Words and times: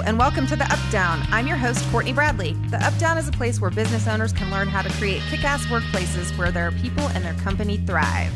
Hello, 0.00 0.08
and 0.08 0.18
welcome 0.18 0.46
to 0.46 0.56
the 0.56 0.64
Updown. 0.64 1.26
I'm 1.30 1.46
your 1.46 1.58
host, 1.58 1.84
Courtney 1.90 2.14
Bradley. 2.14 2.54
The 2.70 2.78
Updown 2.78 3.18
is 3.18 3.28
a 3.28 3.32
place 3.32 3.60
where 3.60 3.70
business 3.70 4.08
owners 4.08 4.32
can 4.32 4.50
learn 4.50 4.66
how 4.66 4.80
to 4.80 4.88
create 4.92 5.20
kick 5.28 5.44
ass 5.44 5.66
workplaces 5.66 6.34
where 6.38 6.50
their 6.50 6.72
people 6.72 7.06
and 7.08 7.22
their 7.22 7.34
company 7.34 7.76
thrive. 7.76 8.32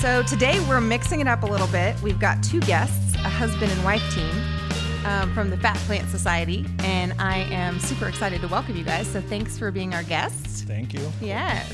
So, 0.00 0.24
today 0.24 0.58
we're 0.68 0.80
mixing 0.80 1.20
it 1.20 1.28
up 1.28 1.44
a 1.44 1.46
little 1.46 1.68
bit. 1.68 2.00
We've 2.02 2.18
got 2.18 2.42
two 2.42 2.58
guests, 2.62 3.14
a 3.14 3.28
husband 3.28 3.70
and 3.70 3.84
wife 3.84 4.02
team 4.12 5.06
um, 5.06 5.32
from 5.32 5.48
the 5.48 5.56
Fat 5.58 5.76
Plant 5.86 6.08
Society, 6.08 6.66
and 6.80 7.14
I 7.20 7.38
am 7.52 7.78
super 7.78 8.08
excited 8.08 8.40
to 8.40 8.48
welcome 8.48 8.74
you 8.74 8.82
guys. 8.82 9.06
So, 9.06 9.20
thanks 9.20 9.56
for 9.56 9.70
being 9.70 9.94
our 9.94 10.02
guests. 10.02 10.62
Thank 10.62 10.92
you. 10.92 11.12
Yes. 11.20 11.72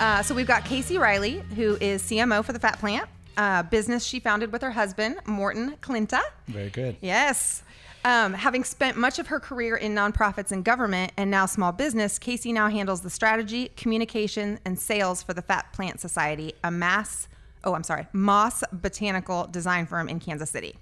Uh, 0.00 0.24
so, 0.24 0.34
we've 0.34 0.48
got 0.48 0.64
Kasey 0.64 0.98
Riley, 0.98 1.44
who 1.54 1.76
is 1.80 2.02
CMO 2.02 2.44
for 2.44 2.52
the 2.52 2.58
Fat 2.58 2.80
Plant, 2.80 3.08
uh, 3.36 3.62
business 3.62 4.04
she 4.04 4.18
founded 4.18 4.50
with 4.50 4.62
her 4.62 4.72
husband, 4.72 5.20
Morten 5.24 5.76
Klinte. 5.80 6.20
Very 6.48 6.70
good. 6.70 6.96
Yes. 7.00 7.62
Um, 8.04 8.34
having 8.34 8.64
spent 8.64 8.96
much 8.96 9.20
of 9.20 9.28
her 9.28 9.38
career 9.38 9.76
in 9.76 9.94
nonprofits 9.94 10.50
and 10.50 10.64
government 10.64 11.12
and 11.16 11.30
now 11.30 11.46
small 11.46 11.70
business, 11.70 12.18
Kasey 12.18 12.52
now 12.52 12.68
handles 12.68 13.02
the 13.02 13.10
strategy, 13.10 13.70
communication, 13.76 14.58
and 14.64 14.76
sales 14.76 15.22
for 15.22 15.34
the 15.34 15.42
Fat 15.42 15.72
Plant 15.72 16.00
Society, 16.00 16.52
a 16.64 16.70
mass, 16.70 17.28
oh, 17.62 17.74
I'm 17.74 17.84
sorry, 17.84 18.08
Moss 18.12 18.64
botanical 18.72 19.46
design 19.46 19.86
firm 19.86 20.08
in 20.08 20.18
Kansas 20.18 20.50
City. 20.50 20.74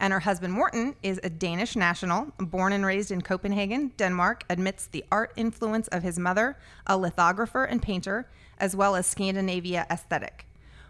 And 0.00 0.12
her 0.12 0.20
husband, 0.20 0.52
Morten, 0.52 0.96
is 1.04 1.20
a 1.22 1.30
Danish 1.30 1.76
national, 1.76 2.32
born 2.38 2.72
and 2.72 2.84
raised 2.84 3.12
in 3.12 3.22
Copenhagen, 3.22 3.92
Denmark, 3.96 4.42
admits 4.50 4.88
the 4.88 5.04
art 5.10 5.32
influence 5.36 5.86
of 5.88 6.02
his 6.02 6.18
mother, 6.18 6.56
a 6.86 6.98
lithographer 6.98 7.64
and 7.64 7.80
painter, 7.80 8.28
as 8.58 8.74
well 8.74 8.96
as 8.96 9.06
Scandinavia 9.06 9.86
aesthetic. 9.88 10.46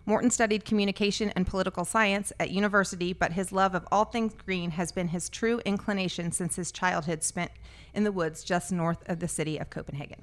Morten 0.09 0.31
studied 0.31 0.65
communication 0.65 1.31
and 1.35 1.49
political 1.49 1.85
science 1.85 2.33
at 2.39 2.51
university, 2.51 3.13
but 3.13 3.33
his 3.33 3.51
love 3.51 3.75
of 3.75 3.85
all 3.91 4.05
things 4.05 4.33
green 4.35 4.71
has 4.71 4.93
been 4.93 5.09
his 5.09 5.29
true 5.29 5.61
inclination 5.65 6.31
since 6.31 6.55
his 6.55 6.71
childhood 6.71 7.25
spent 7.25 7.51
in 7.93 8.05
the 8.05 8.13
woods 8.13 8.45
just 8.45 8.71
north 8.71 9.03
of 9.09 9.19
the 9.19 9.27
city 9.27 9.59
of 9.59 9.69
Copenhagen. 9.69 10.23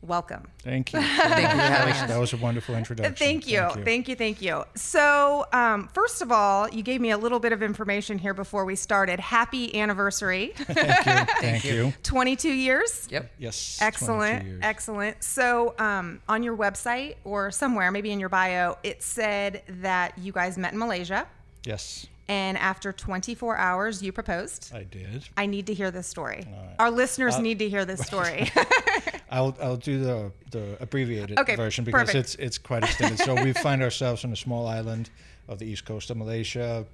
Welcome. 0.00 0.48
Thank 0.60 0.92
you. 0.92 1.00
Thank 1.02 1.16
you 1.16 1.48
for 1.48 1.56
having. 1.56 2.08
That 2.08 2.20
was 2.20 2.32
a 2.32 2.36
wonderful 2.36 2.76
introduction. 2.76 3.14
Thank 3.16 3.48
you. 3.48 3.68
Thank 3.84 4.08
you. 4.08 4.14
Thank 4.14 4.40
you. 4.40 4.64
So, 4.76 5.44
um, 5.52 5.88
first 5.88 6.22
of 6.22 6.30
all, 6.30 6.68
you 6.68 6.82
gave 6.82 7.00
me 7.00 7.10
a 7.10 7.18
little 7.18 7.40
bit 7.40 7.52
of 7.52 7.62
information 7.62 8.16
here 8.16 8.32
before 8.32 8.64
we 8.64 8.76
started. 8.76 9.18
Happy 9.18 9.74
anniversary. 9.78 10.52
Thank 10.56 10.78
you. 10.78 11.34
Thank 11.40 11.64
you. 11.64 11.74
you. 11.86 11.92
22 12.04 12.48
years. 12.48 13.08
Yep. 13.10 13.30
Yes. 13.38 13.78
Excellent. 13.82 14.46
years. 14.46 14.60
Excellent. 14.62 15.22
So, 15.24 15.74
um, 15.78 16.20
on 16.28 16.44
your 16.44 16.56
website 16.56 17.16
or 17.24 17.50
somewhere, 17.50 17.90
maybe 17.90 18.12
in 18.12 18.20
your 18.20 18.28
bio, 18.28 18.78
it 18.84 19.02
said 19.02 19.62
that 19.80 20.16
you 20.16 20.30
guys 20.32 20.56
met 20.56 20.72
in 20.72 20.78
Malaysia. 20.78 21.26
Yes, 21.64 22.06
And 22.28 22.58
after 22.58 22.92
24 22.92 23.56
hours, 23.56 24.02
you 24.02 24.12
proposed. 24.12 24.70
I 24.74 24.82
did. 24.84 25.24
I 25.36 25.46
need 25.46 25.66
to 25.68 25.74
hear 25.74 25.90
this 25.90 26.06
story. 26.06 26.44
right. 26.46 26.74
Our 26.78 26.90
listeners 26.90 27.36
Uh, 27.36 27.40
need 27.40 27.58
to 27.60 27.68
hear 27.70 27.84
this 27.86 28.00
story. 28.00 28.50
I'll 29.30 29.56
I'll 29.62 29.76
do 29.76 29.98
the 30.04 30.32
the 30.50 30.76
abbreviated 30.80 31.38
Okay, 31.38 31.56
version 31.56 31.84
because 31.84 32.00
perfect. 32.08 32.16
it's 32.18 32.34
it's 32.36 32.58
quite 32.58 32.82
extended. 32.84 33.18
so 33.18 33.34
we 33.42 33.52
find 33.52 33.82
ourselves 33.82 34.24
on 34.24 34.32
a 34.32 34.36
small 34.36 34.66
island 34.66 35.08
of 35.48 35.58
the 35.58 35.64
east 35.66 35.84
coast 35.86 36.10
of 36.10 36.16
Malaysia, 36.18 36.84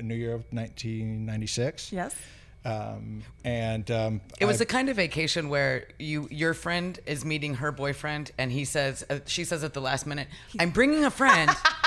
New 0.00 0.14
Year 0.16 0.34
of 0.34 0.44
1996. 0.52 1.92
yes. 1.92 2.14
Um, 2.64 3.24
and 3.44 3.90
um, 3.90 4.20
It 4.38 4.44
was 4.46 4.56
I- 4.56 4.58
the 4.58 4.66
kind 4.66 4.88
of 4.88 4.94
vacation 4.96 5.48
where 5.48 5.88
you 5.98 6.28
your 6.30 6.54
friend 6.54 6.98
is 7.06 7.24
meeting 7.24 7.54
her 7.56 7.72
boyfriend, 7.72 8.30
and 8.38 8.52
he 8.52 8.64
says, 8.64 9.04
uh, 9.10 9.18
she 9.26 9.44
says 9.44 9.64
at 9.64 9.72
the 9.74 9.80
last 9.80 10.06
minute, 10.06 10.28
"I'm 10.60 10.70
bringing 10.70 11.04
a 11.04 11.10
friend," 11.10 11.50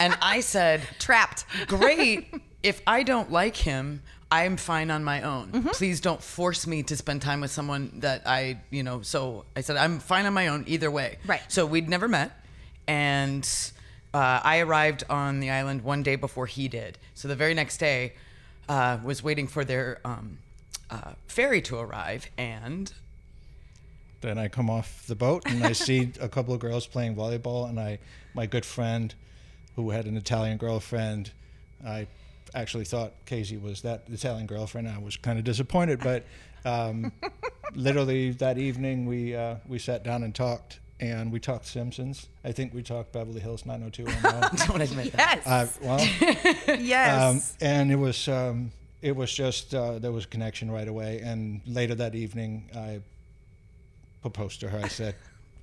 and 0.00 0.16
I 0.20 0.40
said, 0.40 0.80
Trapped. 0.98 1.44
"Great. 1.66 2.34
If 2.62 2.82
I 2.86 3.04
don't 3.04 3.30
like 3.32 3.56
him." 3.56 4.02
I'm 4.32 4.56
fine 4.56 4.92
on 4.92 5.02
my 5.02 5.22
own. 5.22 5.48
Mm-hmm. 5.48 5.68
Please 5.70 6.00
don't 6.00 6.22
force 6.22 6.64
me 6.64 6.84
to 6.84 6.96
spend 6.96 7.20
time 7.20 7.40
with 7.40 7.50
someone 7.50 7.90
that 7.96 8.22
I, 8.26 8.60
you 8.70 8.84
know. 8.84 9.02
So 9.02 9.44
I 9.56 9.60
said 9.62 9.76
I'm 9.76 9.98
fine 9.98 10.24
on 10.24 10.32
my 10.34 10.46
own 10.48 10.62
either 10.68 10.88
way. 10.88 11.18
Right. 11.26 11.40
So 11.48 11.66
we'd 11.66 11.88
never 11.88 12.06
met, 12.06 12.30
and 12.86 13.42
uh, 14.14 14.40
I 14.44 14.60
arrived 14.60 15.02
on 15.10 15.40
the 15.40 15.50
island 15.50 15.82
one 15.82 16.04
day 16.04 16.14
before 16.14 16.46
he 16.46 16.68
did. 16.68 16.96
So 17.14 17.26
the 17.26 17.34
very 17.34 17.54
next 17.54 17.78
day, 17.78 18.12
uh, 18.68 18.98
was 19.02 19.20
waiting 19.22 19.48
for 19.48 19.64
their 19.64 19.98
um, 20.04 20.38
uh, 20.90 21.12
ferry 21.26 21.60
to 21.62 21.76
arrive, 21.78 22.30
and 22.38 22.92
Then 24.20 24.38
I 24.38 24.46
come 24.48 24.70
off 24.70 25.06
the 25.08 25.16
boat 25.16 25.42
and 25.46 25.64
I 25.64 25.72
see 25.88 26.12
a 26.20 26.28
couple 26.28 26.54
of 26.54 26.60
girls 26.60 26.86
playing 26.86 27.16
volleyball, 27.16 27.68
and 27.68 27.80
I, 27.80 27.98
my 28.34 28.46
good 28.46 28.64
friend, 28.64 29.12
who 29.76 29.90
had 29.90 30.06
an 30.06 30.16
Italian 30.16 30.58
girlfriend, 30.58 31.32
I 31.84 32.06
actually 32.54 32.84
thought 32.84 33.12
Kasey 33.26 33.60
was 33.60 33.82
that 33.82 34.04
Italian 34.08 34.46
girlfriend. 34.46 34.88
I 34.88 34.98
was 34.98 35.16
kind 35.16 35.38
of 35.38 35.44
disappointed, 35.44 36.00
but 36.00 36.24
um, 36.64 37.12
literally 37.74 38.30
that 38.32 38.58
evening 38.58 39.06
we 39.06 39.34
uh, 39.34 39.56
we 39.66 39.78
sat 39.78 40.04
down 40.04 40.22
and 40.22 40.34
talked, 40.34 40.80
and 40.98 41.32
we 41.32 41.40
talked 41.40 41.66
Simpsons. 41.66 42.28
I 42.44 42.52
think 42.52 42.74
we 42.74 42.82
talked 42.82 43.12
Beverly 43.12 43.40
Hills 43.40 43.64
90210. 43.66 44.68
don't 44.68 44.80
admit 44.80 45.12
that. 45.12 45.42
Yes. 45.44 45.46
uh, 45.46 45.86
well, 45.86 46.78
yes. 46.80 47.22
um, 47.22 47.42
and 47.60 47.90
it 47.90 47.96
was 47.96 48.28
um, 48.28 48.72
it 49.02 49.14
was 49.16 49.32
just 49.32 49.74
uh, 49.74 49.98
there 49.98 50.12
was 50.12 50.24
a 50.24 50.28
connection 50.28 50.70
right 50.70 50.88
away. 50.88 51.20
And 51.20 51.60
later 51.66 51.94
that 51.96 52.14
evening, 52.14 52.70
I 52.74 53.00
proposed 54.22 54.60
to 54.60 54.68
her. 54.68 54.78
I 54.78 54.88
said, 54.88 55.14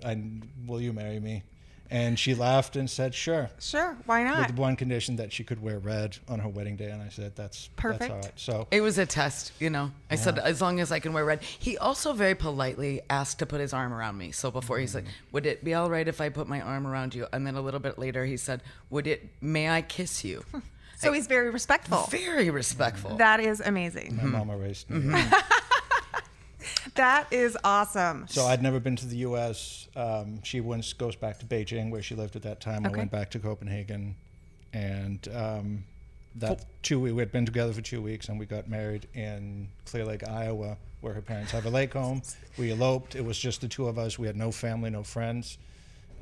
I, 0.06 0.19
"Will 0.66 0.81
you 0.81 0.94
marry 0.94 1.19
me?" 1.19 1.44
And 1.90 2.20
she 2.20 2.36
laughed 2.36 2.75
and 2.75 2.90
said, 2.90 3.16
"Sure." 3.16 3.50
sure. 3.59 3.98
Why 4.06 4.24
not? 4.24 4.48
With 4.48 4.58
one 4.58 4.75
condition 4.75 5.16
that 5.18 5.31
she 5.31 5.44
could 5.44 5.62
wear 5.62 5.80
red 5.80 6.18
on 6.28 6.40
her 6.40 6.50
wedding 6.50 6.75
day, 6.75 6.90
and 6.90 7.02
I 7.02 7.09
said, 7.09 7.36
"That's 7.36 7.70
Perfect. 7.75 8.00
That's 8.00 8.12
all 8.12 8.18
right." 8.18 8.31
So 8.36 8.68
It 8.72 8.81
was 8.81 8.98
a 8.98 9.06
test, 9.06 9.53
you 9.59 9.70
know. 9.70 9.92
I 10.12 10.16
said 10.16 10.38
as 10.40 10.62
long 10.62 10.80
as 10.80 10.92
I 10.92 11.00
can 11.00 11.14
wear 11.14 11.24
red. 11.24 11.42
He 11.42 11.78
also 11.78 12.14
very 12.14 12.36
politely 12.36 13.02
asked 13.09 13.40
to 13.40 13.46
put 13.46 13.62
his 13.62 13.74
arm 13.74 13.94
around 13.94 14.18
me. 14.18 14.31
So 14.31 14.52
before 14.52 14.80
he's 14.80 14.96
like, 14.96 15.06
mm-hmm. 15.06 15.31
"Would 15.31 15.46
it 15.46 15.64
be 15.64 15.74
all 15.74 15.90
right 15.90 16.08
if 16.08 16.20
I 16.20 16.30
put 16.30 16.48
my 16.48 16.62
arm 16.62 16.86
around 16.86 17.16
you?" 17.16 17.28
And 17.31 17.48
then 17.48 17.56
a 17.56 17.62
little 17.62 17.80
bit 17.80 17.98
later, 17.98 18.25
he 18.25 18.38
said, 18.38 18.62
"Would 18.90 19.08
it? 19.08 19.30
May 19.42 19.69
I 19.69 19.81
kiss 19.81 20.24
you?" 20.24 20.44
so 20.98 21.14
he's 21.14 21.28
very 21.28 21.50
respectful. 21.50 22.08
Very 22.09 22.50
respectful. 22.50 23.18
That 23.18 23.40
is 23.40 23.62
amazing. 23.62 24.16
my 24.18 24.24
mm-hmm. 24.24 24.31
mama 24.31 24.58
raised 24.58 24.90
me. 24.90 25.00
Mm-hmm. 25.00 25.54
That 26.95 27.31
is 27.31 27.57
awesome. 27.63 28.25
So 28.28 28.45
I'd 28.45 28.61
never 28.61 28.79
been 28.79 28.95
to 28.97 29.05
the 29.05 29.17
U.S. 29.17 29.88
Um, 29.95 30.41
she 30.44 30.61
once 30.61 30.94
goes 30.94 31.16
back 31.16 31.39
to 31.39 31.45
Beijing, 31.45 31.91
where 31.91 32.01
she 32.01 32.16
lived 32.16 32.35
at 32.35 32.41
that 32.44 32.59
time. 32.59 32.85
Okay. 32.85 32.94
I 32.94 32.97
went 32.97 33.11
back 33.11 33.29
to 33.31 33.39
Copenhagen, 33.39 34.16
and 34.73 35.27
um, 35.33 35.83
that 36.35 36.66
two 36.83 37.00
we 37.00 37.16
had 37.16 37.31
been 37.31 37.45
together 37.45 37.73
for 37.73 37.81
two 37.81 38.01
weeks, 38.01 38.29
and 38.29 38.39
we 38.39 38.45
got 38.45 38.69
married 38.69 39.07
in 39.13 39.67
Clear 39.85 40.06
Lake, 40.06 40.27
Iowa, 40.27 40.77
where 41.01 41.13
her 41.13 41.22
parents 41.22 41.51
have 41.51 41.66
a 41.66 41.69
lake 41.69 41.94
home. 41.94 42.22
We 42.57 42.72
eloped. 42.72 43.16
It 43.16 43.23
was 43.23 43.38
just 43.38 43.61
the 43.61 43.67
two 43.67 43.88
of 43.88 44.00
us. 44.00 44.17
We 44.17 44.25
had 44.25 44.35
no 44.35 44.51
family, 44.51 44.89
no 44.89 45.03
friends, 45.03 45.59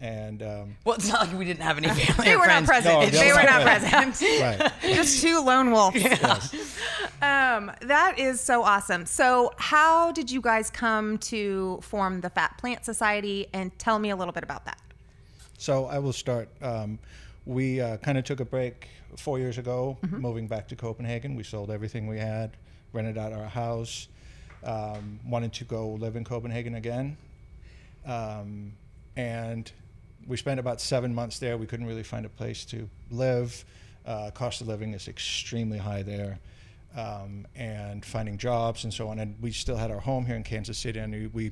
and 0.02 0.44
um, 0.44 0.76
well, 0.84 0.96
it's 0.96 1.08
not 1.08 1.28
like 1.28 1.38
we 1.38 1.46
didn't 1.46 1.64
have 1.64 1.78
any 1.78 1.88
family. 2.02 2.26
they 2.26 2.36
or 2.36 2.40
were 2.40 2.48
not 2.48 2.66
present. 2.66 3.14
No, 3.14 3.20
they 3.20 3.32
were 3.32 3.44
not 3.44 3.62
present. 3.62 4.22
right. 4.42 4.72
Just 4.82 5.22
two 5.22 5.44
lone 5.44 5.72
wolves. 5.72 6.04
Um, 7.22 7.72
that 7.82 8.16
is 8.18 8.42
so 8.42 8.64
awesome. 8.64 9.06
So, 9.06 9.54
how 9.58 10.12
did 10.12 10.30
you 10.30 10.42
guys 10.42 10.70
come 10.70 11.18
to 11.20 11.80
form 11.82 12.22
the 12.22 12.30
Fat 12.30 12.58
Plant 12.58 12.86
Society? 12.86 13.48
And 13.54 13.78
tell 13.80 14.00
me 14.00 14.10
a 14.10 14.16
little 14.16 14.34
bit 14.34 14.44
about 14.44 14.66
that. 14.66 14.80
So 15.58 15.86
I 15.86 16.00
will 16.00 16.14
start. 16.14 16.50
Um, 16.62 17.00
we 17.46 17.80
uh, 17.80 17.98
kind 17.98 18.18
of 18.18 18.24
took 18.26 18.40
a 18.40 18.46
break 18.46 18.90
four 19.18 19.40
years 19.40 19.58
ago, 19.58 19.98
moving 20.12 20.48
back 20.48 20.68
to 20.70 20.76
Copenhagen. 20.76 21.36
We 21.36 21.44
sold 21.44 21.72
everything 21.72 22.08
we 22.08 22.20
had, 22.20 22.58
rented 22.92 23.18
out 23.18 23.32
our 23.32 23.46
house, 23.46 24.08
um, 24.64 25.20
wanted 25.26 25.54
to 25.54 25.64
go 25.64 25.90
live 25.90 26.16
in 26.16 26.24
Copenhagen 26.24 26.76
again. 26.76 27.18
Um, 28.06 28.74
and 29.16 29.72
we 30.28 30.38
spent 30.38 30.60
about 30.60 30.82
seven 30.82 31.14
months 31.14 31.40
there. 31.40 31.58
We 31.58 31.66
couldn't 31.68 31.86
really 31.86 32.04
find 32.04 32.26
a 32.26 32.30
place 32.30 32.66
to 32.66 32.90
live. 33.12 33.66
Uh, 34.06 34.32
cost 34.32 34.62
of 34.62 34.68
living 34.68 34.94
is 34.94 35.08
extremely 35.08 35.78
high 35.78 36.04
there. 36.04 36.40
Um, 36.96 37.46
and 37.58 38.06
finding 38.06 38.38
jobs 38.38 38.86
and 38.86 38.94
so 38.94 39.10
on. 39.10 39.20
And 39.20 39.36
we 39.42 39.52
still 39.52 39.76
had 39.76 39.92
our 39.92 40.00
home 40.00 40.26
here 40.26 40.38
in 40.38 40.44
Kansas 40.44 40.78
City, 40.78 41.00
and 41.00 41.12
we, 41.12 41.28
we 41.28 41.52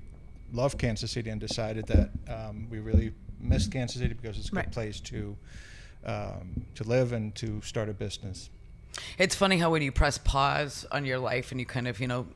loved 0.53 0.77
Kansas 0.77 1.12
City 1.12 1.30
and 1.31 1.42
decided 1.42 1.86
that 1.88 2.12
um, 2.30 2.68
we 2.69 2.80
really 2.80 3.12
missed 3.42 3.69
Kansas 3.69 4.00
City 4.00 4.13
because 4.13 4.38
it's 4.38 4.47
a 4.47 4.51
good 4.51 4.57
Right. 4.57 4.71
place 4.71 5.01
to 5.01 5.36
um, 6.06 6.65
to 6.75 6.83
live 6.86 7.12
and 7.12 7.36
to 7.36 7.62
start 7.62 7.89
a 7.89 7.94
business. 7.94 8.50
It's 9.18 9.36
funny 9.36 9.57
how 9.57 9.71
when 9.71 9.81
you 9.81 9.92
press 9.92 10.18
pause 10.18 10.86
on 10.92 11.06
your 11.06 11.19
life 11.19 11.51
and 11.51 11.59
you 11.59 11.65
kind 11.65 11.88
of, 11.88 12.00
you 12.00 12.07
know, 12.07 12.27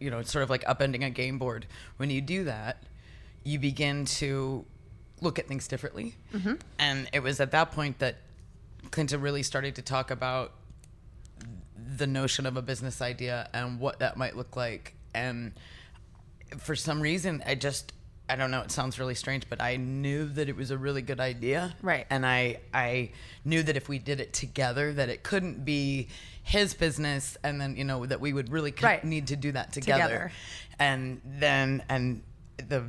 you 0.00 0.10
know, 0.10 0.18
it's 0.18 0.32
sort 0.32 0.42
of 0.42 0.50
like 0.50 0.64
upending 0.64 1.04
a 1.04 1.10
game 1.10 1.38
board. 1.38 1.66
When 1.98 2.10
you 2.10 2.20
do 2.20 2.44
that, 2.44 2.82
you 3.44 3.58
begin 3.58 4.04
to 4.04 4.64
look 5.20 5.38
at 5.38 5.46
things 5.48 5.68
differently. 5.68 6.14
Mm-hmm. 6.32 6.54
And 6.78 7.08
it 7.12 7.20
was 7.20 7.40
at 7.40 7.50
that 7.52 7.72
point 7.72 7.98
that 7.98 8.16
Klinte 8.90 9.20
really 9.20 9.42
started 9.42 9.74
to 9.76 9.82
talk 9.82 10.10
about 10.10 10.52
the 11.96 12.06
notion 12.06 12.46
of 12.46 12.56
a 12.56 12.62
business 12.62 13.00
idea 13.00 13.48
and 13.52 13.80
what 13.80 14.00
that 14.00 14.16
might 14.16 14.36
look 14.36 14.56
like. 14.56 14.94
And 15.14 15.52
for 16.58 16.74
some 16.76 17.00
reason, 17.00 17.42
I 17.46 17.54
just 17.54 17.92
I 18.30 18.36
don't 18.36 18.50
know. 18.50 18.60
It 18.60 18.70
sounds 18.70 18.98
really 18.98 19.14
strange, 19.14 19.48
but 19.48 19.62
I 19.62 19.76
knew 19.76 20.26
that 20.26 20.50
it 20.50 20.56
was 20.56 20.70
a 20.70 20.76
really 20.76 21.00
good 21.00 21.18
idea, 21.18 21.74
Right. 21.80 22.06
And 22.10 22.26
I 22.26 22.60
I 22.74 23.12
knew 23.44 23.62
that 23.62 23.76
if 23.76 23.88
we 23.88 23.98
did 23.98 24.20
it 24.20 24.32
together, 24.34 24.92
that 24.92 25.08
it 25.08 25.22
couldn't 25.22 25.64
be 25.64 26.08
his 26.42 26.74
business, 26.74 27.38
and 27.42 27.58
then 27.60 27.76
you 27.76 27.84
know 27.84 28.04
that 28.04 28.20
we 28.20 28.32
would 28.34 28.50
really 28.50 28.70
co- 28.72 28.86
Right. 28.86 29.02
need 29.04 29.28
to 29.28 29.36
do 29.36 29.52
that 29.52 29.72
together. 29.72 30.02
Together. 30.02 30.32
And 30.78 31.20
then 31.24 31.82
and 31.88 32.22
the 32.58 32.84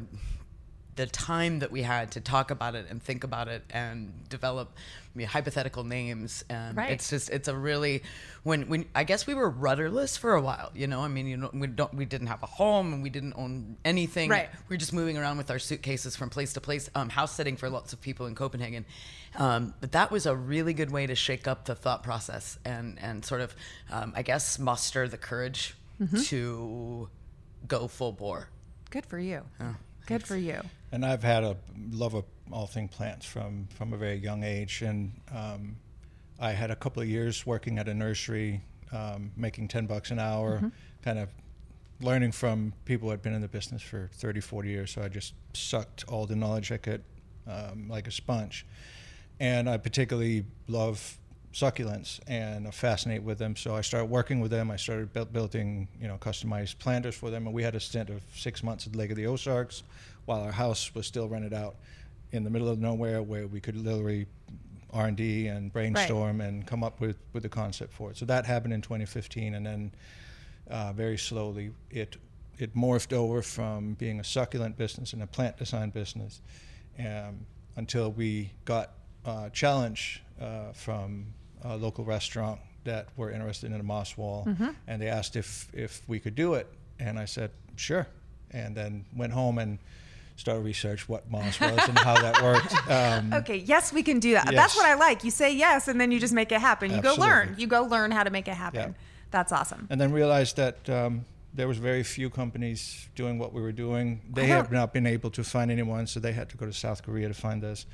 the 1.00 1.06
time 1.08 1.60
that 1.60 1.72
we 1.72 1.82
had 1.82 2.12
to 2.12 2.20
talk 2.20 2.52
about 2.52 2.76
it 2.76 2.86
and 2.90 3.02
think 3.02 3.24
about 3.24 3.48
it 3.48 3.64
and 3.70 4.12
develop 4.28 4.68
I 4.76 5.18
mean, 5.18 5.28
hypothetical 5.28 5.86
names 5.86 6.44
and 6.50 6.76
Right. 6.76 6.92
it's 6.92 7.10
just 7.10 7.30
it's 7.30 7.48
a 7.48 7.56
really 7.56 8.04
when 8.44 8.68
when 8.68 8.84
I 8.94 9.06
guess 9.06 9.26
we 9.26 9.34
were 9.34 9.50
rudderless 9.50 10.18
for 10.18 10.34
a 10.34 10.42
while 10.42 10.72
you 10.76 10.88
know 10.88 11.00
I 11.02 11.08
mean 11.08 11.26
you 11.28 11.38
know 11.38 11.50
we 11.54 11.68
don't 11.68 11.94
we 11.94 12.04
didn't 12.04 12.28
have 12.28 12.44
a 12.44 12.48
home 12.48 12.92
and 12.94 13.02
we 13.02 13.10
didn't 13.10 13.34
own 13.38 13.78
anything 13.86 14.30
Right. 14.30 14.50
we 14.68 14.74
were 14.74 14.78
just 14.78 14.92
moving 14.92 15.18
around 15.18 15.38
with 15.38 15.50
our 15.50 15.58
suitcases 15.60 16.18
from 16.18 16.30
place 16.30 16.52
to 16.54 16.62
place 16.62 16.90
um, 16.96 17.08
house 17.10 17.34
sitting 17.34 17.56
for 17.56 17.70
lots 17.70 17.94
of 17.94 18.02
people 18.02 18.26
in 18.28 18.36
Copenhagen 18.36 18.86
um, 19.38 19.74
but 19.80 19.94
that 19.94 20.12
was 20.12 20.26
a 20.26 20.36
really 20.36 20.74
good 20.74 20.92
way 20.92 21.08
to 21.08 21.16
shake 21.16 21.48
up 21.48 21.64
the 21.66 21.76
thought 21.76 22.04
process 22.04 22.60
and 22.66 23.00
and 23.02 23.24
sort 23.24 23.40
of 23.42 23.56
um, 23.90 24.12
I 24.18 24.22
guess 24.24 24.60
muster 24.60 25.08
the 25.08 25.18
courage 25.18 25.76
Mm-hmm. 26.02 26.22
to 26.32 27.10
go 27.68 27.88
full 27.90 28.14
bore 28.14 28.48
Good 28.90 29.06
for 29.06 29.20
you. 29.20 29.42
Oh, 29.62 29.76
Good 30.10 30.26
for 30.26 30.36
you. 30.36 30.60
And 30.92 31.06
I've 31.06 31.24
had 31.24 31.44
a 31.44 31.56
love 31.92 32.16
of 32.16 32.26
all 32.52 32.66
thing 32.66 32.88
plants 32.88 33.26
from 33.28 33.68
from 33.76 33.94
a 33.94 33.98
very 33.98 34.18
young 34.18 34.44
age, 34.44 34.82
and 34.82 35.12
um, 35.34 35.78
I 36.40 36.52
had 36.52 36.72
a 36.72 36.76
couple 36.76 37.02
of 37.02 37.08
years 37.08 37.46
working 37.46 37.78
at 37.78 37.88
a 37.88 37.94
nursery, 37.94 38.64
um, 38.92 39.32
making 39.38 39.68
ten 39.68 39.86
bucks 39.86 40.10
an 40.10 40.18
hour, 40.18 40.72
kind 41.04 41.20
of 41.20 41.30
learning 42.02 42.32
from 42.32 42.74
people 42.86 43.08
who 43.08 43.12
had 43.12 43.22
been 43.22 43.34
in 43.34 43.42
the 43.42 43.48
business 43.48 43.82
for 43.82 44.10
30, 44.14 44.40
40 44.40 44.70
years. 44.70 44.92
So 44.92 45.02
I 45.02 45.10
just 45.10 45.34
sucked 45.54 46.06
all 46.08 46.26
the 46.26 46.36
knowledge 46.36 46.72
I 46.72 46.78
could, 46.78 47.04
um, 47.46 47.90
like 47.90 48.08
a 48.08 48.12
sponge. 48.12 48.66
And 49.40 49.70
I 49.70 49.78
particularly 49.78 50.46
love 50.68 51.18
succulents 51.54 52.20
and 52.28 52.66
I'm 52.66 52.72
fascinated 52.72 53.26
with 53.26 53.40
them. 53.40 53.56
So 53.56 53.76
I 53.76 53.82
started 53.82 54.06
working 54.06 54.40
with 54.40 54.52
them. 54.52 54.70
I 54.70 54.76
started 54.76 55.12
build, 55.14 55.34
building, 55.34 55.88
you 56.00 56.08
know, 56.08 56.18
customized 56.18 56.78
planters 56.78 57.16
for 57.16 57.30
them. 57.30 57.46
And 57.48 57.54
we 57.54 57.64
had 57.64 57.76
a 57.76 57.80
stint 57.80 58.10
of 58.10 58.22
six 58.34 58.64
months 58.64 58.86
at 58.86 58.96
Lake 58.96 59.10
of 59.10 59.18
the 59.18 59.26
Ozarks 59.26 59.84
while 60.26 60.42
our 60.42 60.52
house 60.52 60.94
was 60.94 61.08
still 61.08 61.28
rented 61.28 61.54
out 61.54 61.76
in 62.32 62.44
the 62.44 62.50
middle 62.50 62.70
of 62.70 62.80
nowhere 62.80 63.24
where 63.24 63.48
we 63.48 63.60
could 63.60 63.76
literally 63.76 64.28
R&D 64.92 65.48
and 65.48 65.72
brainstorm 65.74 66.42
and 66.42 66.66
come 66.66 66.84
up 66.84 67.00
with, 67.00 67.18
with 67.34 67.44
the 67.44 67.50
concept 67.50 67.94
for 67.94 68.12
it. 68.12 68.18
So 68.18 68.26
that 68.26 68.46
happened 68.46 68.74
in 68.74 68.82
2015. 68.82 69.56
And 69.56 69.66
then 69.66 69.92
uh, 70.70 70.94
very 70.94 71.18
slowly 71.18 71.72
it 71.90 72.18
it 72.60 72.76
morphed 72.76 73.14
over 73.14 73.42
from 73.42 73.94
being 73.94 74.20
a 74.20 74.24
succulent 74.24 74.78
business 74.78 75.14
and 75.14 75.24
a 75.24 75.28
plant 75.28 75.58
design 75.58 75.90
business 75.92 76.42
um, 77.00 77.46
until 77.78 78.12
we 78.12 78.52
got 78.66 78.92
a 79.26 79.50
challenge 79.52 80.22
uh, 80.42 80.74
from 80.74 81.26
a 81.64 81.76
local 81.78 82.04
restaurant 82.06 82.60
that 82.86 83.08
were 83.18 83.32
interested 83.32 83.72
in 83.72 83.80
a 83.80 83.84
moss 83.84 84.18
wall 84.18 84.48
and 84.88 85.02
they 85.02 85.08
asked 85.08 85.36
if 85.36 85.68
if 85.74 86.02
we 86.08 86.20
could 86.20 86.36
do 86.36 86.54
it 86.54 86.68
and 87.00 87.20
I 87.20 87.26
said 87.26 87.52
sure 87.76 88.08
and 88.52 88.76
then 88.76 89.06
went 89.16 89.34
home 89.34 89.58
and 89.58 89.78
started 90.38 90.62
research 90.62 91.08
what 91.10 91.30
moss 91.30 91.60
was 91.62 91.80
and 91.88 92.00
how 92.00 92.16
that 92.22 92.42
worked 92.42 92.74
um, 92.90 93.34
Okay, 93.34 93.58
yes, 93.58 93.92
we 93.92 94.02
can 94.04 94.20
do 94.20 94.34
that. 94.34 94.50
That's 94.54 94.76
what 94.76 94.86
I 94.86 94.94
like. 94.96 95.24
You 95.26 95.32
say 95.32 95.54
yes, 95.54 95.88
and 95.90 96.00
then 96.00 96.12
you 96.12 96.20
just 96.20 96.34
make 96.34 96.52
it 96.52 96.62
happen. 96.62 96.92
You 96.92 97.02
go 97.02 97.14
learn. 97.16 97.56
You 97.58 97.68
go 97.68 97.84
learn 97.84 98.12
how 98.12 98.24
to 98.24 98.30
make 98.30 98.48
it 98.48 98.54
happen. 98.56 98.80
Yeah. 98.96 99.06
That's 99.32 99.52
awesome. 99.52 99.86
and 99.92 100.00
then 100.02 100.12
realized 100.12 100.56
that 100.56 100.90
um, 100.90 101.26
there 101.54 101.68
was 101.68 101.78
very 101.78 102.02
few 102.04 102.30
companies 102.32 103.08
doing 103.16 103.38
what 103.38 103.54
we 103.54 103.62
were 103.62 103.72
doing. 103.74 104.22
They 104.34 104.48
have 104.48 104.72
not 104.72 104.94
been 104.94 105.06
able 105.06 105.30
to 105.32 105.44
find 105.44 105.70
anyone, 105.70 106.08
so 106.08 106.20
they 106.20 106.32
had 106.32 106.50
to 106.50 106.58
go 106.58 106.66
to 106.66 106.74
South 106.74 107.04
Korea 107.04 107.28
to 107.28 107.34
find 107.34 107.64
us, 107.64 107.86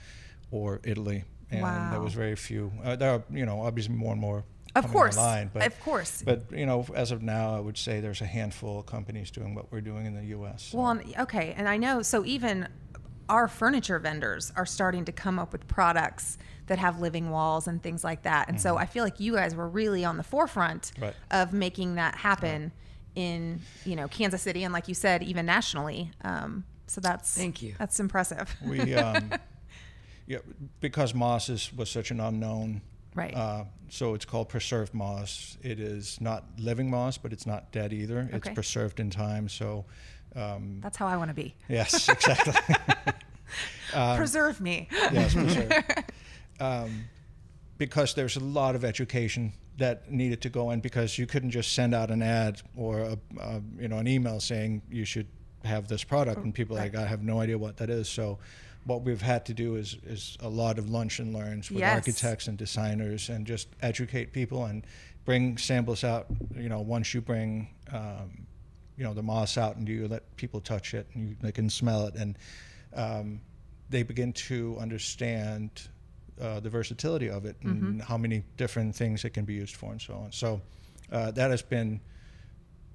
or 0.52 0.80
Italy, 0.84 1.24
and 1.52 1.94
there 1.94 2.02
was 2.02 2.14
very 2.14 2.36
few. 2.36 2.72
Uh, 2.84 2.96
there 2.96 3.12
are, 3.12 3.24
you 3.30 3.46
know, 3.46 3.62
obviously 3.62 3.96
more 3.96 4.12
and 4.12 4.22
more. 4.22 4.44
Of 4.76 4.92
course. 4.92 5.16
online, 5.18 5.52
but, 5.54 5.66
Of 5.68 5.80
course. 5.80 6.22
But 6.22 6.52
you 6.52 6.66
know, 6.66 6.86
as 6.94 7.12
of 7.12 7.22
now, 7.24 7.56
I 7.56 7.62
would 7.62 7.78
say 7.78 8.02
there's 8.02 8.20
a 8.20 8.26
handful 8.26 8.80
of 8.80 8.86
companies 8.86 9.32
doing 9.32 9.56
what 9.56 9.72
we're 9.72 9.80
doing 9.80 10.06
in 10.06 10.14
the 10.16 10.26
U.S. 10.38 10.64
so- 10.72 10.78
Well, 10.78 10.92
and- 10.92 11.16
okay, 11.20 11.54
and 11.58 11.70
I 11.70 11.78
know. 11.78 12.02
So 12.02 12.26
even 12.26 12.68
our 13.30 13.48
furniture 13.48 14.00
vendors 14.00 14.52
are 14.58 14.66
starting 14.66 15.06
to 15.06 15.12
come 15.14 15.40
up 15.40 15.54
with 15.54 15.66
products 15.68 16.38
that 16.68 16.78
have 16.78 17.00
living 17.00 17.30
walls 17.30 17.68
and 17.68 17.82
things 17.82 18.04
like 18.04 18.24
that. 18.24 18.50
And 18.50 18.60
so 18.60 18.76
I 18.78 18.86
feel 18.86 19.04
like 19.06 19.20
you 19.20 19.34
guys 19.36 19.56
were 19.56 19.68
really 19.70 20.04
on 20.04 20.18
the 20.18 20.24
forefront 20.24 20.92
Mm-hmm. 20.96 21.04
Right. 21.04 21.16
of 21.32 21.54
making 21.54 21.96
that 21.96 22.16
happen 22.16 22.72
in 23.16 23.62
you 23.86 23.96
know 23.96 24.10
Kansas 24.10 24.42
City 24.42 24.64
and 24.66 24.74
like 24.74 24.90
you 24.90 24.94
said, 24.94 25.24
even 25.24 25.46
nationally. 25.46 26.12
Um, 26.26 26.66
so 26.88 27.00
that's 27.00 27.34
Thank 27.36 27.62
you. 27.62 27.76
That's 27.80 28.00
impressive. 28.02 28.54
we 28.64 28.94
um, 28.94 29.32
yeah 30.28 30.40
because 30.82 31.14
moss 31.14 31.50
is 31.50 31.72
was 31.74 31.90
such 31.90 32.12
an 32.12 32.20
unknown 32.20 32.82
Right. 33.14 33.34
uh, 33.34 33.64
so 33.90 34.14
it's 34.14 34.26
called 34.26 34.50
preserved 34.50 34.94
moss 34.94 35.58
it 35.62 35.80
is 35.80 36.20
not 36.20 36.44
living 36.58 36.90
moss 36.90 37.18
but 37.18 37.32
it's 37.32 37.46
not 37.46 37.72
dead 37.72 37.94
either 37.94 38.30
it's 38.34 38.50
preserved 38.50 39.00
in 39.00 39.10
time 39.10 39.48
so 39.48 39.86
um, 40.36 40.80
That's 40.82 40.98
how 40.98 41.08
I 41.08 41.16
want 41.16 41.30
to 41.30 41.34
be. 41.34 41.56
yes 41.70 42.10
exactly 42.16 42.54
Um, 43.94 44.18
Preserve 44.18 44.60
me. 44.60 44.88
yes 44.92 45.34
preserved. 45.34 45.74
Um, 46.60 47.06
because 47.78 48.14
there's 48.14 48.36
a 48.38 48.40
lot 48.40 48.76
of 48.76 48.84
education 48.86 49.52
that 49.78 50.10
needed 50.12 50.42
to 50.42 50.50
go 50.50 50.72
in 50.72 50.80
because 50.80 51.18
you 51.18 51.28
couldn't 51.28 51.52
just 51.52 51.74
send 51.74 51.94
out 51.94 52.10
an 52.12 52.22
ad 52.22 52.62
or 52.78 53.00
a, 53.00 53.18
a, 53.42 53.62
you 53.78 53.88
know 53.90 53.98
an 53.98 54.08
email 54.08 54.40
saying 54.40 54.82
you 54.90 55.04
should 55.06 55.28
have 55.66 55.88
this 55.90 56.04
product 56.04 56.44
and 56.44 56.54
people 56.54 56.78
are 56.78 56.82
like 56.82 56.96
I 56.96 57.06
have 57.06 57.24
no 57.24 57.40
idea 57.42 57.58
what 57.58 57.78
that 57.78 57.90
is 57.90 58.08
so 58.10 58.40
what 58.86 59.02
we've 59.02 59.22
had 59.22 59.46
to 59.48 59.54
do 59.54 59.76
is 59.76 59.98
is 60.06 60.38
a 60.42 60.50
lot 60.50 60.78
of 60.80 60.90
lunch 60.90 61.20
and 61.20 61.34
learns 61.34 61.70
with 61.72 61.80
Yes. 61.80 61.96
architects 61.96 62.48
and 62.48 62.58
designers 62.58 63.30
and 63.30 63.46
just 63.48 63.68
educate 63.82 64.32
people 64.32 64.66
and 64.66 64.86
bring 65.26 65.58
samples 65.58 66.04
out 66.04 66.28
you 66.56 66.70
know 66.70 66.82
once 66.82 67.14
you 67.14 67.22
bring 67.22 67.68
um, 67.92 68.46
you 68.98 69.04
know 69.04 69.14
the 69.14 69.24
moss 69.24 69.58
out 69.58 69.76
and 69.76 69.90
you 69.90 70.08
let 70.08 70.24
people 70.38 70.62
touch 70.62 70.94
it 70.94 71.08
and 71.14 71.30
you, 71.30 71.36
they 71.42 71.52
can 71.52 71.70
smell 71.70 72.06
it 72.08 72.16
and 72.16 72.38
um, 72.94 73.42
they 73.90 74.04
begin 74.04 74.32
to 74.34 74.78
understand 74.80 75.70
uh, 76.42 76.60
the 76.60 76.70
versatility 76.70 77.30
of 77.30 77.46
it 77.46 77.56
and 77.64 78.02
how 78.02 78.18
many 78.18 78.44
different 78.58 78.96
things 78.96 79.24
it 79.26 79.32
can 79.32 79.46
be 79.46 79.54
used 79.54 79.76
for 79.76 79.92
and 79.92 80.02
so 80.02 80.14
on. 80.16 80.32
So 80.32 80.62
uh, 81.12 81.32
that 81.32 81.50
has 81.52 81.62
been 81.62 82.02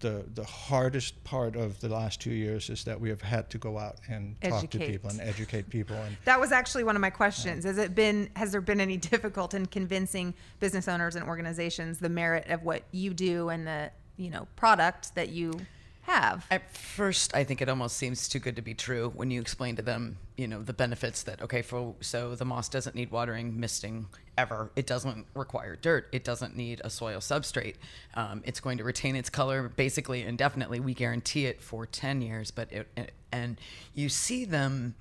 the 0.00 0.25
the 0.35 0.44
hardest 0.44 1.23
part 1.25 1.56
of 1.56 1.81
the 1.81 1.88
last 1.88 2.20
two 2.20 2.32
years 2.32 2.70
is 2.70 2.85
that 2.85 3.00
we 3.00 3.08
have 3.08 3.23
had 3.23 3.49
to 3.50 3.58
go 3.58 3.79
out 3.79 3.97
and 4.08 4.41
talk 4.41 4.69
to 4.70 4.79
people 4.79 5.11
and 5.11 5.20
educate 5.20 5.69
people 5.70 5.97
and 5.97 6.17
That 6.25 6.41
was 6.41 6.52
actually 6.52 6.85
one 6.85 6.97
of 6.97 7.02
my 7.02 7.11
questions. 7.11 7.64
Has 7.64 7.79
it 7.79 7.94
been 7.94 8.31
has 8.37 8.52
there 8.52 8.61
been 8.61 8.81
any 8.81 8.97
difficult 9.11 9.55
in 9.55 9.67
convincing 9.67 10.35
business 10.58 10.88
owners 10.88 11.17
and 11.17 11.25
organizations 11.25 11.99
the 11.99 12.08
merit 12.08 12.48
of 12.48 12.63
what 12.63 12.82
you 12.93 13.15
do 13.15 13.48
and 13.51 13.67
the, 13.67 13.91
you 14.17 14.31
know, 14.31 14.46
product 14.56 15.15
that 15.15 15.29
you 15.31 15.53
have? 16.02 16.46
At 16.50 16.70
first, 16.76 17.34
I 17.34 17.44
think 17.44 17.60
it 17.62 17.69
almost 17.69 17.96
seems 17.96 18.28
too 18.28 18.38
good 18.38 18.56
to 18.56 18.62
be 18.62 18.74
true 18.74 19.10
when 19.14 19.30
you 19.30 19.40
explain 19.40 19.76
to 19.76 19.82
them, 19.82 20.16
you 20.36 20.48
know, 20.48 20.62
the 20.62 20.72
benefits 20.72 21.22
that 21.24 21.40
okay, 21.42 21.62
for 21.62 21.94
so 22.00 22.34
the 22.34 22.44
moss 22.44 22.69
doesn't 22.69 22.94
need 22.96 23.10
watering, 23.10 23.58
misting 23.60 24.06
ever. 24.38 24.70
It 24.76 24.86
doesn't 24.86 25.26
require 25.34 25.76
dirt. 25.76 26.08
It 26.12 26.24
doesn't 26.24 26.56
need 26.56 26.80
a 26.84 26.90
soil 26.90 27.19
substrate. 27.20 27.74
Um, 28.14 28.42
it's 28.44 28.60
going 28.60 28.78
to 28.78 28.84
retain 28.84 29.16
its 29.16 29.30
color 29.30 29.69
basically 29.69 30.22
indefinitely. 30.22 30.80
We 30.80 30.94
guarantee 30.94 31.46
it 31.46 31.62
for 31.62 31.86
ten 31.86 32.22
years. 32.22 32.50
But 32.50 32.72
it, 32.72 32.88
it- 32.96 33.12
and 33.32 33.60
you 33.94 34.08
see 34.08 34.44
them, 34.44 34.96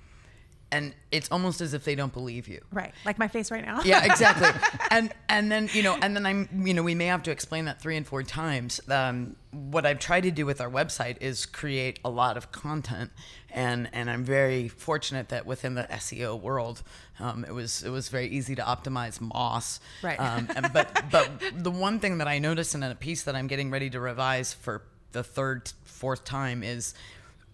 and 0.71 0.93
it's 1.11 1.31
almost 1.31 1.61
as 1.61 1.73
if 1.73 1.83
they 1.83 1.95
don't 1.95 2.13
believe 2.13 2.47
you. 2.47 2.61
Right. 2.71 2.93
Like 3.05 3.17
my 3.17 3.27
face 3.27 3.49
right 3.49 3.65
now. 3.65 3.81
yeah 3.83 4.05
exactly 4.05 4.49
and 4.91 5.11
and 5.27 5.51
then 5.51 5.69
you 5.73 5.81
know 5.83 5.97
and 6.01 6.15
then 6.15 6.25
i'm 6.25 6.47
you 6.65 6.73
know 6.73 6.83
we 6.83 6.93
may 6.95 7.07
have 7.07 7.23
to 7.23 7.31
explain 7.31 7.65
that 7.65 7.81
three 7.81 7.97
and 7.97 8.05
four 8.05 8.21
times 8.23 8.79
um, 8.89 9.35
what 9.51 9.85
i've 9.85 9.97
tried 9.99 10.21
to 10.21 10.31
do 10.31 10.45
with 10.45 10.61
our 10.61 10.69
website 10.69 11.17
is 11.21 11.45
create 11.47 11.99
a 12.05 12.09
lot 12.09 12.37
of 12.37 12.51
content 12.51 13.09
and 13.51 13.89
and 13.93 14.09
i'm 14.11 14.23
very 14.23 14.67
fortunate 14.67 15.29
that 15.29 15.45
within 15.47 15.73
the 15.73 15.83
seo 15.83 16.39
world 16.39 16.83
um, 17.19 17.43
it 17.45 17.53
was 17.53 17.81
it 17.83 17.89
was 17.89 18.09
very 18.09 18.27
easy 18.27 18.53
to 18.55 18.61
optimize 18.61 19.19
moss 19.19 19.79
Right. 20.03 20.19
um, 20.19 20.47
and, 20.55 20.71
but 20.71 21.03
but 21.11 21.29
the 21.55 21.71
one 21.71 21.99
thing 21.99 22.19
that 22.19 22.27
i 22.27 22.37
noticed 22.37 22.75
in 22.75 22.83
a 22.83 22.93
piece 22.93 23.23
that 23.23 23.35
i'm 23.35 23.47
getting 23.47 23.71
ready 23.71 23.89
to 23.89 23.99
revise 23.99 24.53
for 24.53 24.83
the 25.13 25.23
third 25.23 25.71
fourth 25.83 26.23
time 26.25 26.61
is 26.63 26.93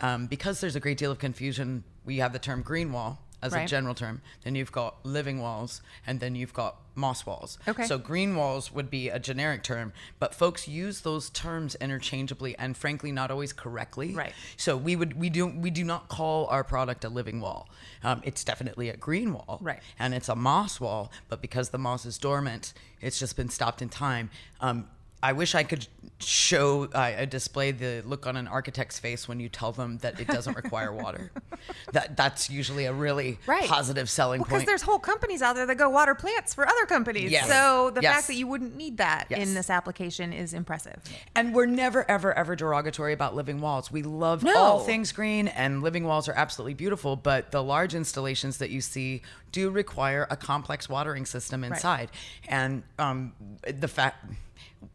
um, 0.01 0.27
because 0.27 0.59
there's 0.59 0.75
a 0.75 0.81
great 0.81 0.97
deal 0.97 1.11
of 1.11 1.19
confusion 1.19 1.83
we 2.05 2.17
have 2.17 2.33
the 2.33 2.39
term 2.39 2.61
green 2.61 2.91
wall 2.91 3.19
as 3.45 3.53
a 3.53 3.65
general 3.65 3.93
term. 3.93 4.21
Then 4.43 4.55
you've 4.55 4.71
got 4.71 5.05
living 5.05 5.39
walls, 5.39 5.81
and 6.05 6.19
then 6.19 6.35
you've 6.35 6.53
got 6.53 6.77
moss 6.95 7.25
walls. 7.25 7.59
Okay. 7.67 7.85
So 7.85 7.97
green 7.97 8.35
walls 8.35 8.71
would 8.71 8.89
be 8.89 9.09
a 9.09 9.19
generic 9.19 9.63
term, 9.63 9.93
but 10.19 10.33
folks 10.33 10.67
use 10.67 11.01
those 11.01 11.29
terms 11.29 11.75
interchangeably, 11.75 12.57
and 12.57 12.75
frankly, 12.75 13.11
not 13.11 13.31
always 13.31 13.53
correctly. 13.53 14.13
Right. 14.13 14.33
So 14.57 14.77
we 14.77 14.95
would 14.95 15.19
we 15.19 15.29
do 15.29 15.47
we 15.47 15.69
do 15.69 15.83
not 15.83 16.07
call 16.07 16.47
our 16.47 16.63
product 16.63 17.03
a 17.05 17.09
living 17.09 17.41
wall. 17.41 17.69
Um, 18.03 18.21
it's 18.23 18.43
definitely 18.43 18.89
a 18.89 18.97
green 18.97 19.33
wall. 19.33 19.59
Right. 19.61 19.79
And 19.99 20.13
it's 20.13 20.29
a 20.29 20.35
moss 20.35 20.79
wall, 20.79 21.11
but 21.29 21.41
because 21.41 21.69
the 21.69 21.77
moss 21.77 22.05
is 22.05 22.17
dormant, 22.17 22.73
it's 23.01 23.19
just 23.19 23.35
been 23.35 23.49
stopped 23.49 23.81
in 23.81 23.89
time. 23.89 24.29
Um, 24.61 24.87
I 25.25 25.31
wish 25.33 25.55
I 25.55 25.63
could 25.63 25.87
show 26.19 26.83
uh, 26.85 27.25
display 27.25 27.71
the 27.71 28.03
look 28.05 28.27
on 28.27 28.37
an 28.37 28.47
architect's 28.47 28.99
face 28.99 29.27
when 29.27 29.39
you 29.39 29.49
tell 29.49 29.71
them 29.71 29.97
that 29.97 30.19
it 30.19 30.27
doesn't 30.27 30.55
require 30.55 30.93
water. 30.93 31.31
that 31.93 32.15
that's 32.15 32.47
usually 32.47 32.85
a 32.85 32.93
really 32.93 33.39
Right. 33.47 33.67
positive 33.67 34.07
selling 34.07 34.41
Because 34.41 34.49
point. 34.51 34.61
Because 34.61 34.67
there's 34.69 34.81
whole 34.83 34.99
companies 34.99 35.41
out 35.41 35.55
there 35.55 35.65
that 35.65 35.75
go 35.79 35.89
water 35.89 36.13
plants 36.13 36.53
for 36.53 36.67
other 36.67 36.85
companies. 36.85 37.31
Yes. 37.31 37.47
So 37.47 37.89
the 37.89 38.01
Yes. 38.03 38.13
fact 38.13 38.27
that 38.27 38.35
you 38.35 38.45
wouldn't 38.45 38.75
need 38.77 38.97
that 38.97 39.25
Yes. 39.31 39.39
in 39.47 39.55
this 39.55 39.71
application 39.71 40.31
is 40.31 40.53
impressive. 40.53 41.01
And 41.35 41.55
we're 41.55 41.65
never, 41.65 42.09
ever, 42.09 42.31
ever 42.37 42.55
derogatory 42.55 43.11
about 43.11 43.35
living 43.35 43.59
walls. 43.59 43.91
We 43.91 44.03
love 44.03 44.43
No. 44.43 44.55
all 44.55 44.79
things 44.81 45.11
green, 45.11 45.47
and 45.47 45.81
living 45.81 46.05
walls 46.05 46.29
are 46.29 46.33
absolutely 46.33 46.75
beautiful. 46.75 47.15
But 47.15 47.49
the 47.49 47.63
large 47.63 47.95
installations 47.95 48.57
that 48.59 48.69
you 48.69 48.79
see 48.79 49.23
do 49.51 49.71
require 49.71 50.27
a 50.29 50.37
complex 50.37 50.87
watering 50.87 51.25
system 51.25 51.63
inside. 51.63 52.11
And 52.47 52.83
um, 52.99 53.33
the 53.67 53.87
fact, 53.87 54.23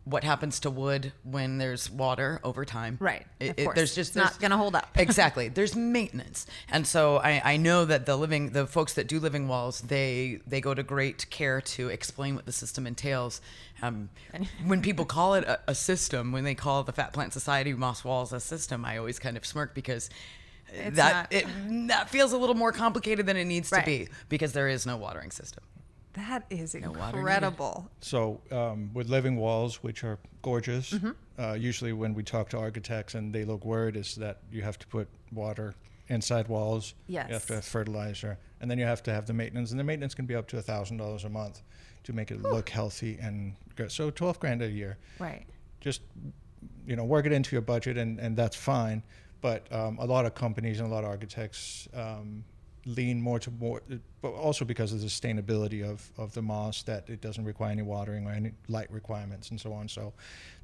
what 0.05 0.25
happens 0.25 0.61
to 0.61 0.71
wood 0.71 1.13
when 1.25 1.59
there's 1.59 1.91
water 1.91 2.41
over 2.45 2.65
time? 2.65 2.97
Right. 3.01 3.27
It, 3.39 3.55
it- 3.59 3.75
there's 3.75 3.95
just 3.95 4.11
It's 4.11 4.17
not 4.17 4.41
gonna 4.41 4.57
hold 4.57 4.75
up. 4.75 4.89
exactly. 4.97 5.49
There's 5.49 5.75
maintenance, 5.77 6.47
and 6.71 6.87
so 6.87 7.17
I, 7.19 7.41
I 7.45 7.57
know 7.57 7.85
that 7.85 8.07
the 8.07 8.17
living, 8.17 8.51
the 8.51 8.67
folks 8.67 8.95
that 8.95 9.07
do 9.09 9.21
living 9.21 9.49
walls, 9.49 9.81
they 9.83 10.41
they 10.47 10.61
go 10.61 10.75
to 10.75 10.83
great 10.83 11.29
care 11.31 11.61
to 11.61 11.89
explain 11.89 12.35
what 12.35 12.47
the 12.47 12.53
system 12.53 12.87
entails. 12.87 13.41
Um, 13.83 14.11
when 14.67 14.83
people 14.83 15.05
call 15.05 15.35
it 15.35 15.45
a, 15.45 15.59
a 15.69 15.75
system, 15.75 16.33
when 16.33 16.45
they 16.45 16.55
call 16.55 16.83
the 16.83 16.93
Fat 16.93 17.13
Plant 17.13 17.33
Society 17.33 17.73
Moss 17.73 18.05
Walls 18.05 18.33
a 18.33 18.41
system, 18.41 18.85
I 18.85 18.99
always 18.99 19.19
kind 19.19 19.37
of 19.37 19.47
smirk 19.47 19.75
because 19.75 20.11
It's 20.73 20.97
that 20.97 21.33
not. 21.33 21.33
it, 21.33 21.89
that 21.89 22.11
feels 22.11 22.33
a 22.33 22.39
little 22.39 22.55
more 22.55 22.73
complicated 22.73 23.27
than 23.27 23.37
it 23.37 23.45
needs 23.47 23.73
Right. 23.73 23.81
to 23.81 23.87
be 23.87 24.09
because 24.29 24.53
there 24.53 24.69
is 24.69 24.85
no 24.87 24.97
watering 24.97 25.31
system. 25.31 25.65
That 26.15 26.45
is 26.51 26.75
water 26.75 26.89
needed. 26.89 27.19
incredible. 27.19 27.91
So 28.01 28.41
um, 28.51 28.91
with 28.95 29.09
living 29.09 29.37
walls, 29.37 29.83
which 29.83 30.03
are 30.05 30.19
gorgeous, 30.43 30.91
Mm-hmm. 30.93 31.11
uh, 31.39 31.55
usually 31.55 31.93
when 31.93 32.15
we 32.15 32.23
talk 32.23 32.49
to 32.51 32.59
architects 32.59 33.15
and 33.15 33.33
they 33.33 33.45
look 33.45 33.65
worried 33.65 33.97
is 33.97 34.15
that 34.17 34.39
you 34.51 34.63
have 34.63 34.79
to 34.79 34.87
put 34.89 35.09
water 35.33 35.75
inside 36.09 36.49
walls. 36.49 36.95
Yes. 37.07 37.29
You 37.29 37.35
have 37.35 37.47
to 37.47 37.55
have 37.55 37.65
fertilizer, 37.65 38.39
and 38.61 38.69
then 38.71 38.79
you 38.79 38.85
have 38.87 39.03
to 39.05 39.13
have 39.13 39.27
the 39.27 39.33
maintenance, 39.33 39.71
and 39.71 39.79
the 39.79 39.85
maintenance 39.85 40.15
can 40.15 40.27
be 40.27 40.35
up 40.35 40.49
to 40.49 40.59
a 40.59 40.63
thousand 40.63 40.97
dollars 40.97 41.25
a 41.25 41.29
month 41.29 41.63
to 42.05 42.13
make 42.13 42.31
it 42.33 42.43
look 42.43 42.69
healthy 42.69 43.17
and 43.23 43.55
good. 43.77 43.93
So 43.93 44.11
twelve 44.11 44.41
grand 44.41 44.63
a 44.63 44.69
year. 44.71 44.99
Right. 45.21 45.47
Just 45.81 46.01
you 46.87 46.97
know 46.97 47.05
work 47.05 47.25
it 47.27 47.33
into 47.33 47.55
your 47.55 47.63
budget, 47.63 47.97
and 47.97 48.19
and 48.19 48.37
that's 48.37 48.57
fine. 48.57 49.03
But 49.41 49.73
um, 49.73 49.99
a 50.01 50.05
lot 50.05 50.27
of 50.27 50.35
companies 50.35 50.81
and 50.81 50.91
a 50.91 50.95
lot 50.95 51.05
of 51.05 51.11
architects 51.11 51.89
um, 51.95 52.45
lean 52.87 53.21
more 53.21 53.39
to 53.39 53.51
more, 53.51 53.83
but 54.23 54.31
also 54.31 54.65
because 54.65 54.93
of 54.93 55.01
the 55.01 55.07
sustainability 55.07 55.85
of, 55.85 56.11
of 56.17 56.33
the 56.35 56.43
moss 56.43 56.83
that 56.85 57.09
it 57.09 57.21
doesn't 57.21 57.45
require 57.45 57.71
any 57.71 57.83
watering 57.83 58.27
or 58.27 58.33
any 58.33 58.53
light 58.69 58.91
requirements 58.91 59.51
and 59.51 59.61
so 59.61 59.73
on. 59.73 59.89
So 59.89 60.13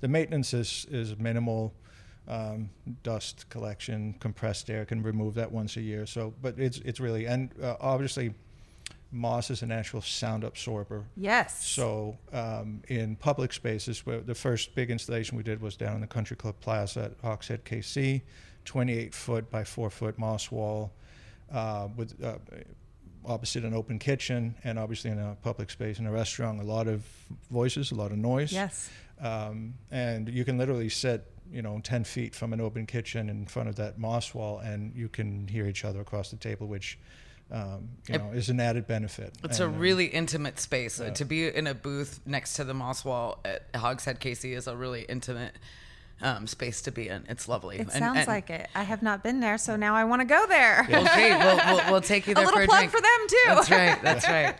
the 0.01 0.09
maintenance 0.09 0.55
is, 0.55 0.87
is 0.91 1.19
minimal. 1.19 1.75
Um, 2.29 2.71
dust 3.05 3.49
collection, 3.51 4.17
compressed 4.19 4.69
air 4.69 4.85
can 4.85 5.01
remove 5.01 5.35
that 5.35 5.53
once 5.53 5.77
a 5.77 5.81
year. 5.81 6.07
So, 6.07 6.35
but 6.43 6.59
it's 6.59 6.79
it's 6.79 6.99
really 6.99 7.27
and 7.27 7.51
uh, 7.63 7.77
obviously, 7.81 8.35
moss 9.13 9.49
is 9.49 9.63
a 9.63 9.67
natural 9.67 10.03
sound 10.03 10.43
absorber. 10.43 11.05
Yes. 11.17 11.65
So 11.65 12.19
um, 12.33 12.83
in 12.89 13.15
public 13.15 13.53
spaces, 13.53 14.05
where 14.05 14.23
the 14.23 14.35
first 14.35 14.75
big 14.75 14.91
installation 14.91 15.37
we 15.37 15.45
did 15.45 15.61
was 15.61 15.77
down 15.77 15.95
in 15.95 16.01
the 16.01 16.09
Country 16.09 16.37
Club 16.37 16.57
Plaza 16.59 17.05
at 17.05 17.13
Hogshead, 17.23 17.65
KC, 17.65 18.23
28 18.65 19.15
foot 19.15 19.49
by 19.49 19.63
4 19.63 19.89
foot 19.89 20.19
moss 20.19 20.51
wall 20.51 20.91
uh, 21.53 21.89
with 21.97 22.23
uh, 22.25 22.37
opposite 23.25 23.65
an 23.65 23.75
open 23.75 23.99
kitchen 23.99 24.55
and 24.65 24.79
obviously 24.79 25.11
in 25.11 25.19
a 25.19 25.37
public 25.43 25.71
space 25.71 25.99
in 25.99 26.07
a 26.07 26.13
restaurant, 26.13 26.61
a 26.61 26.65
lot 26.65 26.87
of 26.87 27.05
voices, 27.51 27.91
a 27.91 27.95
lot 27.95 28.13
of 28.13 28.19
noise. 28.19 28.53
Yes. 28.53 28.91
Um, 29.21 29.75
and 29.91 30.29
you 30.29 30.45
can 30.45 30.59
literally 30.59 30.89
sit, 30.89 31.25
you 31.51 31.63
know, 31.63 31.81
10 31.83 32.05
feet 32.05 32.35
from 32.35 32.53
an 32.53 32.61
open 32.61 32.87
kitchen 32.87 33.29
in 33.29 33.47
front 33.47 33.69
of 33.69 33.77
that 33.77 33.99
moss 33.99 34.35
wall 34.35 34.59
and 34.59 34.95
you 34.95 35.09
can 35.09 35.49
hear 35.49 35.67
each 35.67 35.85
other 35.85 36.01
across 36.01 36.31
the 36.31 36.37
table, 36.37 36.67
which, 36.69 36.99
um, 37.51 37.89
you 38.09 38.15
It- 38.15 38.19
know, 38.19 38.31
is 38.33 38.49
an 38.51 38.61
added 38.61 38.87
benefit. 38.87 39.35
It's 39.43 39.59
a 39.59 39.65
And, 39.67 39.75
um, 39.75 39.81
really 39.81 40.07
intimate 40.07 40.61
space. 40.61 41.01
Uh, 41.01 41.05
yeah. 41.07 41.11
to 41.15 41.25
be 41.25 41.49
in 41.49 41.67
a 41.67 41.75
booth 41.75 42.21
next 42.27 42.55
to 42.55 42.65
the 42.65 42.75
moss 42.75 43.05
wall 43.05 43.41
at 43.45 43.65
Hogshead 43.75 44.21
KC 44.21 44.53
is 44.55 44.67
a 44.69 44.77
really 44.77 45.03
intimate 45.03 45.57
um, 46.23 46.47
space 46.47 46.81
to 46.83 46.91
be 46.93 47.09
in. 47.09 47.25
It's 47.29 47.47
lovely. 47.49 47.77
It 47.77 47.81
And- 47.83 47.93
sounds 47.93 48.19
and- 48.21 48.29
like 48.29 48.51
it. 48.51 48.69
I 48.75 48.83
have 48.85 49.03
not 49.03 49.23
been 49.23 49.41
there, 49.41 49.59
so 49.59 49.77
now 49.77 49.95
I 49.95 50.05
want 50.05 50.21
to 50.21 50.27
go 50.27 50.47
there. 50.47 50.87
Well, 50.91 51.05
great. 51.05 51.37
We'll, 51.39 51.57
we'll, 51.77 51.93
we'll 51.93 52.01
take 52.01 52.27
you 52.27 52.33
A 52.35 52.35
there 52.37 52.45
little 52.47 52.59
for 52.61 52.65
a 52.65 52.67
plug 52.67 52.79
drink. 52.79 52.91
for 52.93 53.01
them 53.01 53.27
too. 53.29 53.37
That's 53.47 53.71
right. 53.71 54.03
That's 54.03 54.29
right. 54.29 54.57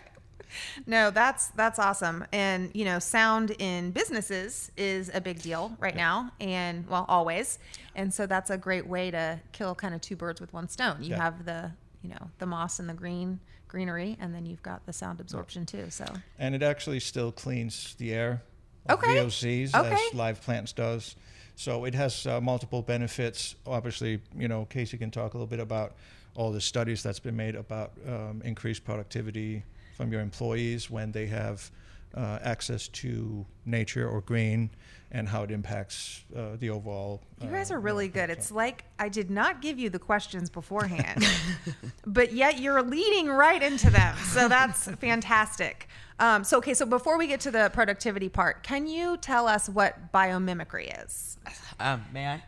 No, 0.87 1.11
that's 1.11 1.49
that's 1.49 1.79
awesome. 1.79 2.25
And 2.33 2.71
you 2.75 2.85
know, 2.85 2.99
sound 2.99 3.51
in 3.59 3.91
businesses 3.91 4.71
is 4.77 5.11
a 5.13 5.21
big 5.21 5.43
deal 5.43 5.77
right 5.79 5.95
now 5.97 6.31
and 6.41 6.87
well, 6.89 7.05
always. 7.09 7.59
And 7.95 8.13
so 8.13 8.27
that's 8.27 8.49
a 8.51 8.57
great 8.57 8.87
way 8.87 9.11
to 9.11 9.41
kill 9.53 9.75
kind 9.75 9.95
of 9.95 10.01
two 10.01 10.17
birds 10.17 10.41
with 10.41 10.53
one 10.55 10.69
stone. 10.69 11.03
You 11.03 11.11
Yeah. 11.11 11.23
have 11.23 11.45
the, 11.45 11.73
you 12.03 12.09
know, 12.11 12.31
the 12.39 12.47
moss 12.47 12.79
and 12.79 12.89
the 12.89 12.95
green 12.95 13.41
greenery 13.69 14.17
and 14.21 14.35
then 14.35 14.47
you've 14.47 14.63
got 14.63 14.87
the 14.87 14.93
sound 14.93 15.21
absorption 15.21 15.67
too. 15.67 15.87
So 15.91 16.07
and 16.39 16.55
it 16.55 16.63
actually 16.63 17.01
still 17.01 17.33
cleans 17.33 17.95
the 17.99 18.15
air 18.15 18.43
Okay. 18.89 19.17
VOCs 19.17 19.75
Okay. 19.75 19.93
as 20.09 20.15
live 20.15 20.41
plants 20.41 20.73
does. 20.73 21.17
So 21.57 21.87
it 21.87 21.95
has 21.95 22.27
uh, 22.27 22.41
multiple 22.41 22.83
benefits. 22.83 23.57
Obviously, 23.67 24.21
you 24.37 24.47
know, 24.47 24.67
Kasey 24.71 24.99
can 24.99 25.11
talk 25.11 25.35
a 25.35 25.37
little 25.39 25.47
bit 25.47 25.59
about 25.59 25.95
all 26.35 26.53
the 26.53 26.61
studies 26.61 27.03
that's 27.03 27.19
been 27.19 27.35
made 27.35 27.55
about 27.55 27.93
um, 28.07 28.43
increased 28.45 28.85
productivity 28.85 29.63
from 29.97 30.13
your 30.13 30.21
employees 30.21 30.91
when 30.91 31.11
they 31.11 31.27
have 31.27 31.71
uh, 32.15 32.39
access 32.43 32.89
to 32.89 33.45
nature 33.65 34.07
or 34.09 34.21
green 34.21 34.71
and 35.13 35.29
how 35.29 35.43
it 35.43 35.51
impacts 35.51 36.25
uh, 36.37 36.57
the 36.59 36.71
overall. 36.71 37.23
you 37.41 37.49
guys 37.49 37.71
uh, 37.71 37.75
are 37.75 37.81
really 37.81 38.09
good. 38.09 38.29
It's 38.31 38.51
like 38.51 38.85
I 38.99 39.09
did 39.09 39.31
not 39.31 39.63
give 39.63 39.79
you 39.79 39.89
the 39.89 39.99
questions 39.99 40.51
beforehand, 40.51 41.25
but 42.07 42.33
yet 42.33 42.59
you're 42.59 42.83
leading 42.83 43.29
right 43.29 43.63
into 43.63 43.91
them. 43.91 44.17
So 44.19 44.49
that's 44.57 44.89
fantastic. 44.93 45.89
Um, 46.19 46.45
so, 46.45 46.59
okay, 46.59 46.75
so 46.75 46.87
before 46.87 47.19
we 47.19 47.27
get 47.27 47.41
to 47.41 47.51
the 47.51 47.71
productivity 47.73 48.29
part, 48.29 48.63
can 48.63 48.87
you 48.87 49.17
tell 49.19 49.47
us 49.47 49.69
what 49.69 50.13
biomimicry 50.13 51.05
is? 51.05 51.37
Um, 51.79 52.05
may 52.13 52.27
I? 52.27 52.43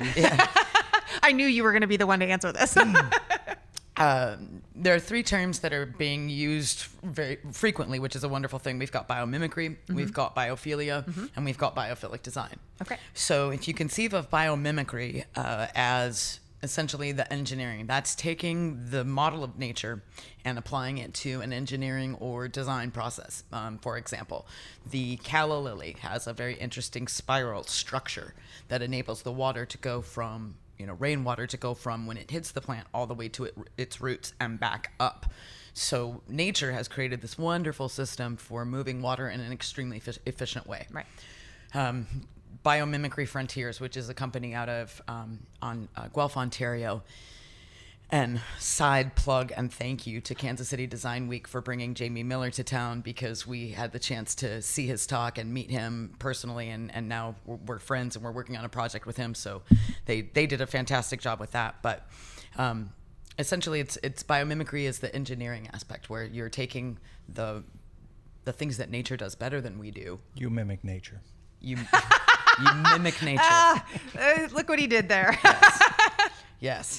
Yeah. 0.16 0.46
I 1.22 1.32
knew 1.32 1.46
you 1.46 1.62
were 1.62 1.72
going 1.72 1.82
to 1.82 1.86
be 1.86 1.98
the 1.98 2.06
one 2.06 2.20
to 2.20 2.26
answer 2.26 2.50
this. 2.50 2.76
Um, 3.96 4.62
there 4.74 4.94
are 4.94 4.98
three 4.98 5.22
terms 5.22 5.58
that 5.60 5.72
are 5.72 5.84
being 5.86 6.28
used 6.30 6.86
very 7.02 7.38
frequently, 7.52 7.98
which 7.98 8.16
is 8.16 8.24
a 8.24 8.28
wonderful 8.28 8.58
thing. 8.58 8.78
We've 8.78 8.92
got 8.92 9.06
biomimicry, 9.06 9.76
we've 9.88 10.12
got 10.12 10.34
biophilia, 10.34 11.06
and 11.36 11.44
we've 11.44 11.58
got 11.58 11.76
biophilic 11.76 12.22
design. 12.22 12.56
Okay. 12.80 12.96
So 13.14 13.50
if 13.50 13.68
you 13.68 13.74
conceive 13.74 14.14
of 14.14 14.30
biomimicry 14.30 15.24
uh, 15.36 15.66
as 15.74 16.40
essentially 16.62 17.12
the 17.12 17.30
engineering, 17.32 17.86
that's 17.86 18.14
taking 18.14 18.90
the 18.90 19.04
model 19.04 19.42
of 19.44 19.58
nature 19.58 20.02
and 20.44 20.58
applying 20.58 20.98
it 20.98 21.12
to 21.12 21.40
an 21.40 21.52
engineering 21.52 22.16
or 22.20 22.48
design 22.48 22.90
process. 22.90 23.44
Um, 23.52 23.78
for 23.78 23.98
example, 23.98 24.46
the 24.88 25.16
calla 25.18 25.58
lily 25.58 25.96
has 26.00 26.26
a 26.26 26.32
very 26.32 26.54
interesting 26.54 27.08
spiral 27.08 27.64
structure 27.64 28.32
that 28.68 28.80
enables 28.80 29.22
the 29.22 29.32
water 29.32 29.66
to 29.66 29.78
go 29.78 30.00
from 30.02 30.54
you 30.82 30.88
know 30.88 30.94
rainwater 30.94 31.46
to 31.46 31.56
go 31.56 31.74
from 31.74 32.06
when 32.06 32.16
it 32.16 32.30
hits 32.30 32.50
the 32.50 32.60
plant 32.60 32.88
all 32.92 33.06
the 33.06 33.14
way 33.14 33.28
to 33.28 33.44
it, 33.44 33.54
its 33.78 34.00
roots 34.00 34.34
and 34.40 34.58
back 34.58 34.92
up. 34.98 35.26
So 35.74 36.22
nature 36.28 36.72
has 36.72 36.88
created 36.88 37.22
this 37.22 37.38
wonderful 37.38 37.88
system 37.88 38.36
for 38.36 38.64
moving 38.64 39.00
water 39.00 39.30
in 39.30 39.40
an 39.40 39.52
extremely 39.52 39.98
effi- 39.98 40.20
efficient 40.26 40.66
way 40.66 40.88
right. 40.90 41.06
um, 41.72 42.06
Biomimicry 42.64 43.28
Frontiers, 43.28 43.80
which 43.80 43.96
is 43.96 44.08
a 44.08 44.14
company 44.14 44.54
out 44.54 44.68
of 44.68 45.00
um, 45.06 45.38
on 45.62 45.88
uh, 45.96 46.08
Guelph, 46.08 46.36
Ontario. 46.36 47.02
And 48.12 48.42
side 48.58 49.14
plug 49.14 49.54
and 49.56 49.72
thank 49.72 50.06
you 50.06 50.20
to 50.20 50.34
Kansas 50.34 50.68
City 50.68 50.86
Design 50.86 51.28
Week 51.28 51.48
for 51.48 51.62
bringing 51.62 51.94
Jamie 51.94 52.22
Miller 52.22 52.50
to 52.50 52.62
town 52.62 53.00
because 53.00 53.46
we 53.46 53.70
had 53.70 53.92
the 53.92 53.98
chance 53.98 54.34
to 54.34 54.60
see 54.60 54.86
his 54.86 55.06
talk 55.06 55.38
and 55.38 55.54
meet 55.54 55.70
him 55.70 56.14
personally, 56.18 56.68
and, 56.68 56.94
and 56.94 57.08
now 57.08 57.36
we're, 57.46 57.56
we're 57.56 57.78
friends 57.78 58.14
and 58.14 58.22
we're 58.22 58.30
working 58.30 58.54
on 58.58 58.66
a 58.66 58.68
project 58.68 59.06
with 59.06 59.16
him. 59.16 59.34
So 59.34 59.62
they 60.04 60.20
they 60.20 60.46
did 60.46 60.60
a 60.60 60.66
fantastic 60.66 61.22
job 61.22 61.40
with 61.40 61.52
that. 61.52 61.76
But 61.80 62.06
um, 62.58 62.92
essentially, 63.38 63.80
it's 63.80 63.96
it's 64.02 64.22
biomimicry 64.22 64.82
is 64.82 64.98
the 64.98 65.14
engineering 65.16 65.70
aspect 65.72 66.10
where 66.10 66.24
you're 66.24 66.50
taking 66.50 66.98
the 67.30 67.64
the 68.44 68.52
things 68.52 68.76
that 68.76 68.90
nature 68.90 69.16
does 69.16 69.34
better 69.34 69.62
than 69.62 69.78
we 69.78 69.90
do. 69.90 70.20
You 70.34 70.50
mimic 70.50 70.84
nature. 70.84 71.22
You 71.62 71.78
you 71.78 72.74
mimic 72.92 73.22
nature. 73.22 73.40
Ah, 73.44 73.86
uh, 74.18 74.48
look 74.52 74.68
what 74.68 74.78
he 74.78 74.86
did 74.86 75.08
there. 75.08 75.38
Yes. 75.42 75.82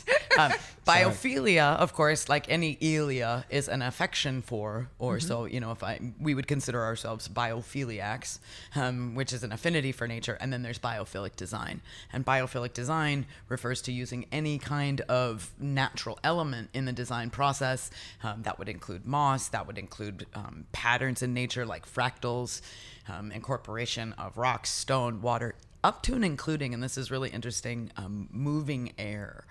Um, 0.36 0.52
biophilia, 0.88 1.78
of 1.78 1.94
course, 1.94 2.28
like 2.28 2.50
any 2.50 2.76
ilia, 2.82 3.46
is 3.52 3.68
an 3.70 3.84
affection 3.84 4.42
for, 4.42 4.90
or 4.98 5.18
Mm-hmm. 5.18 5.28
so 5.28 5.46
you 5.46 5.60
know, 5.60 5.72
if 5.72 5.84
I 5.84 6.00
we 6.20 6.34
would 6.34 6.48
consider 6.48 6.82
ourselves 6.84 7.28
biophiliacs, 7.28 8.40
um, 8.76 9.14
which 9.14 9.32
is 9.32 9.44
an 9.44 9.52
affinity 9.52 9.92
for 9.92 10.08
nature, 10.08 10.36
and 10.42 10.52
then 10.52 10.64
there's 10.64 10.80
biophilic 10.80 11.36
design, 11.36 11.82
and 12.12 12.26
biophilic 12.26 12.74
design 12.74 13.28
refers 13.48 13.80
to 13.84 13.92
using 13.92 14.26
any 14.32 14.58
kind 14.58 15.02
of 15.02 15.52
natural 15.60 16.18
element 16.24 16.70
in 16.74 16.86
the 16.86 16.94
design 16.94 17.30
process. 17.30 17.92
Um, 18.24 18.42
that 18.42 18.58
would 18.58 18.70
include 18.70 19.06
moss, 19.06 19.50
that 19.50 19.68
would 19.68 19.78
include 19.78 20.26
um, 20.34 20.66
patterns 20.72 21.22
in 21.22 21.36
nature 21.36 21.64
like 21.64 21.86
fractals, 21.86 22.62
um, 23.08 23.32
incorporation 23.32 24.14
of 24.14 24.36
rocks, 24.36 24.72
stone, 24.72 25.22
water, 25.22 25.54
up 25.84 26.02
to 26.04 26.14
and 26.14 26.24
including, 26.26 26.74
and 26.74 26.82
this 26.82 26.98
is 26.98 27.12
really 27.12 27.30
interesting, 27.30 27.92
um, 27.98 28.30
moving 28.32 28.94
air. 28.98 29.46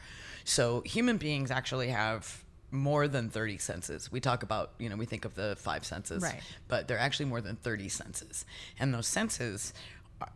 So 0.45 0.81
human 0.83 1.19
beings 1.19 1.51
actually 1.51 1.89
have 1.89 2.45
more 2.71 3.07
than 3.07 3.29
30 3.29 3.59
senses. 3.59 4.11
We 4.11 4.21
talk 4.21 4.43
about, 4.43 4.73
you 4.79 4.89
know, 4.89 4.97
we 4.97 5.05
think 5.05 5.25
of 5.25 5.35
the 5.35 5.57
five 5.59 5.85
senses, 5.85 6.23
Right. 6.23 6.41
but 6.69 6.89
they're 6.89 6.99
actually 6.99 7.27
more 7.27 7.41
than 7.43 7.57
30 7.57 7.89
senses. 7.91 8.47
And 8.79 8.95
those 8.95 9.07
senses 9.07 9.75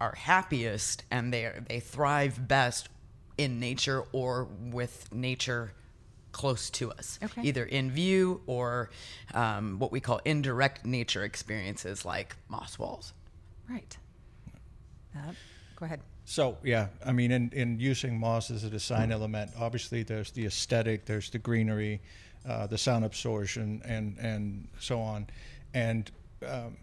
are 0.00 0.14
happiest 0.16 1.02
and 1.10 1.32
they 1.32 1.44
are, 1.46 1.64
they 1.66 1.80
thrive 1.80 2.46
best 2.46 2.88
in 3.38 3.58
nature 3.58 4.04
or 4.12 4.44
with 4.44 5.10
nature 5.12 5.72
close 6.32 6.68
to 6.68 6.90
us, 6.92 7.18
Okay. 7.22 7.40
either 7.42 7.64
in 7.64 7.90
view 7.90 8.42
or 8.46 8.90
um, 9.32 9.78
what 9.78 9.90
we 9.90 10.00
call 10.00 10.20
indirect 10.26 10.84
nature 10.84 11.24
experiences 11.24 12.04
like 12.04 12.36
moss 12.48 12.78
walls. 12.78 13.14
Right. 13.70 13.96
Uh, 15.16 15.32
go 15.76 15.86
ahead. 15.86 16.00
So 16.24 16.58
yeah, 16.64 16.88
I 17.04 17.12
mean, 17.12 17.30
in, 17.30 17.50
in 17.52 17.78
using 17.78 18.18
moss 18.18 18.50
as 18.50 18.64
a 18.64 18.70
design 18.70 19.12
element, 19.12 19.52
obviously 19.58 20.02
there's 20.02 20.32
the 20.32 20.46
aesthetic, 20.46 21.04
there's 21.06 21.30
the 21.30 21.38
greenery, 21.38 22.00
uh, 22.48 22.66
the 22.66 22.78
sound 22.78 23.04
absorption, 23.04 23.80
and 23.84 24.16
and 24.18 24.68
so 24.80 25.00
on, 25.00 25.28
and 25.74 26.10
um, 26.44 26.76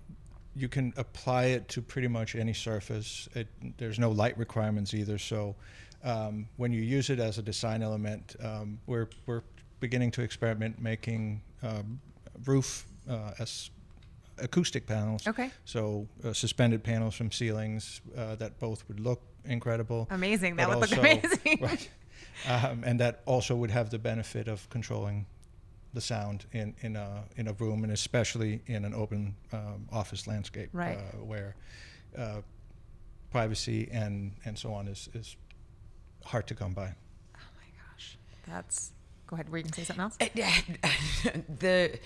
you 0.56 0.70
can 0.70 0.94
apply 0.98 1.46
it 1.46 1.68
to 1.70 1.82
pretty 1.82 2.08
much 2.08 2.36
any 2.36 2.54
surface. 2.54 3.28
It, 3.34 3.48
there's 3.78 4.00
no 4.00 4.12
light 4.12 4.38
requirements 4.38 4.94
either. 4.94 5.18
So 5.18 5.56
um, 6.04 6.48
when 6.58 6.72
you 6.72 6.82
use 6.82 7.10
it 7.10 7.20
as 7.20 7.38
a 7.38 7.42
design 7.42 7.82
element, 7.82 8.36
um, 8.42 8.80
we're 8.88 9.10
we're 9.26 9.44
beginning 9.80 10.12
to 10.12 10.22
experiment 10.22 10.80
making 10.80 11.42
um, 11.62 12.00
roof 12.46 12.86
uh, 13.10 13.32
as 13.40 13.70
acoustic 14.40 14.86
panels. 14.88 15.28
Okay. 15.28 15.52
So 15.66 16.08
uh, 16.24 16.34
suspended 16.34 16.84
panels 16.84 17.16
from 17.16 17.32
ceilings 17.32 18.02
uh, 18.18 18.36
that 18.36 18.60
both 18.60 18.88
would 18.88 19.00
look 19.00 19.22
incredible. 19.46 20.08
Amazing. 20.12 20.56
That 20.58 20.68
but 20.70 20.80
would 20.80 20.90
look 20.92 21.00
also- 21.00 21.18
amazing. 21.18 21.60
Right. 21.62 21.90
Um, 22.48 22.84
and 22.84 23.00
that 23.00 23.22
also 23.26 23.56
would 23.56 23.72
have 23.72 23.90
the 23.90 24.00
benefit 24.00 24.48
of 24.48 24.68
controlling 24.70 25.28
the 25.94 26.02
sound 26.02 26.46
in, 26.52 26.74
in, 26.82 26.96
a, 26.96 27.24
in 27.38 27.48
a 27.48 27.54
room 27.54 27.84
and 27.84 27.94
especially 27.94 28.62
in 28.66 28.84
an 28.86 28.94
open 28.96 29.36
um, 29.52 29.88
office 29.92 30.26
landscape 30.28 30.70
Right. 30.74 30.98
uh, 30.98 31.24
where 31.24 31.56
uh, 32.18 32.42
privacy 33.32 33.88
and, 33.92 34.32
and 34.46 34.58
so 34.58 34.74
on 34.74 34.88
is, 34.88 35.10
is 35.14 35.36
hard 36.26 36.48
to 36.48 36.56
come 36.56 36.74
by. 36.74 36.96
Oh 37.36 37.40
my 37.56 37.70
gosh. 37.94 38.18
That's. 38.48 38.92
Go 39.28 39.36
ahead. 39.36 39.50
Were 39.50 39.58
you 39.60 39.64
going 39.64 39.72
to 39.74 39.86
say 39.86 39.94
something 39.94 40.04
else? 40.04 40.18
the 41.60 42.00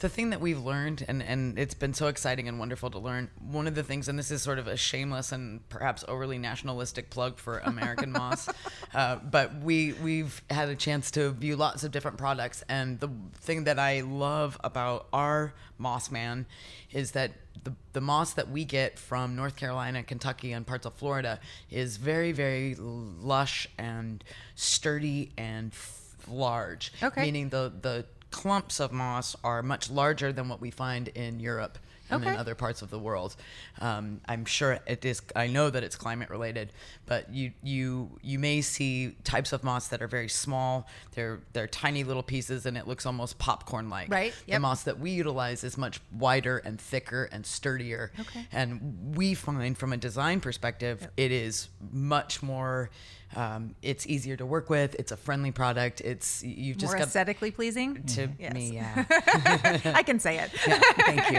the 0.00 0.08
thing 0.08 0.30
that 0.30 0.40
we've 0.40 0.58
learned 0.60 1.04
and 1.08 1.22
and 1.22 1.58
it's 1.58 1.72
been 1.74 1.94
so 1.94 2.08
exciting 2.08 2.48
and 2.48 2.58
wonderful 2.58 2.90
to 2.90 2.98
learn 2.98 3.30
one 3.40 3.66
of 3.66 3.74
the 3.74 3.82
things 3.82 4.08
and 4.08 4.18
this 4.18 4.30
is 4.30 4.42
sort 4.42 4.58
of 4.58 4.66
a 4.66 4.76
shameless 4.76 5.30
and 5.32 5.66
perhaps 5.68 6.04
overly 6.08 6.36
nationalistic 6.36 7.10
plug 7.10 7.38
for 7.38 7.58
american 7.60 8.10
moss 8.20 8.48
uh, 8.94 9.16
but 9.16 9.54
we 9.62 9.92
we've 10.02 10.42
had 10.50 10.68
a 10.68 10.74
chance 10.76 11.10
to 11.12 11.30
view 11.30 11.54
lots 11.56 11.84
of 11.84 11.92
different 11.92 12.18
products 12.18 12.64
and 12.68 12.98
the 13.00 13.08
thing 13.36 13.64
that 13.64 13.78
i 13.78 14.00
love 14.00 14.58
about 14.64 15.06
our 15.12 15.54
moss 15.78 16.10
man 16.10 16.44
is 16.92 17.12
that 17.12 17.30
the, 17.62 17.72
the 17.92 18.00
moss 18.00 18.32
that 18.34 18.50
we 18.50 18.64
get 18.64 18.98
from 18.98 19.36
north 19.36 19.54
carolina 19.56 20.02
kentucky 20.02 20.52
and 20.52 20.66
parts 20.66 20.84
of 20.86 20.92
florida 20.94 21.38
is 21.70 21.96
very 21.98 22.32
very 22.32 22.74
lush 22.78 23.68
and 23.78 24.24
sturdy 24.56 25.32
and 25.38 25.70
f- 25.72 26.00
large 26.26 26.90
Okay. 27.02 27.20
meaning 27.22 27.50
the 27.50 27.72
the 27.82 28.06
clumps 28.34 28.80
of 28.80 28.90
moss 28.90 29.36
are 29.44 29.62
much 29.62 29.90
larger 29.90 30.32
than 30.32 30.48
what 30.48 30.60
we 30.60 30.70
find 30.70 31.06
in 31.08 31.38
Europe 31.38 31.78
and 32.10 32.24
in 32.24 32.36
other 32.36 32.54
parts 32.54 32.82
of 32.82 32.90
the 32.90 32.98
world. 32.98 33.34
Um, 33.80 34.20
I'm 34.28 34.44
sure 34.44 34.78
it 34.86 35.04
is. 35.04 35.22
I 35.34 35.46
know 35.46 35.70
that 35.70 35.82
it's 35.82 35.96
climate 35.96 36.30
related, 36.30 36.72
but 37.06 37.32
you 37.32 37.52
you 37.62 38.10
you 38.22 38.38
may 38.38 38.60
see 38.60 39.16
types 39.24 39.52
of 39.52 39.64
moss 39.64 39.88
that 39.88 40.02
are 40.02 40.08
very 40.08 40.28
small. 40.28 40.86
They're 41.14 41.40
they're 41.52 41.66
tiny 41.68 42.04
little 42.04 42.22
pieces, 42.22 42.66
and 42.66 42.76
it 42.76 42.86
looks 42.86 43.06
almost 43.06 43.38
popcorn 43.38 43.88
like. 43.88 44.10
Right, 44.10 44.34
The 44.56 44.60
moss 44.60 44.82
that 44.82 44.98
we 44.98 45.10
utilize 45.12 45.64
is 45.64 45.78
much 45.78 46.00
wider 46.12 46.58
and 46.58 46.80
thicker 46.80 47.28
and 47.32 47.46
sturdier. 47.46 48.12
Okay. 48.20 48.46
And 48.52 49.16
we 49.16 49.34
find 49.34 49.78
from 49.78 49.92
a 49.92 49.96
design 49.96 50.40
perspective, 50.40 51.08
it 51.16 51.30
is 51.30 51.68
much 51.92 52.42
more. 52.42 52.90
Um, 53.36 53.74
it's 53.82 54.06
easier 54.06 54.36
to 54.36 54.46
work 54.46 54.70
with. 54.70 54.94
It's 54.98 55.12
a 55.12 55.16
friendly 55.16 55.50
product. 55.50 56.00
It's 56.00 56.42
you've 56.42 56.76
just 56.78 56.92
More 56.92 56.98
got 56.98 57.08
aesthetically 57.08 57.50
pleasing. 57.50 58.02
to 58.04 58.28
Yes. 58.38 58.52
me. 58.54 58.70
Yeah. 58.72 59.04
I 59.94 60.02
can 60.02 60.18
say 60.20 60.38
it. 60.38 60.50
yeah. 60.66 60.80
Thank 60.98 61.30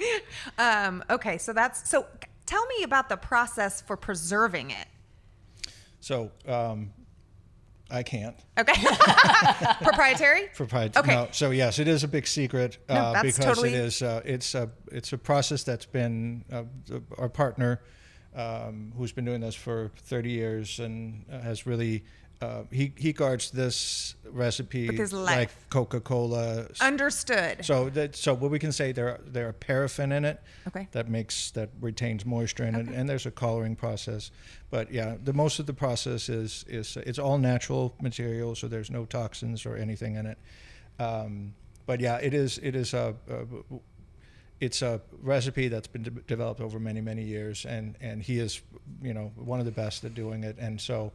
you. 0.00 0.08
Um, 0.58 1.04
okay, 1.10 1.38
so 1.38 1.52
that's 1.52 1.88
so. 1.88 2.06
Tell 2.46 2.64
me 2.66 2.82
about 2.82 3.08
the 3.08 3.16
process 3.16 3.80
for 3.80 3.96
preserving 3.96 4.70
it. 4.72 4.86
So 6.00 6.32
um, 6.46 6.92
I 7.90 8.02
can't. 8.02 8.36
Okay, 8.58 8.72
proprietary. 9.82 10.48
Proprietary. 10.54 11.02
Okay. 11.04 11.14
No, 11.14 11.28
so 11.32 11.50
yes, 11.50 11.78
it 11.78 11.86
is 11.88 12.02
a 12.04 12.08
big 12.08 12.26
secret 12.26 12.78
No, 12.88 12.94
uh, 12.96 13.12
that's 13.12 13.36
because 13.38 13.44
totally- 13.56 13.68
it 13.74 13.74
is. 13.84 14.02
Uh, 14.02 14.20
it's 14.24 14.54
a 14.54 14.70
it's 14.90 15.12
a 15.12 15.18
process 15.18 15.62
that's 15.62 15.86
been 15.86 16.44
uh, 16.52 16.64
our 17.18 17.28
partner, 17.28 17.80
um, 18.34 18.92
who's 18.96 19.12
been 19.12 19.24
doing 19.24 19.40
this 19.40 19.54
for 19.54 19.90
30 19.96 20.30
years 20.30 20.78
and 20.78 21.24
uh, 21.30 21.40
has 21.40 21.66
really. 21.66 22.04
Uh, 22.40 22.64
he 22.72 22.92
he 22.96 23.12
guards 23.12 23.52
this 23.52 24.16
recipe 24.24 24.88
like. 25.12 25.50
Coca-Cola. 25.70 26.66
Understood. 26.80 27.64
So 27.64 27.88
that 27.90 28.16
so 28.16 28.34
what 28.34 28.50
we 28.50 28.58
can 28.58 28.72
say 28.72 28.90
there 28.90 29.20
there 29.24 29.46
are 29.48 29.52
paraffin 29.52 30.10
in 30.10 30.24
it. 30.24 30.42
Okay. 30.66 30.88
That 30.90 31.08
makes 31.08 31.52
that 31.52 31.70
retains 31.80 32.26
moisture 32.26 32.64
in 32.64 32.74
it, 32.74 32.88
and 32.88 33.08
there's 33.08 33.26
a 33.26 33.30
coloring 33.30 33.76
process. 33.76 34.32
But 34.70 34.90
yeah, 34.90 35.18
the 35.22 35.32
most 35.32 35.60
of 35.60 35.66
the 35.66 35.72
process 35.72 36.28
is 36.28 36.64
is 36.66 36.96
it's 36.96 37.20
all 37.20 37.38
natural 37.38 37.94
material, 38.02 38.56
so 38.56 38.66
there's 38.66 38.90
no 38.90 39.04
toxins 39.04 39.64
or 39.64 39.76
anything 39.76 40.16
in 40.16 40.26
it. 40.26 40.38
Um, 40.98 41.54
but 41.86 42.00
yeah, 42.00 42.16
it 42.16 42.34
is 42.34 42.58
it 42.58 42.74
is 42.74 42.94
a, 42.94 43.14
a 43.28 43.44
it's 44.62 44.80
a 44.80 45.00
recipe 45.20 45.66
that's 45.66 45.88
been 45.88 46.04
de- 46.04 46.10
developed 46.10 46.60
over 46.60 46.78
many 46.78 47.00
many 47.00 47.24
years, 47.24 47.66
and 47.66 47.96
and 48.00 48.22
he 48.22 48.38
is 48.38 48.62
you 49.02 49.12
know 49.12 49.32
one 49.34 49.58
of 49.58 49.66
the 49.66 49.72
best 49.72 50.04
at 50.04 50.14
doing 50.14 50.44
it, 50.44 50.56
and 50.58 50.80
so. 50.80 51.12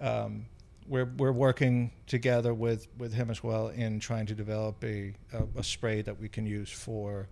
Um, 0.00 0.46
we're, 0.88 1.12
we're 1.18 1.30
working 1.30 1.92
together 2.08 2.52
with, 2.52 2.88
with 2.98 3.12
him 3.12 3.30
as 3.30 3.44
well 3.44 3.68
in 3.68 4.00
trying 4.00 4.26
to 4.26 4.34
develop 4.34 4.82
a, 4.82 5.14
a, 5.32 5.58
a 5.58 5.62
spray 5.62 6.02
that 6.02 6.18
we 6.18 6.28
can 6.28 6.46
use 6.46 6.68
for 6.68 7.28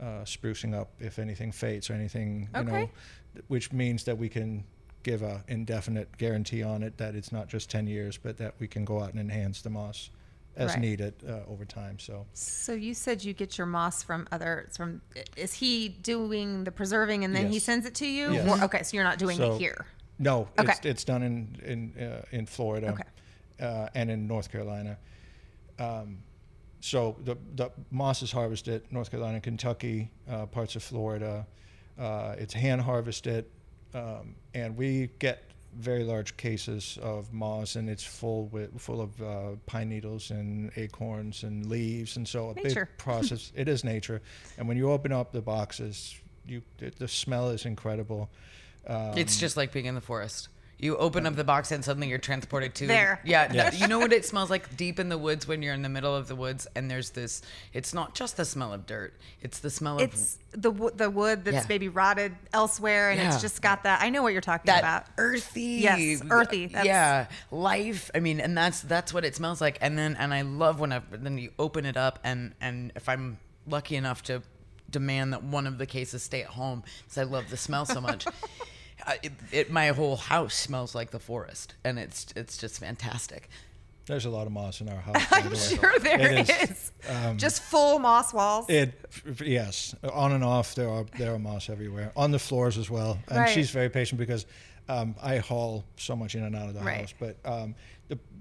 uh, 0.00 0.22
sprucing 0.24 0.74
up 0.74 0.88
if 0.98 1.18
anything 1.18 1.52
fades 1.52 1.90
or 1.90 1.92
anything, 1.92 2.48
you 2.56 2.64
know, 2.64 2.88
which 3.48 3.70
means 3.70 4.04
that 4.04 4.16
we 4.16 4.30
can 4.30 4.64
give 5.02 5.20
a 5.20 5.44
indefinite 5.48 6.16
guarantee 6.16 6.62
on 6.62 6.82
it 6.82 6.96
that 6.96 7.14
it's 7.14 7.32
not 7.32 7.48
just 7.48 7.68
10 7.68 7.86
years, 7.86 8.16
but 8.16 8.38
that 8.38 8.54
we 8.58 8.66
can 8.66 8.82
go 8.82 9.02
out 9.02 9.10
and 9.10 9.20
enhance 9.20 9.60
the 9.60 9.68
moss 9.68 10.08
as 10.56 10.70
Right. 10.70 10.80
needed 10.80 11.14
uh, 11.26 11.40
over 11.50 11.64
time. 11.64 11.98
So 11.98 12.26
So 12.34 12.72
you 12.72 12.94
said 12.94 13.24
you 13.24 13.32
get 13.32 13.56
your 13.58 13.66
moss 13.66 14.02
from 14.02 14.26
other 14.30 14.68
from. 14.76 15.00
Is 15.36 15.54
he 15.54 15.88
doing 15.88 16.64
the 16.64 16.72
preserving 16.72 17.24
and 17.24 17.34
then 17.34 17.50
he 17.50 17.58
sends 17.58 17.86
it 17.86 17.94
to 17.96 18.06
you? 18.06 18.32
Yes. 18.34 18.48
Or, 18.60 18.64
okay, 18.64 18.82
so 18.82 18.94
you're 18.96 19.04
not 19.04 19.18
doing 19.18 19.36
So- 19.38 19.54
it 19.54 19.58
here. 19.58 19.86
No, 20.18 20.48
Okay. 20.58 20.70
it's, 20.72 20.84
it's 20.86 21.04
done 21.04 21.22
in 21.22 21.56
in 21.64 22.02
uh, 22.02 22.22
in 22.32 22.46
Florida 22.46 22.88
Okay. 22.92 23.66
uh, 23.66 23.88
and 23.94 24.10
in 24.10 24.26
North 24.26 24.50
Carolina. 24.52 24.98
Um, 25.78 26.18
so 26.80 27.16
the 27.24 27.36
the 27.56 27.70
moss 27.90 28.22
is 28.22 28.30
harvested 28.32 28.82
North 28.92 29.10
Carolina, 29.10 29.40
Kentucky, 29.40 30.10
uh, 30.28 30.46
parts 30.46 30.76
of 30.76 30.82
Florida. 30.82 31.46
Uh, 31.98 32.34
it's 32.38 32.54
hand 32.54 32.80
harvested, 32.82 33.44
um, 33.94 34.34
and 34.54 34.76
we 34.76 35.08
get 35.18 35.42
very 35.78 36.04
large 36.04 36.36
cases 36.36 36.98
of 37.02 37.32
moss, 37.32 37.76
and 37.76 37.88
it's 37.88 38.04
full 38.04 38.46
with 38.48 38.80
full 38.80 39.00
of 39.00 39.22
uh, 39.22 39.50
pine 39.66 39.88
needles 39.88 40.30
and 40.30 40.70
acorns 40.76 41.42
and 41.42 41.66
leaves, 41.66 42.16
and 42.16 42.26
so 42.28 42.50
a 42.50 42.54
Nature. 42.54 42.86
big 42.86 42.98
process. 42.98 43.52
it 43.54 43.68
is 43.68 43.82
nature, 43.84 44.20
and 44.58 44.68
when 44.68 44.76
you 44.76 44.90
open 44.90 45.12
up 45.12 45.32
the 45.32 45.40
boxes, 45.42 46.14
you 46.46 46.62
the, 46.78 46.90
the 46.98 47.08
smell 47.08 47.48
is 47.50 47.64
incredible. 47.64 48.30
Um, 48.86 49.16
It's 49.16 49.38
just 49.38 49.56
like 49.56 49.72
being 49.72 49.86
in 49.86 49.94
the 49.94 50.00
forest. 50.00 50.48
You 50.82 50.96
open 50.96 51.26
up 51.26 51.36
the 51.36 51.44
box 51.44 51.70
and 51.70 51.84
suddenly 51.84 52.08
you're 52.08 52.18
transported 52.18 52.74
to 52.74 52.88
There. 52.88 53.20
Yeah, 53.24 53.52
Yes. 53.52 53.80
you 53.80 53.86
know 53.86 54.00
what 54.00 54.12
it 54.12 54.24
smells 54.26 54.50
like 54.50 54.76
deep 54.76 54.98
in 54.98 55.08
the 55.08 55.16
woods 55.16 55.46
when 55.46 55.62
you're 55.62 55.74
in 55.74 55.82
the 55.82 55.88
middle 55.88 56.14
of 56.16 56.26
the 56.26 56.34
woods 56.34 56.66
and 56.74 56.90
there's 56.90 57.10
this. 57.10 57.40
It's 57.72 57.94
not 57.94 58.16
just 58.16 58.36
the 58.36 58.44
smell 58.44 58.72
of 58.72 58.84
dirt; 58.84 59.14
it's 59.40 59.60
the 59.60 59.70
smell 59.70 59.98
of 59.98 60.02
It's 60.02 60.38
the 60.50 60.72
the 60.96 61.08
wood 61.08 61.44
that's 61.44 61.54
Yeah. 61.54 61.64
maybe 61.68 61.88
rotted 61.88 62.34
elsewhere, 62.52 63.10
and 63.10 63.20
Yeah. 63.20 63.32
it's 63.32 63.40
just 63.40 63.62
got 63.62 63.84
that. 63.84 64.02
I 64.02 64.08
know 64.10 64.24
what 64.24 64.32
you're 64.32 64.40
talking 64.42 64.66
that 64.66 64.80
about. 64.80 65.04
earthy 65.18 65.60
Yes, 65.82 66.20
earthy, 66.28 66.66
that's- 66.66 66.84
yeah 66.84 67.26
life 67.52 68.10
i 68.14 68.18
mean 68.18 68.40
and 68.40 68.58
that's 68.58 68.80
that's 68.80 69.14
what 69.14 69.24
it 69.24 69.36
smells 69.36 69.60
like 69.60 69.78
and 69.80 69.96
then 69.96 70.16
and 70.18 70.34
i 70.34 70.42
love 70.42 70.80
when 70.80 70.92
I, 70.92 71.00
then 71.12 71.38
you 71.38 71.52
open 71.60 71.86
it 71.86 71.96
up 71.96 72.18
and 72.24 72.54
and 72.60 72.90
if 72.96 73.08
i'm 73.08 73.38
lucky 73.68 73.94
enough 73.94 74.22
to 74.24 74.42
demand 74.90 75.32
that 75.32 75.44
one 75.44 75.66
of 75.68 75.78
the 75.78 75.86
cases 75.86 76.22
stay 76.24 76.42
at 76.42 76.48
home 76.48 76.82
because 77.04 77.18
i 77.18 77.22
love 77.22 77.48
the 77.50 77.56
smell 77.56 77.84
so 77.86 78.00
much 78.00 78.26
uh, 79.06 79.12
it, 79.22 79.32
it 79.52 79.70
my 79.70 79.88
whole 79.88 80.16
house 80.16 80.54
smells 80.54 80.94
like 80.94 81.10
the 81.10 81.18
forest 81.20 81.74
and 81.84 81.98
it's 81.98 82.26
it's 82.36 82.56
just 82.58 82.78
fantastic 82.80 83.48
There's 84.06 84.24
a 84.24 84.30
lot 84.30 84.46
of 84.46 84.52
moss 84.52 84.80
in 84.80 84.88
our 84.88 85.00
house. 85.08 85.30
by 85.30 85.38
I'm 85.38 85.50
way. 85.50 85.56
sure 85.56 85.98
there 86.00 86.20
It 86.38 86.50
is. 86.70 86.92
um, 87.08 87.38
just 87.38 87.62
full 87.62 87.98
moss 88.00 88.32
walls. 88.32 88.66
It 88.68 88.92
yes, 89.44 89.94
on 90.12 90.32
and 90.32 90.42
off 90.44 90.74
there 90.74 90.88
are 90.88 91.04
there 91.18 91.32
are 91.34 91.38
moss 91.38 91.68
everywhere 91.70 92.10
on 92.16 92.30
the 92.32 92.38
floors 92.38 92.76
as 92.78 92.90
well. 92.90 93.18
And 93.28 93.38
Right. 93.38 93.48
she's 93.50 93.70
very 93.70 93.88
patient 93.90 94.18
because 94.18 94.44
um, 94.88 95.14
I 95.22 95.38
haul 95.38 95.84
so 95.96 96.16
much 96.16 96.34
in 96.34 96.42
and 96.42 96.56
out 96.56 96.68
of 96.68 96.74
the 96.74 96.80
Right. 96.80 97.00
house. 97.02 97.14
But 97.18 97.36
um, 97.44 97.74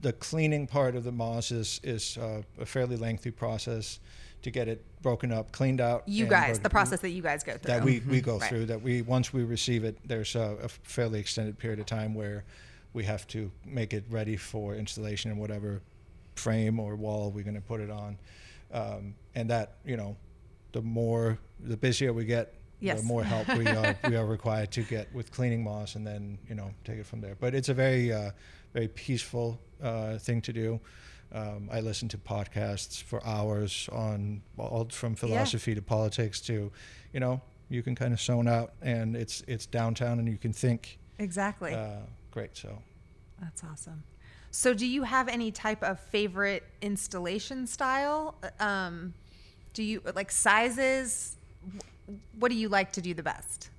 the 0.01 0.07
the 0.09 0.13
cleaning 0.13 0.67
part 0.67 0.95
of 0.95 1.03
the 1.03 1.11
moss 1.11 1.51
is 1.51 1.79
is 1.83 2.17
uh, 2.17 2.41
a 2.59 2.65
fairly 2.65 2.97
lengthy 2.97 3.31
process 3.31 3.99
to 4.41 4.49
get 4.49 4.67
it 4.67 4.83
broken 5.03 5.31
up, 5.31 5.51
cleaned 5.51 5.79
out. 5.79 6.01
you 6.07 6.25
guys, 6.25 6.59
the 6.59 6.69
process 6.69 6.99
that 7.01 7.11
you 7.11 7.21
guys 7.21 7.43
go 7.43 7.51
through. 7.57 7.71
that 7.71 7.83
we, 7.83 7.99
we 8.09 8.21
go 8.21 8.39
Right. 8.39 8.49
through 8.49 8.65
that 8.65 8.81
we 8.81 9.01
once 9.03 9.31
we 9.31 9.43
receive 9.43 9.83
it 9.83 9.97
there's 10.05 10.35
a, 10.35 10.57
a 10.63 10.67
fairly 10.67 11.19
extended 11.19 11.57
period 11.59 11.79
of 11.79 11.85
time 11.85 12.15
where 12.15 12.43
we 12.93 13.03
have 13.03 13.27
to 13.27 13.51
make 13.65 13.93
it 13.93 14.03
ready 14.09 14.35
for 14.37 14.75
installation 14.75 15.29
in 15.31 15.37
whatever 15.37 15.81
frame 16.35 16.79
or 16.79 16.95
wall 16.95 17.29
we're 17.31 17.43
going 17.43 17.55
to 17.55 17.61
put 17.61 17.79
it 17.81 17.91
on 17.91 18.17
um, 18.73 19.13
and 19.35 19.49
that 19.49 19.73
you 19.85 19.95
know 19.97 20.15
the 20.71 20.81
more 20.81 21.37
the 21.59 21.77
busier 21.77 22.11
we 22.13 22.25
get 22.25 22.53
Yes. 22.79 23.01
the 23.01 23.05
more 23.05 23.23
help 23.23 23.47
we 23.55 23.67
are 23.67 23.95
we 24.09 24.15
are 24.15 24.25
required 24.25 24.71
to 24.71 24.81
get 24.81 25.13
with 25.13 25.31
cleaning 25.31 25.63
moss 25.63 25.93
and 25.95 26.05
then 26.07 26.39
you 26.49 26.55
know 26.55 26.71
take 26.83 26.97
it 26.97 27.05
from 27.05 27.21
there 27.21 27.35
but 27.39 27.53
it's 27.53 27.69
a 27.69 27.75
very 27.75 28.11
uh, 28.11 28.31
very 28.73 28.87
peaceful 28.87 29.59
uh, 29.83 30.17
thing 30.17 30.41
to 30.41 30.53
do 30.53 30.79
um, 31.33 31.69
I 31.71 31.79
listen 31.79 32.09
to 32.09 32.17
podcasts 32.17 33.01
for 33.01 33.25
hours 33.25 33.87
on 33.91 34.41
all 34.57 34.87
from 34.89 35.15
philosophy 35.15 35.73
to 35.75 35.81
politics 35.81 36.41
to, 36.41 36.71
you 37.13 37.19
know, 37.19 37.41
you 37.69 37.81
can 37.81 37.95
kind 37.95 38.13
of 38.13 38.19
zone 38.19 38.47
out 38.47 38.73
and 38.81 39.15
it's 39.15 39.41
it's 39.47 39.65
downtown 39.65 40.19
and 40.19 40.27
you 40.27 40.37
can 40.37 40.51
think. 40.51 40.99
exactly. 41.19 41.73
Uh, 41.73 42.01
great. 42.31 42.57
So 42.57 42.77
That's 43.39 43.63
awesome. 43.63 44.03
So, 44.53 44.73
do 44.73 44.85
you 44.85 45.03
have 45.03 45.29
any 45.29 45.49
type 45.51 45.81
of 45.81 45.97
favorite 45.97 46.63
installation 46.81 47.65
style? 47.65 48.35
Um, 48.59 49.13
do 49.73 49.83
you 49.83 50.01
like 50.13 50.29
sizes? 50.31 51.37
What 52.37 52.51
do 52.51 52.57
you 52.57 52.67
like 52.67 52.91
to 52.93 53.01
do 53.01 53.13
the 53.13 53.23
best? 53.23 53.69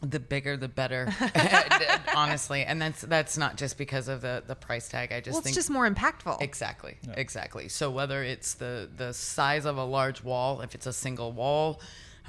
The 0.00 0.20
bigger 0.20 0.56
the 0.56 0.68
better 0.68 1.08
honestly 2.14 2.62
and 2.62 2.80
that's 2.80 3.02
that's 3.02 3.36
not 3.36 3.56
just 3.56 3.76
because 3.76 4.06
of 4.06 4.20
the 4.20 4.42
the 4.46 4.54
price 4.54 4.88
tag 4.88 5.12
i 5.12 5.20
just 5.20 5.32
Well, 5.32 5.38
it's 5.38 5.46
think 5.46 5.54
just 5.56 5.70
more 5.70 5.88
impactful. 5.88 6.40
Exactly. 6.40 6.96
Exactly. 7.14 7.68
So 7.68 7.90
whether 7.90 8.22
it's 8.22 8.54
the 8.54 8.88
the 8.96 9.12
size 9.12 9.64
of 9.64 9.76
a 9.76 9.84
large 9.84 10.22
wall, 10.22 10.60
if 10.60 10.74
it's 10.74 10.86
a 10.86 10.92
single 10.92 11.32
wall, 11.32 11.80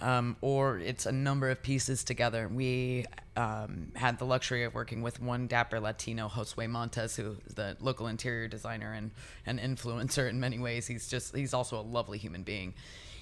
um, 0.01 0.37
or 0.41 0.79
it's 0.79 1.05
a 1.05 1.11
number 1.11 1.49
of 1.49 1.61
pieces 1.61 2.03
together, 2.03 2.47
we 2.47 3.05
um, 3.35 3.91
had 3.95 4.17
the 4.19 4.25
luxury 4.25 4.63
of 4.63 4.73
working 4.73 5.01
with 5.01 5.21
one 5.21 5.47
dapper 5.47 5.79
Latino, 5.79 6.27
Josue 6.27 6.69
Montes, 6.69 7.15
who 7.15 7.37
is 7.47 7.53
the 7.55 7.77
local 7.79 8.07
interior 8.07 8.47
designer 8.47 8.93
and 8.93 9.11
an 9.45 9.59
influencer 9.59 10.29
in 10.29 10.39
many 10.39 10.59
ways. 10.59 10.87
He's 10.87 11.07
just 11.07 11.35
he's 11.35 11.53
also 11.53 11.79
a 11.79 11.83
lovely 11.83 12.17
human 12.17 12.43
being. 12.43 12.73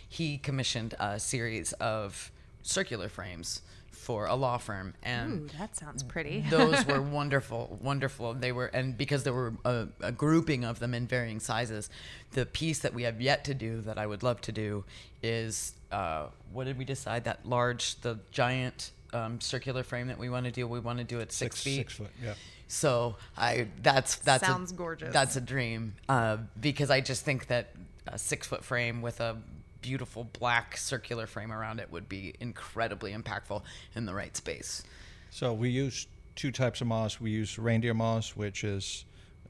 He 0.09 0.37
commissioned 0.37 0.95
a 0.99 1.19
series 1.19 1.73
of 1.73 2.31
circular 2.63 3.09
frames 3.09 3.61
for 3.91 4.25
a 4.25 4.35
law 4.35 4.57
firm, 4.57 4.93
and 5.03 5.33
Ooh, 5.33 5.57
that 5.57 5.75
sounds 5.75 6.03
pretty. 6.03 6.45
those 6.49 6.85
were 6.85 7.01
wonderful, 7.19 7.77
wonderful. 7.81 8.33
They 8.33 8.51
were, 8.51 8.67
and 8.67 8.97
because 8.97 9.23
there 9.23 9.33
were 9.33 9.53
a, 9.65 9.87
a 9.99 10.11
grouping 10.11 10.63
of 10.63 10.79
them 10.79 10.93
in 10.93 11.07
varying 11.07 11.39
sizes, 11.39 11.89
the 12.31 12.45
piece 12.45 12.79
that 12.79 12.93
we 12.93 13.03
have 13.03 13.19
yet 13.19 13.43
to 13.45 13.53
do 13.53 13.81
that 13.81 13.97
I 13.97 14.05
would 14.05 14.23
love 14.23 14.39
to 14.41 14.51
do 14.51 14.85
is 15.21 15.73
uh, 15.91 16.27
what 16.53 16.65
did 16.65 16.77
we 16.77 16.85
decide? 16.85 17.25
That 17.25 17.45
large, 17.45 17.99
the 18.01 18.19
giant 18.31 18.91
um, 19.13 19.41
circular 19.41 19.83
frame 19.83 20.07
that 20.07 20.19
we 20.19 20.29
want 20.29 20.45
to 20.45 20.51
do. 20.51 20.67
We 20.67 20.79
want 20.79 20.99
to 20.99 21.03
do 21.03 21.19
it 21.19 21.31
six, 21.31 21.61
feet. 21.61 21.77
Six 21.77 21.93
foot. 21.93 22.11
Yeah. 22.23 22.33
So 22.67 23.15
I 23.37 23.67
that's 23.81 24.15
that's 24.17 24.45
Sounds 24.45 24.71
a, 24.71 24.75
gorgeous. 24.75 25.13
That's 25.13 25.35
a 25.35 25.41
dream 25.41 25.95
uh, 26.09 26.37
because 26.59 26.89
I 26.89 27.01
just 27.01 27.23
think 27.23 27.47
that 27.47 27.69
a 28.07 28.17
six 28.17 28.47
foot 28.47 28.63
frame 28.63 29.01
with 29.01 29.19
a 29.19 29.37
beautiful 29.81 30.23
black 30.39 30.77
circular 30.77 31.27
frame 31.27 31.51
around 31.51 31.79
it 31.79 31.91
would 31.91 32.07
be 32.09 32.33
incredibly 32.39 33.13
impactful 33.13 33.61
in 33.95 34.05
the 34.05 34.13
right 34.13 34.35
space. 34.35 34.83
So 35.29 35.53
we 35.53 35.69
use 35.69 36.07
two 36.35 36.51
types 36.51 36.81
of 36.81 36.87
moss. 36.87 37.19
We 37.19 37.31
use 37.31 37.57
reindeer 37.59 37.93
moss, 37.93 38.35
which 38.35 38.63
is 38.63 39.05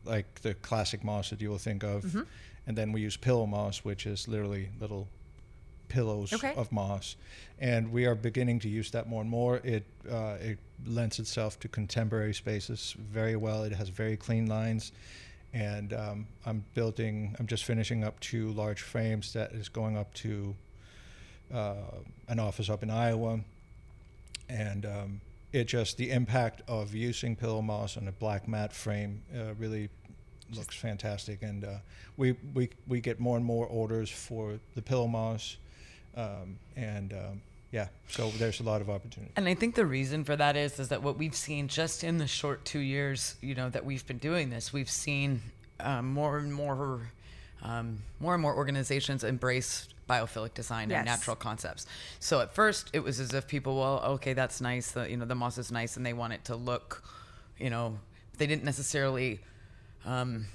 like 0.05 0.41
the 0.41 0.53
classic 0.55 1.03
moss 1.03 1.29
that 1.29 1.41
you 1.41 1.49
will 1.49 1.57
think 1.57 1.83
of, 1.83 2.03
Mm-hmm. 2.03 2.21
and 2.65 2.77
then 2.77 2.91
we 2.91 3.01
use 3.01 3.17
pillow 3.17 3.45
moss, 3.45 3.79
which 3.83 4.05
is 4.05 4.27
literally 4.27 4.69
little 4.79 5.07
pillows 5.89 6.33
Okay. 6.33 6.53
of 6.55 6.71
moss. 6.71 7.15
And 7.59 7.91
we 7.91 8.05
are 8.05 8.15
beginning 8.15 8.59
to 8.59 8.69
use 8.69 8.91
that 8.91 9.07
more 9.07 9.21
and 9.21 9.29
more. 9.29 9.57
It 9.63 9.83
uh, 10.09 10.35
it 10.39 10.59
lends 10.85 11.19
itself 11.19 11.59
to 11.61 11.67
contemporary 11.67 12.33
spaces 12.33 12.95
very 12.99 13.35
well. 13.35 13.63
It 13.63 13.73
has 13.73 13.89
very 13.89 14.15
clean 14.17 14.47
lines. 14.47 14.91
And 15.53 15.93
um, 15.93 16.27
I'm 16.45 16.65
building. 16.73 17.35
I'm 17.39 17.47
just 17.47 17.63
finishing 17.63 18.03
up 18.03 18.19
two 18.19 18.51
large 18.51 18.81
frames 18.81 19.33
that 19.33 19.53
is 19.53 19.69
going 19.69 19.97
up 19.97 20.13
to 20.15 20.55
uh, 21.53 21.75
an 22.27 22.39
office 22.39 22.69
up 22.69 22.83
in 22.83 22.89
Iowa 22.89 23.39
and 24.49 24.85
um, 24.85 25.21
it 25.53 25.65
just 25.65 25.97
the 25.97 26.11
impact 26.11 26.61
of 26.67 26.93
using 26.93 27.35
pillow 27.35 27.61
moss 27.61 27.97
on 27.97 28.07
a 28.07 28.11
black 28.11 28.47
matte 28.47 28.73
frame 28.73 29.21
uh, 29.35 29.53
really 29.55 29.89
looks 30.53 30.75
fantastic 30.75 31.41
and 31.41 31.65
uh, 31.65 31.75
we, 32.15 32.33
we 32.53 32.69
we 32.87 33.01
get 33.01 33.19
more 33.19 33.35
and 33.35 33.45
more 33.45 33.65
orders 33.67 34.09
for 34.09 34.59
the 34.75 34.81
pillow 34.81 35.07
moss 35.07 35.57
um, 36.15 36.57
and 36.75 37.13
um, 37.13 37.41
yeah 37.71 37.87
so 38.07 38.29
there's 38.39 38.59
a 38.59 38.63
lot 38.63 38.79
of 38.81 38.89
opportunity 38.89 39.31
And 39.35 39.47
I 39.47 39.53
think 39.53 39.75
the 39.75 39.85
reason 39.85 40.23
for 40.23 40.35
that 40.35 40.55
is 40.55 40.79
is 40.79 40.87
that 40.89 41.03
what 41.03 41.17
we've 41.17 41.35
seen 41.35 41.67
just 41.67 42.03
in 42.03 42.17
the 42.17 42.27
short 42.27 42.63
two 42.65 42.79
years, 42.79 43.35
you 43.41 43.55
know, 43.55 43.69
that 43.69 43.83
we've 43.85 44.05
been 44.07 44.17
doing 44.19 44.49
this, 44.49 44.71
we've 44.71 44.89
seen 44.89 45.41
um, 45.79 46.07
more 46.13 46.37
and 46.37 46.53
more, 46.53 47.11
um, 47.61 47.99
more 48.19 48.33
and 48.33 48.41
more 48.41 48.55
organizations 48.55 49.23
embrace 49.23 49.87
biophilic 50.09 50.53
design 50.53 50.89
Yes. 50.89 50.99
and 50.99 51.05
natural 51.05 51.35
concepts. 51.35 51.85
So 52.19 52.39
at 52.39 52.53
first, 52.55 52.89
it 52.93 53.03
was 53.03 53.19
as 53.19 53.33
if 53.33 53.45
people, 53.47 53.75
well, 53.77 53.99
okay, 54.15 54.31
that's 54.33 54.61
nice. 54.61 54.91
The, 54.91 55.09
you 55.09 55.17
know, 55.17 55.25
the 55.25 55.35
moss 55.35 55.57
is 55.57 55.69
nice, 55.71 55.97
and 55.97 56.05
they 56.05 56.13
want 56.13 56.31
it 56.33 56.45
to 56.45 56.55
look, 56.55 57.03
you 57.59 57.69
know, 57.69 57.99
they 58.37 58.47
didn't 58.47 58.63
necessarily. 58.63 59.39
Um, 60.05 60.45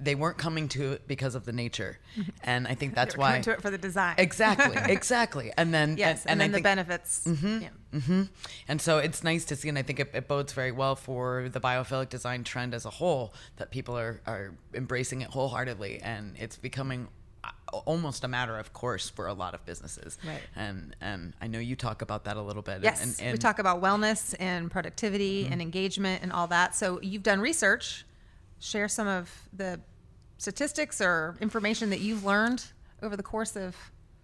they 0.00 0.14
weren't 0.14 0.38
coming 0.38 0.68
to 0.68 0.92
it 0.92 1.06
because 1.08 1.34
of 1.34 1.44
the 1.44 1.52
nature, 1.52 1.98
and 2.44 2.66
I 2.68 2.74
think 2.74 2.94
that's 2.94 3.16
why. 3.16 3.28
coming 3.30 3.42
to 3.42 3.50
it 3.52 3.62
for 3.62 3.70
the 3.70 3.78
design. 3.78 4.14
Exactly, 4.18 4.76
exactly, 4.92 5.52
and 5.56 5.72
then 5.72 5.96
Yes, 5.96 6.26
and, 6.26 6.40
I 6.40 6.44
then 6.44 6.52
the 6.52 6.56
think- 6.56 6.64
benefits. 6.64 7.22
Yeah. 7.26 7.68
hmm 8.00 8.22
And 8.68 8.80
so 8.80 8.98
it's 8.98 9.22
nice 9.24 9.44
to 9.46 9.56
see, 9.56 9.68
and 9.68 9.78
I 9.78 9.82
think 9.82 10.00
it, 10.00 10.10
it 10.14 10.28
bodes 10.28 10.52
very 10.52 10.72
well 10.72 10.96
for 10.96 11.48
the 11.48 11.60
biophilic 11.60 12.08
design 12.08 12.44
trend 12.44 12.74
as 12.74 12.84
a 12.84 12.90
whole 12.90 13.34
that 13.56 13.70
people 13.70 13.96
are, 13.98 14.20
are 14.26 14.52
embracing 14.74 15.20
it 15.22 15.30
wholeheartedly, 15.30 16.00
and 16.02 16.34
it's 16.38 16.56
becoming 16.56 17.08
uh, 17.44 17.50
almost 17.86 18.22
a 18.24 18.28
matter 18.28 18.56
of 18.58 18.72
course 18.72 19.08
for 19.10 19.26
a 19.26 19.34
lot 19.34 19.52
of 19.54 19.64
businesses. 19.66 20.16
Right. 20.24 20.40
And 20.54 20.94
and 21.00 21.32
I 21.40 21.48
know 21.48 21.58
you 21.58 21.74
talk 21.74 22.00
about 22.02 22.24
that 22.24 22.36
a 22.36 22.42
little 22.42 22.62
bit. 22.62 22.82
Yes, 22.82 23.02
And, 23.02 23.14
we 23.26 23.30
and 23.32 23.40
talk 23.40 23.58
about 23.58 23.82
wellness 23.82 24.34
and 24.38 24.70
productivity 24.70 25.42
Mm-hmm. 25.44 25.52
and 25.52 25.62
engagement 25.62 26.22
and 26.22 26.32
all 26.32 26.46
that. 26.48 26.74
So 26.76 27.00
you've 27.02 27.22
done 27.24 27.40
research. 27.40 28.04
Share 28.62 28.86
some 28.88 29.08
of 29.08 29.28
the 29.52 29.80
statistics 30.38 31.00
or 31.00 31.36
information 31.40 31.90
that 31.90 31.98
you've 32.00 32.24
learned 32.24 32.64
over 33.02 33.16
the 33.16 33.22
course 33.24 33.56
of 33.56 33.74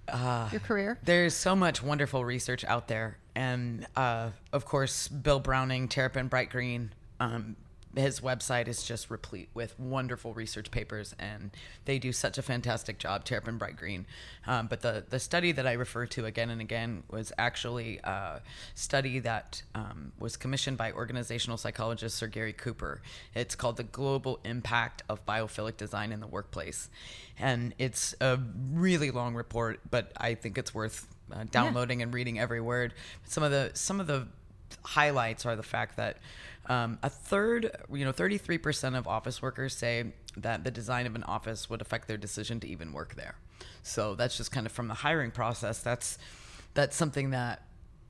Ah. 0.09 0.49
your 0.53 0.61
career. 0.61 0.97
There's 1.03 1.35
so 1.35 1.57
much 1.57 1.83
wonderful 1.83 2.25
research 2.25 2.65
out 2.65 2.87
there, 2.87 3.19
and 3.35 3.85
uh, 3.97 4.31
of 4.53 4.65
course, 4.65 5.09
Bill 5.09 5.41
Browning, 5.41 5.89
Terrapin 5.89 6.29
Bright 6.29 6.51
Green, 6.51 6.93
um, 7.21 7.57
his 7.99 8.21
website 8.21 8.69
is 8.69 8.83
just 8.83 9.11
replete 9.11 9.49
with 9.55 9.79
wonderful 9.79 10.35
research 10.35 10.71
papers, 10.71 11.15
and 11.19 11.51
they 11.85 11.99
do 11.99 12.13
such 12.13 12.39
a 12.39 12.43
fantastic 12.43 12.99
job. 12.99 13.25
Terrapin 13.25 13.59
Bright 13.59 13.77
Green, 13.77 14.07
um, 14.47 14.67
but 14.67 14.81
the 14.81 15.05
the 15.09 15.19
study 15.19 15.53
that 15.53 15.67
I 15.67 15.73
refer 15.73 16.07
to 16.07 16.27
again 16.27 16.51
and 16.51 16.61
again 16.61 17.03
was 17.11 17.33
actually 17.39 17.99
a 18.05 18.41
study 18.75 19.19
that 19.21 19.63
um, 19.75 20.13
was 20.19 20.37
commissioned 20.37 20.77
by 20.77 20.93
organizational 20.93 21.57
psychologist 21.57 22.17
Sir 22.17 22.27
Gary 22.27 22.53
Cooper. 22.53 23.03
It's 23.35 23.55
called 23.55 23.77
the 23.77 23.85
Global 23.85 24.41
Impact 24.45 25.03
of 25.09 25.25
Biophilic 25.27 25.77
Design 25.77 26.13
in 26.13 26.21
the 26.21 26.27
Workplace, 26.27 26.89
and 27.39 27.75
it's 27.79 28.15
a 28.21 28.39
really 28.73 29.11
long 29.11 29.35
report, 29.35 29.81
but 29.91 30.13
I 30.17 30.35
think 30.35 30.59
it's 30.59 30.75
worth 30.75 31.07
uh, 31.33 31.45
downloading 31.51 32.03
and 32.03 32.13
reading 32.13 32.39
every 32.39 32.61
word. 32.61 32.95
Some 33.25 33.43
of 33.43 33.51
the 33.51 33.71
some 33.75 34.01
of 34.01 34.07
the 34.07 34.29
highlights 34.85 35.47
are 35.47 35.57
the 35.57 35.63
fact 35.63 35.97
that 35.97 36.19
um, 36.67 36.99
a 37.03 37.09
third, 37.09 37.71
you 37.93 38.05
know, 38.05 38.13
33% 38.13 38.97
of 38.97 39.07
office 39.07 39.41
workers 39.41 39.75
say 39.75 40.13
that 40.37 40.65
the 40.65 40.71
design 40.71 41.07
of 41.07 41.15
an 41.15 41.23
office 41.25 41.71
would 41.71 41.81
affect 41.81 42.09
their 42.09 42.17
decision 42.17 42.61
to 42.61 42.69
even 42.69 42.93
work 42.93 43.15
there. 43.15 43.37
So 43.83 44.15
that's 44.15 44.37
just 44.37 44.53
kind 44.53 44.67
of 44.67 44.73
from 44.73 44.89
the 44.89 44.95
hiring 44.95 45.31
process. 45.31 45.81
That's 45.81 46.19
that's 46.75 46.95
something 46.95 47.31
that 47.31 47.63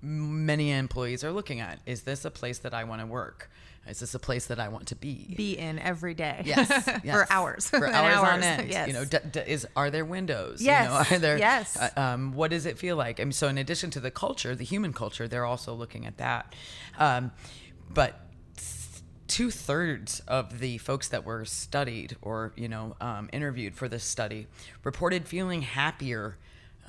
many 0.02 0.72
employees 0.72 1.24
are 1.24 1.32
looking 1.32 1.60
at. 1.60 1.78
Is 1.86 2.02
this 2.02 2.24
a 2.24 2.30
place 2.30 2.58
that 2.58 2.74
I 2.74 2.84
want 2.84 3.00
to 3.00 3.06
work? 3.06 3.50
Is 3.88 4.00
this 4.00 4.14
a 4.14 4.18
place 4.18 4.46
that 4.46 4.60
I 4.60 4.68
want 4.68 4.88
to 4.88 4.94
be? 4.96 5.34
Be 5.36 5.56
in 5.58 5.78
every 5.78 6.14
day. 6.14 6.42
Yes, 6.44 6.68
for 7.04 7.26
hours. 7.30 7.68
For 7.70 7.84
And 7.86 7.94
hours, 7.94 8.28
on 8.28 8.42
end. 8.42 8.70
Yes. 8.70 8.86
You 8.88 8.94
know, 8.94 9.04
d- 9.04 9.18
d- 9.32 9.40
is 9.46 9.66
are 9.76 9.90
there 9.90 10.04
windows? 10.04 10.60
Yes, 10.62 10.84
You 10.84 10.88
know, 10.90 11.16
are 11.16 11.20
there? 11.20 11.38
yes. 11.38 11.76
uh, 11.76 11.90
um, 12.00 12.32
what 12.34 12.50
does 12.50 12.66
it 12.66 12.78
feel 12.78 12.96
like? 12.96 13.18
I 13.20 13.24
mean, 13.24 13.32
so 13.32 13.48
in 13.48 13.58
addition 13.58 13.90
to 13.92 14.00
the 14.00 14.10
culture, 14.10 14.54
the 14.54 14.64
human 14.64 14.92
culture, 14.92 15.26
they're 15.26 15.44
also 15.46 15.72
looking 15.74 16.06
at 16.06 16.18
that. 16.18 16.54
Um, 16.98 17.32
but 17.88 18.20
two 19.26 19.50
thirds 19.50 20.20
of 20.20 20.58
the 20.58 20.78
folks 20.78 21.08
that 21.08 21.24
were 21.24 21.44
studied 21.44 22.16
or 22.22 22.52
you 22.56 22.68
know 22.68 22.96
um, 23.00 23.28
interviewed 23.32 23.74
for 23.74 23.88
this 23.88 24.02
study 24.04 24.46
reported 24.84 25.26
feeling 25.28 25.62
happier. 25.62 26.36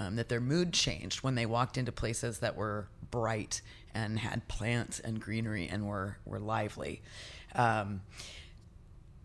Um, 0.01 0.15
that 0.15 0.29
their 0.29 0.39
mood 0.39 0.71
changed 0.71 1.23
when 1.23 1.35
they 1.35 1.45
walked 1.45 1.77
into 1.77 1.91
places 1.91 2.39
that 2.39 2.55
were 2.55 2.87
bright 3.11 3.61
and 3.93 4.19
had 4.19 4.47
plants 4.47 4.99
and 4.99 5.19
greenery 5.19 5.67
and 5.67 5.87
were 5.87 6.17
were 6.25 6.39
lively. 6.39 7.01
Um, 7.55 8.01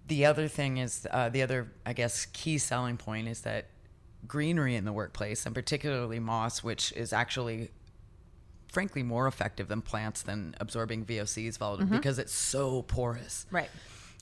the 0.07 0.27
other 0.27 0.49
thing 0.49 0.77
is 0.79 1.07
uh, 1.11 1.29
the 1.29 1.43
other 1.43 1.73
i 1.87 1.93
guess 1.93 2.27
key 2.27 2.59
selling 2.59 2.97
point 2.97 3.27
is 3.29 3.41
that 3.41 3.67
greenery 4.27 4.75
in 4.77 4.85
the 4.85 4.93
workplace 4.93 5.47
and 5.47 5.55
particularly 5.55 6.19
moss 6.19 6.63
which 6.63 6.93
is 6.93 7.13
actually 7.13 7.71
frankly 8.71 9.03
more 9.03 9.27
effective 9.27 9.69
than 9.69 9.81
plants 9.81 10.23
than 10.23 10.55
absorbing 10.61 11.05
vocs 11.05 11.57
volatile 11.59 11.87
because 11.87 12.19
it's 12.19 12.33
so 12.35 12.83
porous 12.83 13.47
Right. 13.51 13.71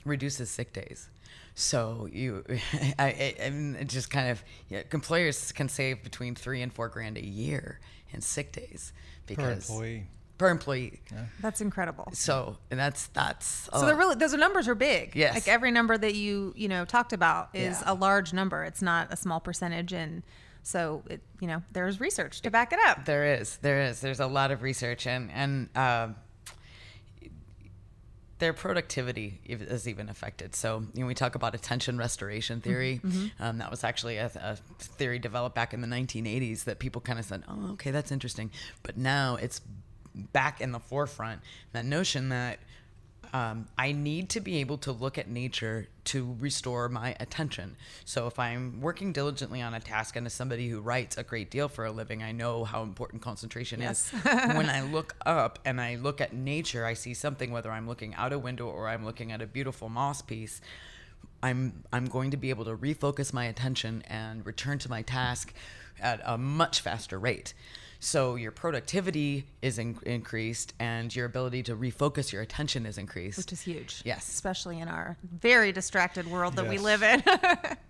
reduces 0.05 0.49
sick 0.49 0.73
days 0.73 1.09
so 1.55 2.07
you 2.11 2.43
I, 2.49 2.55
I, 2.99 3.35
I 3.45 3.49
mean, 3.49 3.75
it 3.75 3.87
just 3.87 4.09
kind 4.09 4.29
of 4.29 4.43
yeah, 4.69 4.83
employers 4.91 5.51
can 5.51 5.69
save 5.69 6.03
between 6.03 6.35
three 6.35 6.61
and 6.61 6.73
four 6.73 6.87
grand 6.89 7.17
a 7.17 7.25
year 7.25 7.79
in 8.11 8.21
sick 8.21 8.51
days 8.51 8.91
per 9.27 9.35
because 9.35 9.69
employee. 9.69 10.07
Per 10.43 10.49
employee 10.49 10.99
That's 11.39 11.61
incredible. 11.61 12.09
so 12.13 12.57
and 12.69 12.79
that's 12.79 13.07
that's 13.07 13.69
So 13.73 13.85
they're 13.85 13.95
really 13.95 14.15
those 14.15 14.33
numbers 14.33 14.67
are 14.67 14.75
big. 14.75 15.15
Yes. 15.15 15.33
Like 15.35 15.47
every 15.47 15.71
number 15.71 15.97
that 15.97 16.15
you 16.15 16.53
you 16.55 16.67
know 16.67 16.83
talked 16.85 17.13
about 17.13 17.49
is 17.53 17.79
Yeah. 17.81 17.91
a 17.91 17.93
large 17.93 18.33
number. 18.33 18.63
It's 18.65 18.81
not 18.81 19.11
a 19.13 19.15
small 19.15 19.39
percentage, 19.39 19.93
and 19.93 20.23
so 20.61 21.03
it 21.09 21.21
you 21.39 21.47
know 21.47 21.63
there's 21.71 21.99
research 21.99 22.41
to 22.41 22.51
back 22.51 22.73
it 22.73 22.79
up. 22.87 23.05
There 23.05 23.25
is, 23.39 23.57
there 23.61 23.81
is. 23.83 24.01
There's 24.01 24.19
a 24.19 24.27
lot 24.27 24.51
of 24.51 24.61
research, 24.63 25.07
and 25.07 25.31
and 25.31 25.69
um 25.77 26.15
their 28.39 28.51
productivity 28.53 29.39
is 29.45 29.87
even 29.87 30.09
affected. 30.09 30.53
So, 30.53 30.83
you 30.93 31.01
know, 31.01 31.07
we 31.07 31.13
talk 31.13 31.35
about 31.35 31.55
attention 31.55 31.97
restoration 31.97 32.59
theory. 32.59 32.99
Um, 33.39 33.59
that 33.59 33.71
was 33.71 33.85
actually 33.85 34.17
a, 34.17 34.25
a 34.35 34.57
theory 34.79 35.17
developed 35.19 35.55
back 35.55 35.73
in 35.73 35.79
the 35.79 35.87
1980s 35.87 36.65
that 36.65 36.79
people 36.79 36.99
kind 36.99 37.19
of 37.19 37.23
said, 37.25 37.43
"Oh, 37.47 37.71
okay, 37.73 37.91
that's 37.91 38.11
interesting," 38.11 38.51
but 38.81 38.97
now 38.97 39.37
it's 39.37 39.61
back 40.15 40.61
in 40.61 40.71
the 40.71 40.79
forefront. 40.79 41.41
That 41.71 41.85
notion 41.85 42.29
that 42.29 42.59
um, 43.33 43.67
I 43.79 43.93
need 43.93 44.29
to 44.31 44.41
be 44.41 44.57
able 44.57 44.77
to 44.79 44.91
look 44.91 45.17
at 45.17 45.27
nature 45.27 45.87
to 46.05 46.35
restore 46.39 46.87
my 46.87 47.15
attention. 47.19 47.75
So 48.05 48.27
if 48.27 48.37
I'm 48.37 48.79
working 48.79 49.11
diligently 49.11 49.59
on 49.59 49.73
a 49.73 49.79
task, 49.79 50.15
and 50.15 50.27
as 50.27 50.33
somebody 50.33 50.69
who 50.69 50.81
writes 50.81 51.17
a 51.17 51.23
great 51.23 51.49
deal 51.49 51.67
for 51.67 51.83
a 51.85 51.91
living, 51.91 52.21
I 52.21 52.31
know 52.31 52.63
how 52.63 52.83
important 52.83 53.23
concentration 53.23 53.81
Yes. 53.81 54.13
is. 54.13 54.23
when 54.23 54.69
I 54.69 54.81
look 54.83 55.15
up 55.25 55.57
and 55.65 55.81
I 55.81 55.95
look 55.95 56.21
at 56.21 56.33
nature, 56.33 56.85
I 56.85 56.93
see 56.93 57.15
something, 57.15 57.51
whether 57.51 57.71
I'm 57.71 57.87
looking 57.87 58.13
out 58.15 58.33
a 58.33 58.37
window 58.39 58.67
or 58.67 58.87
I'm 58.87 59.03
looking 59.03 59.31
at 59.31 59.41
a 59.41 59.47
beautiful 59.47 59.89
moss 59.89 60.21
piece. 60.21 60.61
I'm 61.41 61.83
I'm 61.91 62.05
going 62.05 62.31
to 62.31 62.37
be 62.37 62.51
able 62.51 62.65
to 62.65 62.75
refocus 62.77 63.33
my 63.33 63.45
attention 63.45 64.03
and 64.07 64.45
return 64.45 64.77
to 64.79 64.89
my 64.89 65.01
task 65.01 65.53
at 65.99 66.21
a 66.23 66.37
much 66.37 66.81
faster 66.81 67.17
rate. 67.19 67.53
So 68.03 68.35
your 68.35 68.51
productivity 68.51 69.47
is 69.61 69.79
in- 69.79 69.97
increased 70.05 70.73
and 70.77 71.15
your 71.15 71.25
ability 71.25 71.63
to 71.63 71.75
refocus 71.75 72.33
your 72.33 72.41
attention 72.41 72.85
is 72.85 72.97
increased. 72.97 73.37
Which 73.37 73.53
is 73.53 73.61
huge. 73.61 74.01
Yes. 74.03 74.27
Especially 74.27 74.79
in 74.81 74.89
our 74.89 75.15
very 75.39 75.71
distracted 75.71 76.27
world 76.29 76.57
that 76.57 76.67
we 76.67 76.77
live 76.77 77.01
in. 77.03 77.23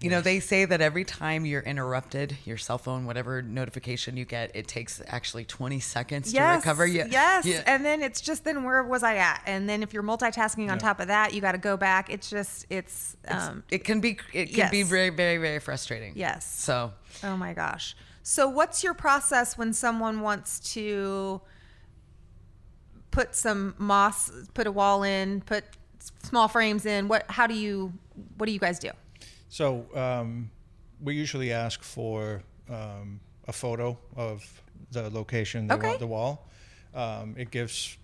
You 0.03 0.09
know, 0.09 0.19
they 0.19 0.41
say 0.41 0.65
that 0.65 0.81
every 0.81 1.05
time 1.05 1.45
you're 1.45 1.61
interrupted, 1.61 2.35
your 2.43 2.57
cell 2.57 2.77
phone, 2.77 3.05
whatever 3.05 3.41
notification 3.41 4.17
you 4.17 4.25
get, 4.25 4.53
it 4.53 4.67
takes 4.67 5.01
actually 5.07 5.45
20 5.45 5.79
seconds 5.79 6.33
to 6.33 6.41
recover. 6.41 6.85
You, 6.85 7.05
yes. 7.09 7.45
you- 7.45 7.61
And 7.65 7.85
then 7.85 8.01
it's 8.01 8.19
just 8.19 8.43
then 8.43 8.65
where 8.65 8.83
was 8.83 9.01
I 9.01 9.15
at? 9.15 9.41
And 9.45 9.69
then 9.69 9.81
if 9.81 9.93
you're 9.93 10.03
multitasking 10.03 10.63
on 10.63 10.75
Yeah. 10.75 10.75
top 10.77 10.99
of 10.99 11.07
that, 11.07 11.33
you 11.33 11.39
got 11.39 11.53
to 11.53 11.57
go 11.57 11.77
back. 11.77 12.09
It's 12.09 12.29
just 12.29 12.65
it's 12.69 13.15
um 13.29 13.63
it 13.71 13.85
can 13.85 14.01
be 14.01 14.17
it 14.33 14.47
can 14.53 14.69
be 14.69 14.83
very 14.83 15.09
very 15.09 15.37
very 15.37 15.59
frustrating. 15.59 16.13
Yes. 16.17 16.45
So 16.59 16.91
Oh 17.23 17.37
my 17.37 17.53
gosh. 17.53 17.95
So 18.23 18.47
what's 18.47 18.83
your 18.83 18.93
process 18.93 19.57
when 19.57 19.73
someone 19.73 20.21
wants 20.21 20.59
to 20.73 21.41
put 23.11 23.35
some 23.35 23.75
moss, 23.77 24.31
put 24.53 24.65
a 24.65 24.71
wall 24.71 25.03
in, 25.03 25.41
put 25.41 25.65
small 26.23 26.47
frames 26.47 26.85
in? 26.85 27.07
What 27.07 27.25
how 27.29 27.47
do 27.47 27.53
you 27.53 27.93
what 28.37 28.45
do 28.47 28.51
you 28.53 28.59
guys 28.59 28.79
do? 28.79 28.91
So 29.49 29.85
um, 29.93 30.49
we 31.01 31.15
usually 31.15 31.51
ask 31.51 31.83
for 31.83 32.41
um, 32.69 33.19
a 33.47 33.53
photo 33.53 33.97
of 34.15 34.61
the 34.91 35.09
location 35.09 35.67
they 35.67 35.75
Okay. 35.75 35.87
want 35.87 35.99
the 35.99 36.07
wall. 36.07 36.47
Um, 36.95 37.35
it 37.37 37.51
gives 37.51 37.97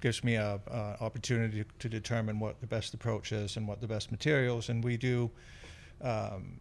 gives 0.00 0.22
me 0.22 0.36
a, 0.36 0.60
a 0.68 1.02
opportunity 1.02 1.64
to 1.80 1.88
determine 1.88 2.38
what 2.38 2.60
the 2.60 2.66
best 2.66 2.94
approach 2.94 3.32
is 3.32 3.56
and 3.56 3.66
what 3.66 3.80
the 3.80 3.88
best 3.88 4.12
materials. 4.12 4.68
And 4.68 4.84
we 4.84 4.96
do, 4.96 5.28
um, 6.00 6.60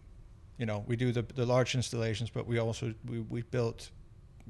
you 0.57 0.65
know, 0.65 0.83
we 0.87 0.95
do 0.95 1.11
the, 1.11 1.21
the 1.35 1.45
large 1.45 1.75
installations, 1.75 2.29
but 2.29 2.47
we 2.47 2.57
also 2.59 2.93
we, 3.07 3.19
we 3.19 3.41
built, 3.43 3.91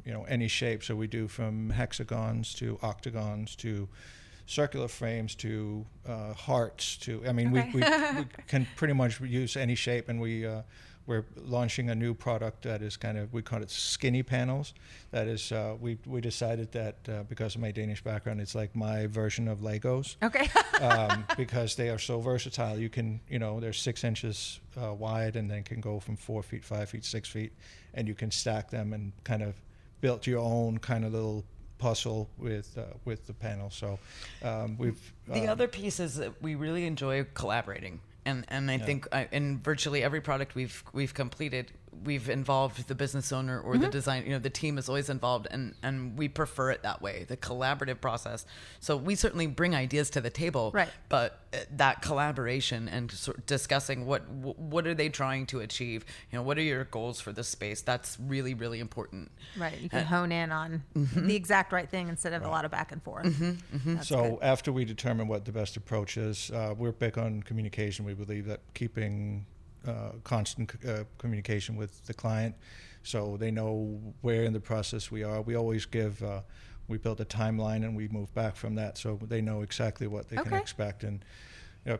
you 0.06 0.14
know, 0.14 0.24
any 0.24 0.48
shape. 0.48 0.84
So 0.84 0.96
we 0.96 1.08
do 1.08 1.28
from 1.28 1.70
hexagons 1.70 2.54
to 2.56 2.78
octagons 2.82 3.56
to 3.58 3.88
circular 4.46 4.88
frames 4.88 5.36
to 5.36 5.86
uh, 6.08 6.34
hearts 6.34 6.98
to. 6.98 7.22
I 7.28 7.34
mean, 7.34 7.50
Okay. 7.58 7.72
we, 7.74 7.82
we, 7.82 8.20
we 8.22 8.26
can 8.48 8.68
pretty 8.76 8.94
much 8.94 9.20
use 9.22 9.56
any 9.58 9.76
shape, 9.76 10.10
and 10.10 10.20
we. 10.22 10.46
Uh, 10.46 10.62
we're 11.08 11.26
launching 11.38 11.90
a 11.90 11.96
new 11.96 12.14
product 12.14 12.64
that 12.64 12.82
is 12.82 12.98
kind 12.98 13.18
of 13.18 13.34
we 13.34 13.42
call 13.42 13.62
it 13.62 13.72
skinny 13.72 14.22
panels. 14.22 14.74
That 15.12 15.28
is, 15.28 15.52
uh, 15.52 15.76
we 15.80 15.98
we 16.06 16.22
decided 16.22 16.72
that 16.74 16.98
uh, 17.10 17.24
because 17.24 17.56
of 17.56 17.62
my 17.62 17.72
Danish 17.72 18.04
background, 18.04 18.42
it's 18.42 18.54
like 18.54 18.76
my 18.76 19.08
version 19.08 19.48
of 19.48 19.60
Legos 19.60 20.18
Okay. 20.22 20.50
um, 20.82 21.26
because 21.38 21.76
they 21.76 21.90
are 21.90 21.98
so 21.98 22.20
versatile. 22.20 22.78
You 22.78 22.90
can, 22.90 23.22
you 23.30 23.40
know, 23.40 23.60
they're 23.60 23.74
six 23.74 24.04
inches 24.04 24.60
uh, 24.82 24.94
wide 24.94 25.38
and 25.38 25.50
then 25.50 25.64
can 25.64 25.80
go 25.80 26.00
from 26.00 26.18
four 26.18 26.44
feet, 26.44 26.64
five 26.64 26.90
feet, 26.90 27.06
six 27.06 27.30
feet, 27.30 27.54
and 27.94 28.08
you 28.08 28.14
can 28.14 28.30
stack 28.30 28.70
them 28.70 28.94
and 28.94 29.14
kind 29.24 29.42
of 29.42 29.56
build 30.02 30.28
your 30.28 30.40
own 30.40 30.78
kind 30.78 31.06
of 31.06 31.14
little 31.14 31.46
puzzle 31.78 32.30
with 32.38 32.78
uh, 32.78 32.84
with 33.06 33.26
the 33.28 33.34
panel. 33.34 33.70
So 33.70 33.98
um, 34.44 34.78
we've 34.78 35.14
the 35.28 35.48
uh, 35.48 35.54
other 35.54 35.68
piece 35.68 36.02
is 36.02 36.16
that 36.16 36.42
we 36.42 36.56
really 36.56 36.86
enjoy 36.86 37.26
collaborating. 37.34 38.02
And, 38.28 38.46
and 38.50 38.70
I 38.70 38.78
think 38.78 39.08
uh, 39.14 39.24
in 39.32 39.60
virtually 39.60 40.04
every 40.04 40.20
product 40.20 40.54
we've 40.54 40.84
we've 40.92 41.14
completed, 41.14 41.72
we've 42.04 42.30
involved 42.30 42.88
the 42.88 42.96
business 42.96 43.32
owner 43.32 43.60
or 43.60 43.74
Mm-hmm. 43.74 43.82
the 43.84 43.90
design. 43.90 44.24
You 44.26 44.32
know, 44.32 44.40
the 44.40 44.50
team 44.50 44.78
is 44.78 44.88
always 44.90 45.10
involved, 45.10 45.48
and 45.52 45.74
and 45.84 46.18
we 46.18 46.28
prefer 46.28 46.72
it 46.72 46.84
that 46.84 47.02
way, 47.02 47.26
the 47.28 47.38
collaborative 47.38 48.02
process. 48.02 48.46
So 48.80 48.96
we 48.98 49.16
certainly 49.16 49.48
bring 49.48 49.76
ideas 49.76 50.10
to 50.12 50.22
the 50.22 50.30
table, 50.30 50.72
Right. 50.74 50.90
But 51.10 51.40
uh, 51.54 51.58
that 51.78 52.02
collaboration 52.02 52.88
and 52.90 53.12
sort 53.12 53.38
of 53.38 53.46
discussing 53.46 54.06
what 54.06 54.28
what 54.30 54.86
are 54.88 54.94
they 54.94 55.10
trying 55.10 55.46
to 55.48 55.60
achieve? 55.60 56.06
You 56.32 56.38
know, 56.40 56.44
what 56.44 56.58
are 56.58 56.62
your 56.62 56.84
goals 56.86 57.20
for 57.22 57.32
this 57.32 57.48
space? 57.48 57.82
That's 57.82 58.18
really 58.20 58.54
really 58.54 58.80
important. 58.80 59.32
right. 59.58 59.80
You 59.80 59.90
can 59.90 60.00
Uh, 60.00 60.06
hone 60.06 60.32
in 60.32 60.52
on 60.52 60.84
mm-hmm. 60.96 61.28
the 61.28 61.36
exact 61.36 61.72
right 61.72 61.90
thing 61.90 62.10
instead 62.10 62.34
of 62.34 62.44
a 62.44 62.48
lot 62.50 62.66
of 62.66 62.72
back 62.72 62.92
and 62.92 63.02
forth. 63.04 63.26
That's 63.86 64.08
so 64.08 64.32
good. 64.32 64.40
after 64.42 64.72
we 64.72 64.86
determine 64.86 65.28
what 65.28 65.46
the 65.46 65.52
best 65.52 65.78
approach 65.78 66.18
is, 66.18 66.52
uh, 66.52 66.74
we're 66.78 66.92
big 66.92 67.18
on 67.18 67.44
communication. 67.44 68.06
We 68.06 68.14
believe 68.14 68.46
that 68.46 68.62
keeping 68.74 69.46
uh, 69.88 70.12
constant 70.24 70.72
c- 70.72 70.90
uh, 70.90 71.04
communication 71.18 71.76
with 71.76 72.06
the 72.06 72.14
client, 72.14 72.56
so 73.04 73.38
they 73.38 73.52
know 73.52 74.00
where 74.22 74.44
in 74.44 74.54
the 74.54 74.60
process 74.60 75.10
we 75.12 75.24
are. 75.24 75.42
We 75.42 75.56
always 75.56 75.86
give. 75.86 76.22
Uh, 76.24 76.42
we 76.90 76.98
build 76.98 77.20
a 77.20 77.26
timeline 77.26 77.84
and 77.84 77.98
we 77.98 78.08
move 78.08 78.34
back 78.34 78.56
from 78.56 78.76
that, 78.76 78.98
so 78.98 79.20
they 79.28 79.42
know 79.42 79.62
exactly 79.62 80.08
what 80.08 80.30
they 80.30 80.38
can 80.38 80.54
expect. 80.54 81.04
And 81.04 81.24
you 81.86 81.92
know, 81.92 82.00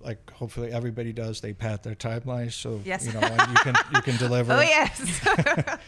like 0.00 0.30
hopefully 0.30 0.72
everybody 0.72 1.12
does. 1.12 1.42
They 1.42 1.52
pat 1.52 1.82
their 1.82 1.94
timelines, 1.94 2.52
so 2.54 2.80
Yes. 2.82 3.04
you 3.04 3.12
know 3.12 3.20
and 3.20 3.50
you 3.50 3.56
can 3.56 3.74
you 3.94 4.00
can 4.00 4.16
deliver. 4.26 4.54
Oh 4.54 4.60
yes. 4.62 5.20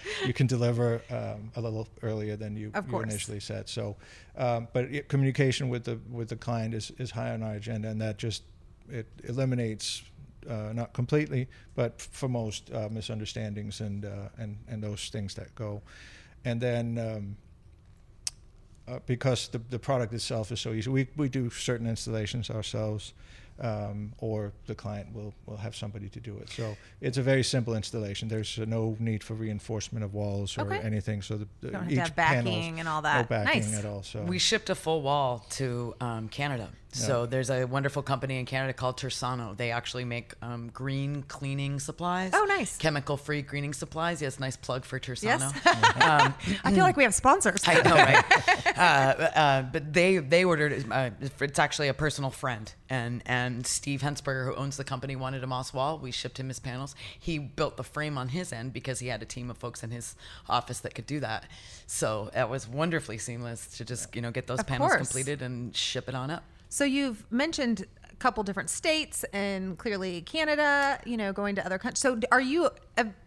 you 0.26 0.34
can 0.34 0.46
deliver 0.46 1.00
um, 1.10 1.50
a 1.56 1.60
little 1.62 1.88
earlier 2.02 2.36
than 2.36 2.54
you, 2.54 2.70
you 2.90 3.00
initially 3.00 3.40
said. 3.40 3.66
So, 3.66 3.96
um, 4.36 4.68
but 4.74 4.84
it, 4.92 5.08
communication 5.08 5.70
with 5.70 5.84
the 5.84 5.98
with 6.10 6.28
the 6.28 6.36
client 6.36 6.74
is, 6.74 6.90
is 6.98 7.10
high 7.12 7.30
on 7.30 7.42
our 7.42 7.54
agenda, 7.54 7.88
and 7.88 7.98
that 8.02 8.18
just 8.18 8.42
it 8.90 9.06
eliminates 9.24 10.02
uh, 10.48 10.72
not 10.72 10.92
completely, 10.92 11.48
but 11.74 12.00
for 12.00 12.28
most 12.28 12.70
uh, 12.72 12.88
misunderstandings 12.90 13.80
and 13.80 14.04
uh, 14.04 14.28
and 14.38 14.56
and 14.68 14.82
those 14.82 15.08
things 15.10 15.34
that 15.34 15.54
go. 15.54 15.82
And 16.44 16.60
then 16.60 16.98
um, 16.98 17.36
uh, 18.86 18.98
because 19.06 19.48
the, 19.48 19.60
the 19.70 19.78
product 19.78 20.12
itself 20.12 20.52
is 20.52 20.60
so 20.60 20.72
easy. 20.72 20.90
We, 20.90 21.06
we 21.16 21.28
do 21.28 21.48
certain 21.50 21.86
installations 21.86 22.50
ourselves, 22.50 23.14
um, 23.60 24.12
or 24.18 24.52
the 24.66 24.74
client 24.74 25.14
will, 25.14 25.32
will 25.46 25.56
have 25.56 25.74
somebody 25.74 26.08
to 26.10 26.20
do 26.20 26.36
it. 26.36 26.50
So 26.50 26.76
it's 27.00 27.16
a 27.16 27.22
very 27.22 27.42
simple 27.42 27.74
installation. 27.76 28.28
There's 28.28 28.58
uh, 28.58 28.66
no 28.66 28.94
need 29.00 29.24
for 29.24 29.34
reinforcement 29.34 30.04
of 30.04 30.12
walls 30.12 30.58
or 30.58 30.62
Okay. 30.66 30.80
anything. 30.80 31.22
So 31.22 31.38
the, 31.38 31.48
the 31.62 31.70
don't 31.70 31.80
have 31.80 31.88
to 31.88 31.92
each 31.94 31.98
have 32.00 32.16
panel's- 32.16 32.44
backing 32.44 32.80
and 32.80 32.88
all 32.88 33.00
that. 33.02 33.30
No 33.30 33.36
backing 33.44 33.70
Nice. 33.70 33.78
at 33.78 33.86
all. 33.86 34.02
So 34.02 34.22
We 34.22 34.38
shipped 34.38 34.68
a 34.68 34.74
full 34.74 35.00
wall 35.00 35.46
to 35.52 35.94
um, 36.00 36.28
Canada. 36.28 36.68
So 36.94 37.26
there's 37.26 37.50
a 37.50 37.64
wonderful 37.64 38.02
company 38.02 38.38
in 38.38 38.46
Canada 38.46 38.72
called 38.72 38.98
Tersano. 38.98 39.56
They 39.56 39.72
actually 39.72 40.04
make 40.04 40.32
um, 40.42 40.70
green 40.72 41.24
cleaning 41.24 41.80
supplies. 41.80 42.30
Oh, 42.32 42.44
nice. 42.48 42.76
Chemical-free 42.78 43.42
cleaning 43.42 43.72
supplies. 43.72 44.22
Yes, 44.22 44.38
nice 44.38 44.56
plug 44.56 44.84
for 44.84 45.00
Tersano. 45.00 45.24
Yes. 45.24 45.52
I 46.64 46.72
feel 46.72 46.84
like 46.84 46.96
we 46.96 47.02
have 47.02 47.14
sponsors. 47.14 47.62
I 47.66 47.74
know, 47.82 47.94
right? 47.94 48.78
uh, 48.78 48.80
uh, 48.80 49.62
but 49.62 49.92
they 49.92 50.18
they 50.18 50.44
ordered. 50.44 50.84
Uh, 50.90 51.10
it's 51.40 51.58
actually 51.58 51.88
a 51.88 51.94
personal 51.94 52.30
friend, 52.30 52.72
and 52.88 53.22
and 53.26 53.66
Steve 53.66 54.00
Hengsperger, 54.02 54.46
who 54.46 54.54
owns 54.54 54.76
the 54.76 54.84
company, 54.84 55.16
wanted 55.16 55.42
a 55.42 55.46
moss 55.46 55.74
wall. 55.74 55.98
We 55.98 56.10
shipped 56.12 56.38
him 56.38 56.48
his 56.48 56.60
panels. 56.60 56.94
He 57.18 57.38
built 57.38 57.76
the 57.76 57.84
frame 57.84 58.16
on 58.18 58.28
his 58.28 58.52
end 58.52 58.72
because 58.72 59.00
he 59.00 59.08
had 59.08 59.20
a 59.22 59.26
team 59.26 59.50
of 59.50 59.58
folks 59.58 59.82
in 59.82 59.90
his 59.90 60.14
office 60.48 60.80
that 60.80 60.94
could 60.94 61.06
do 61.06 61.20
that. 61.20 61.44
So 61.86 62.30
it 62.36 62.48
was 62.48 62.68
wonderfully 62.68 63.18
seamless 63.18 63.66
to 63.78 63.84
just 63.84 64.14
you 64.14 64.22
know 64.22 64.30
get 64.30 64.46
those 64.46 64.60
Of 64.60 64.66
panels 64.68 64.92
course. 64.92 65.08
completed 65.08 65.42
and 65.42 65.74
ship 65.74 66.08
it 66.08 66.14
on 66.14 66.30
up. 66.30 66.44
So 66.74 66.82
you've 66.84 67.24
mentioned 67.30 67.86
a 68.10 68.16
couple 68.16 68.42
different 68.42 68.68
states 68.68 69.24
and 69.32 69.78
clearly 69.78 70.22
Canada, 70.22 70.98
you 71.06 71.16
know, 71.16 71.32
going 71.32 71.54
to 71.54 71.64
other 71.64 71.78
countries. 71.78 72.00
So 72.00 72.18
are 72.32 72.40
you 72.40 72.68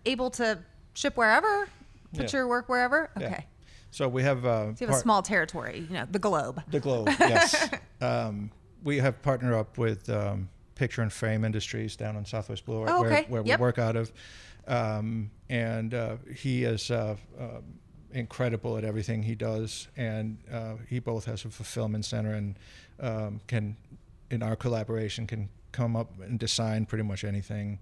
able 0.05 0.29
to 0.31 0.59
ship 0.95 1.15
wherever? 1.15 1.69
Put 2.13 2.33
Yeah. 2.33 2.39
your 2.39 2.47
work 2.49 2.67
wherever? 2.67 3.09
Okay. 3.15 3.25
Yeah. 3.25 3.41
So 3.91 4.09
we 4.09 4.21
have. 4.23 4.45
Uh, 4.45 4.73
So 4.75 4.83
you 4.83 4.87
have 4.87 4.97
a 4.97 4.99
small 4.99 5.21
territory, 5.21 5.85
you 5.87 5.93
know, 5.93 6.05
the 6.11 6.19
globe. 6.19 6.61
The 6.71 6.81
globe, 6.81 7.07
yes. 7.21 7.69
um, 8.01 8.51
we 8.83 8.97
have 8.97 9.21
partnered 9.21 9.53
up 9.53 9.77
with 9.77 10.09
um, 10.09 10.49
Picture 10.75 11.01
and 11.01 11.13
Frame 11.13 11.45
Industries 11.45 11.95
down 11.95 12.17
in 12.17 12.25
Southwest 12.25 12.65
Boulevard, 12.65 12.89
Oh, 12.91 12.99
where, 13.01 13.11
okay. 13.13 13.25
where 13.29 13.43
Yep. 13.45 13.59
we 13.59 13.61
work 13.61 13.79
out 13.79 13.95
of. 13.95 14.11
Um, 14.67 15.31
and 15.49 15.93
uh, 15.93 16.17
he 16.35 16.65
is 16.65 16.91
uh, 16.91 17.15
um 17.39 17.63
incredible 18.13 18.77
at 18.77 18.83
everything 18.83 19.23
he 19.23 19.35
does. 19.35 19.87
And 19.97 20.37
uh, 20.51 20.75
he 20.87 20.99
both 20.99 21.25
has 21.25 21.45
a 21.45 21.49
fulfillment 21.49 22.05
center 22.05 22.33
and 22.33 22.55
um, 22.99 23.41
can, 23.47 23.75
in 24.31 24.41
our 24.43 24.55
collaboration, 24.55 25.27
can 25.27 25.49
come 25.71 25.95
up 25.95 26.11
and 26.21 26.39
design 26.39 26.85
pretty 26.85 27.03
much 27.03 27.23
anything. 27.23 27.79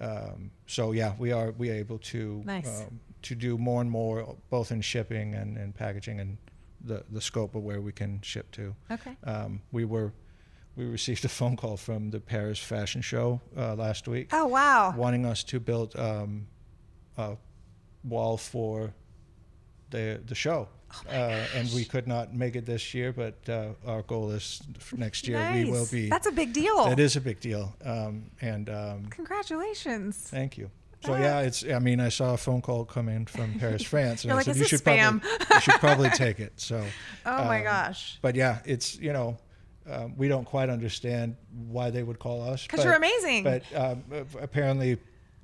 Um, 0.00 0.50
so 0.66 0.92
yeah, 0.92 1.14
we 1.18 1.32
are 1.32 1.50
we 1.52 1.70
are 1.70 1.74
able 1.74 1.98
to 1.98 2.42
Nice. 2.46 2.82
um, 2.82 3.00
to 3.22 3.34
do 3.34 3.58
more 3.58 3.80
and 3.80 3.90
more, 3.90 4.36
both 4.50 4.70
in 4.70 4.80
shipping 4.80 5.34
and, 5.34 5.56
and 5.56 5.74
packaging 5.74 6.20
and 6.20 6.38
the, 6.84 7.02
the 7.10 7.20
scope 7.20 7.56
of 7.56 7.62
where 7.64 7.80
we 7.80 7.90
can 7.92 8.20
ship 8.22 8.50
to. 8.52 8.74
Okay. 8.90 9.16
Um, 9.24 9.60
we 9.72 9.84
were 9.84 10.12
we 10.76 10.84
received 10.84 11.24
a 11.24 11.28
phone 11.28 11.56
call 11.56 11.76
from 11.76 12.10
the 12.10 12.20
Paris 12.20 12.60
Fashion 12.60 13.02
Show 13.02 13.40
uh, 13.56 13.74
last 13.74 14.06
week, 14.06 14.28
Oh, 14.32 14.46
wow. 14.46 14.94
wanting 14.96 15.26
us 15.26 15.42
to 15.44 15.58
build 15.58 15.96
um, 15.96 16.46
a 17.16 17.36
wall 18.04 18.36
for 18.36 18.94
the 19.90 20.20
the 20.26 20.34
show. 20.34 20.68
Oh 20.90 21.10
uh, 21.10 21.44
and 21.54 21.70
we 21.74 21.84
could 21.84 22.06
not 22.08 22.34
make 22.34 22.56
it 22.56 22.64
this 22.64 22.94
year, 22.94 23.12
but 23.12 23.36
uh, 23.48 23.68
our 23.86 24.02
goal 24.02 24.30
is 24.30 24.62
next 24.96 25.28
year 25.28 25.50
we 25.52 25.70
will 25.70 25.86
be. 25.90 26.08
That's 26.08 26.26
a 26.26 26.32
big 26.32 26.52
deal. 26.54 26.86
That 26.86 26.98
is 26.98 27.14
a 27.16 27.20
big 27.20 27.40
deal. 27.40 27.74
Um, 27.84 28.30
and 28.40 28.70
um, 28.70 29.06
Congratulations. 29.10 30.16
Thank 30.16 30.56
you. 30.56 30.70
So 31.04 31.12
Ah. 31.12 31.18
yeah, 31.18 31.40
it's. 31.40 31.64
I 31.64 31.78
mean, 31.78 32.00
I 32.00 32.08
saw 32.08 32.34
a 32.34 32.36
phone 32.36 32.60
call 32.60 32.84
come 32.84 33.08
in 33.08 33.26
from 33.26 33.54
Paris, 33.60 33.82
France, 33.82 34.24
and 34.24 34.32
I 34.32 34.36
like, 34.36 34.46
said 34.46 34.56
"Is 34.56 34.60
you 34.60 34.66
should 34.66 34.80
spam?" 34.80 35.20
probably 35.20 35.46
you 35.54 35.60
should 35.60 35.74
probably 35.74 36.10
take 36.10 36.40
it. 36.40 36.52
So. 36.56 36.82
Oh, 37.26 37.44
my 37.44 37.58
um, 37.58 37.64
gosh. 37.64 38.18
But 38.22 38.34
yeah, 38.34 38.60
it's 38.64 38.98
you 38.98 39.12
know, 39.12 39.36
um, 39.88 40.16
we 40.16 40.28
don't 40.28 40.46
quite 40.46 40.70
understand 40.70 41.36
why 41.68 41.90
they 41.90 42.02
would 42.02 42.18
call 42.18 42.42
us 42.42 42.66
because 42.66 42.84
you're 42.84 42.94
amazing. 42.94 43.44
But 43.44 43.62
um, 43.74 44.04
apparently, 44.40 44.98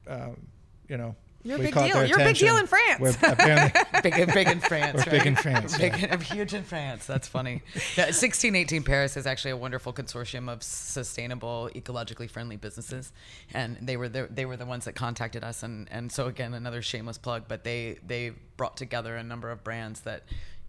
um, 0.09 0.47
you 0.89 0.97
know, 0.97 1.15
You're 1.45 1.57
a 1.57 1.61
big 1.61 1.75
caught 1.75 1.87
deal. 1.87 1.97
their 1.97 2.07
You're 2.07 2.21
a 2.21 2.25
big 2.25 2.37
deal 2.37 2.57
in 2.57 2.67
France. 2.67 3.01
We're 3.01 3.11
apparently, 3.11 3.81
Big, 4.03 4.19
in- 4.19 4.31
big 4.33 4.49
in 4.49 4.61
France. 4.61 5.05
We're 5.05 5.11
big 5.13 5.27
in 5.27 5.37
France, 5.37 5.77
Big, 5.77 5.93
yeah. 6.01 6.09
I'm 6.13 6.21
huge 6.35 6.55
in 6.55 6.63
France. 6.65 7.07
That's 7.07 7.29
funny. 7.29 7.63
Yeah, 7.97 8.05
1618 8.07 8.83
Paris 8.83 9.17
is 9.17 9.27
actually 9.27 9.51
a 9.51 9.57
wonderful 9.57 9.93
consortium 9.93 10.49
of 10.51 10.63
sustainable, 10.63 11.69
ecologically 11.75 12.31
friendly 12.31 12.57
businesses, 12.57 13.13
and 13.53 13.77
they 13.83 13.97
were 13.97 14.09
the, 14.09 14.27
they 14.31 14.47
were 14.47 14.57
the 14.57 14.67
ones 14.67 14.87
that 14.87 14.95
contacted 14.95 15.45
us. 15.45 15.63
And, 15.63 15.87
and 15.91 16.11
so 16.11 16.27
again, 16.29 16.55
another 16.55 16.81
shameless 16.83 17.19
plug, 17.19 17.45
but 17.47 17.63
they 17.65 17.99
they 18.07 18.33
brought 18.57 18.77
together 18.77 19.17
a 19.17 19.23
number 19.23 19.51
of 19.51 19.63
brands 19.63 20.01
that 20.01 20.23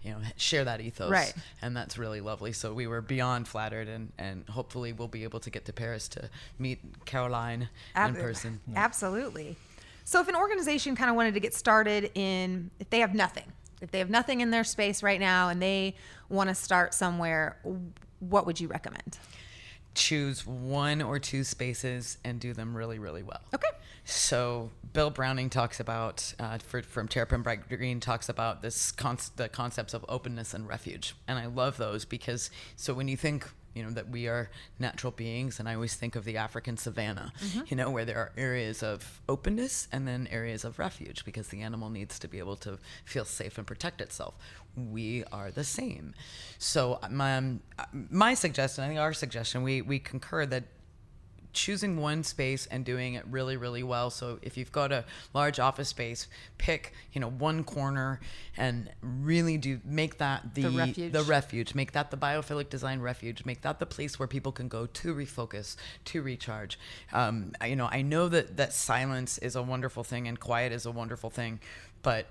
you 0.03 0.11
know 0.11 0.19
share 0.37 0.65
that 0.65 0.81
ethos, 0.81 1.09
Right. 1.09 1.33
And 1.61 1.75
that's 1.75 1.97
really 1.97 2.21
lovely. 2.21 2.51
So 2.53 2.73
we 2.73 2.85
were 2.85 3.01
beyond 3.01 3.47
flattered, 3.47 3.87
and 3.87 4.11
and 4.17 4.47
hopefully 4.49 4.91
we'll 4.93 5.07
be 5.07 5.23
able 5.23 5.39
to 5.39 5.49
get 5.49 5.65
to 5.65 5.73
Paris 5.73 6.07
to 6.09 6.29
meet 6.59 6.79
Caroline 7.05 7.69
Ab- 7.95 8.15
in 8.15 8.21
person. 8.21 8.59
Absolutely. 8.75 9.55
So 10.05 10.21
if 10.21 10.27
an 10.27 10.35
organization 10.35 10.95
kind 10.95 11.09
of 11.09 11.15
wanted 11.15 11.33
to 11.33 11.39
get 11.39 11.53
started 11.53 12.11
in, 12.15 12.71
if 12.79 12.89
they 12.89 12.99
have 12.99 13.13
nothing, 13.13 13.51
if 13.81 13.91
they 13.91 13.99
have 13.99 14.09
nothing 14.09 14.39
in 14.39 14.51
their 14.51 14.63
space 14.63 15.03
right 15.03 15.19
now 15.19 15.49
and 15.49 15.61
they 15.61 15.95
want 16.29 16.49
to 16.49 16.55
start 16.55 16.93
somewhere, 16.93 17.57
what 18.19 18.45
would 18.45 18.59
you 18.59 18.67
recommend? 18.67 19.17
choose 19.95 20.45
one 20.45 21.01
or 21.01 21.17
two 21.17 21.43
spaces 21.43 22.17
and 22.23 22.39
do 22.39 22.53
them 22.53 22.75
really, 22.75 22.99
really 22.99 23.23
well. 23.23 23.41
Okay. 23.53 23.67
So 24.03 24.69
Bill 24.93 25.09
Browning 25.09 25.49
talks 25.49 25.79
about, 25.79 26.33
uh, 26.37 26.59
for, 26.59 26.83
from 26.83 27.07
Terrapin 27.07 27.41
Bright 27.41 27.67
Green, 27.67 27.99
talks 27.99 28.29
about 28.29 28.61
this 28.61 28.91
con- 28.91 29.17
the 29.37 29.49
concepts 29.49 29.93
of 29.93 30.05
openness 30.07 30.53
and 30.53 30.67
refuge, 30.67 31.15
and 31.27 31.39
I 31.39 31.47
love 31.47 31.77
those 31.77 32.05
because 32.05 32.51
so 32.75 32.93
when 32.93 33.07
you 33.07 33.17
think 33.17 33.49
you 33.75 33.83
know 33.83 33.91
that 33.91 34.09
we 34.09 34.27
are 34.27 34.49
natural 34.79 35.11
beings, 35.11 35.59
and 35.59 35.69
I 35.69 35.75
always 35.75 35.95
think 35.95 36.15
of 36.15 36.23
the 36.23 36.37
African 36.37 36.77
savannah, 36.77 37.31
mm-hmm. 37.43 37.61
you 37.67 37.77
know, 37.77 37.91
where 37.91 38.05
there 38.05 38.17
are 38.17 38.31
areas 38.37 38.81
of 38.81 39.21
openness 39.27 39.87
and 39.91 40.07
then 40.07 40.27
areas 40.31 40.63
of 40.63 40.79
refuge 40.79 41.25
because 41.25 41.49
the 41.49 41.61
animal 41.61 41.89
needs 41.89 42.17
to 42.19 42.27
be 42.27 42.39
able 42.39 42.55
to 42.57 42.79
feel 43.03 43.25
safe 43.25 43.57
and 43.57 43.67
protect 43.67 44.01
itself. 44.01 44.35
We 44.75 45.23
are 45.31 45.51
the 45.51 45.63
same. 45.63 46.13
So 46.57 46.99
um, 47.03 47.17
my 47.17 47.37
uh, 47.77 47.85
my 48.09 48.33
suggestion, 48.33 48.83
I 48.83 48.87
think 48.87 48.99
our 48.99 49.13
suggestion, 49.13 49.61
we 49.63 49.81
we 49.81 49.99
concur 49.99 50.45
that 50.47 50.63
choosing 51.55 51.97
one 51.97 52.23
space 52.23 52.67
and 52.67 52.85
doing 52.85 53.15
it 53.15 53.25
really 53.27 53.57
really 53.57 53.81
well. 53.83 54.09
So 54.11 54.37
if 54.43 54.57
you've 54.57 54.71
got 54.71 54.91
a 54.91 55.05
large 55.33 55.59
office 55.59 55.89
space 55.89 56.27
pick 56.57 56.93
you 57.13 57.19
know 57.21 57.29
one 57.29 57.63
corner 57.63 58.19
and 58.57 58.89
really 59.01 59.57
do 59.57 59.79
make 59.83 60.19
that 60.19 60.53
the 60.53 60.61
The 60.63 60.69
refuge. 60.71 61.11
the 61.11 61.23
refuge. 61.23 61.73
Make 61.73 61.93
that 61.93 62.11
the 62.11 62.17
biophilic 62.17 62.69
design 62.69 62.99
refuge. 63.01 63.43
Make 63.45 63.61
that 63.61 63.79
the 63.79 63.85
place 63.87 64.19
where 64.19 64.27
people 64.27 64.51
can 64.51 64.67
go 64.67 64.85
to 64.85 65.15
refocus 65.15 65.75
to 66.05 66.21
recharge. 66.21 66.77
Um, 67.11 67.53
you 67.65 67.75
know 67.75 67.87
i 67.91 68.01
know 68.01 68.27
that 68.29 68.57
that 68.57 68.73
silence 68.73 69.37
is 69.39 69.55
a 69.55 69.63
wonderful 69.63 70.03
thing 70.03 70.27
and 70.27 70.39
quiet 70.39 70.71
is 70.71 70.85
a 70.85 70.91
wonderful 70.91 71.29
thing 71.29 71.59
but 72.03 72.27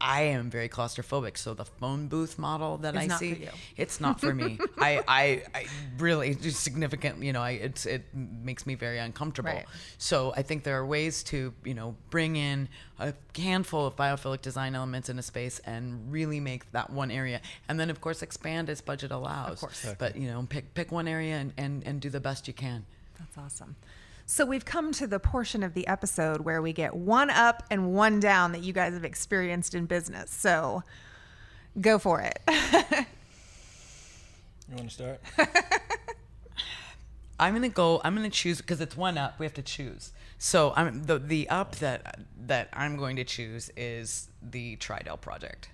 I 0.00 0.22
am 0.22 0.50
very 0.50 0.68
claustrophobic, 0.68 1.38
so 1.38 1.54
the 1.54 1.64
phone 1.64 2.08
booth 2.08 2.38
model 2.38 2.76
that 2.78 2.94
It's 2.94 3.14
I 3.14 3.16
see, 3.16 3.48
it's 3.76 4.00
not 4.00 4.20
for 4.20 4.34
me. 4.34 4.58
I, 4.78 5.02
I, 5.08 5.42
I 5.54 5.66
really 5.98 6.34
just 6.34 6.62
significant. 6.62 7.22
You 7.22 7.32
know, 7.32 7.42
I 7.42 7.52
it's 7.52 7.86
it 7.86 8.02
makes 8.14 8.66
me 8.66 8.74
very 8.74 8.98
uncomfortable. 8.98 9.50
Right. 9.50 9.66
So 9.98 10.34
I 10.36 10.42
think 10.42 10.64
there 10.64 10.76
are 10.78 10.84
ways 10.84 11.22
to 11.24 11.54
you 11.64 11.74
know 11.74 11.96
bring 12.10 12.36
in 12.36 12.68
a 12.98 13.14
handful 13.36 13.86
of 13.86 13.96
biophilic 13.96 14.42
design 14.42 14.74
elements 14.74 15.08
in 15.08 15.18
a 15.18 15.22
space 15.22 15.60
and 15.60 16.12
really 16.12 16.40
make 16.40 16.70
that 16.72 16.90
one 16.90 17.10
area, 17.10 17.40
and 17.68 17.80
then 17.80 17.88
of 17.88 18.00
course 18.00 18.22
expand 18.22 18.68
as 18.68 18.80
budget 18.80 19.10
allows. 19.10 19.54
Of 19.54 19.60
course. 19.60 19.94
But 19.98 20.16
you 20.16 20.28
know, 20.28 20.46
pick 20.48 20.74
pick 20.74 20.92
one 20.92 21.08
area 21.08 21.36
and 21.36 21.52
and, 21.56 21.86
and 21.86 22.00
do 22.00 22.10
the 22.10 22.20
best 22.20 22.46
you 22.46 22.54
can. 22.54 22.84
That's 23.18 23.38
awesome. 23.38 23.76
So 24.28 24.44
we've 24.44 24.64
come 24.64 24.90
to 24.94 25.06
the 25.06 25.20
portion 25.20 25.62
of 25.62 25.72
the 25.72 25.86
episode 25.86 26.40
where 26.40 26.60
we 26.60 26.72
get 26.72 26.94
one 26.94 27.30
up 27.30 27.62
and 27.70 27.94
one 27.94 28.18
down 28.18 28.50
that 28.52 28.64
you 28.64 28.72
guys 28.72 28.92
have 28.92 29.04
experienced 29.04 29.72
in 29.72 29.86
business. 29.86 30.32
So 30.32 30.82
go 31.80 32.00
for 32.00 32.20
it. 32.20 32.40
you 32.48 32.56
want 34.76 34.90
to 34.90 34.94
start? 34.94 35.20
I'm 37.38 37.54
gonna 37.54 37.68
go. 37.68 38.00
I'm 38.02 38.16
gonna 38.16 38.30
choose 38.30 38.58
because 38.58 38.80
it's 38.80 38.96
one 38.96 39.16
up. 39.16 39.38
We 39.38 39.46
have 39.46 39.54
to 39.54 39.62
choose. 39.62 40.12
So 40.38 40.72
I'm 40.74 41.04
the 41.04 41.18
the 41.18 41.48
up 41.48 41.76
that 41.76 42.18
that 42.46 42.68
I'm 42.72 42.96
going 42.96 43.16
to 43.16 43.24
choose 43.24 43.70
is 43.76 44.28
the 44.42 44.76
Tridel 44.78 45.20
project. 45.20 45.68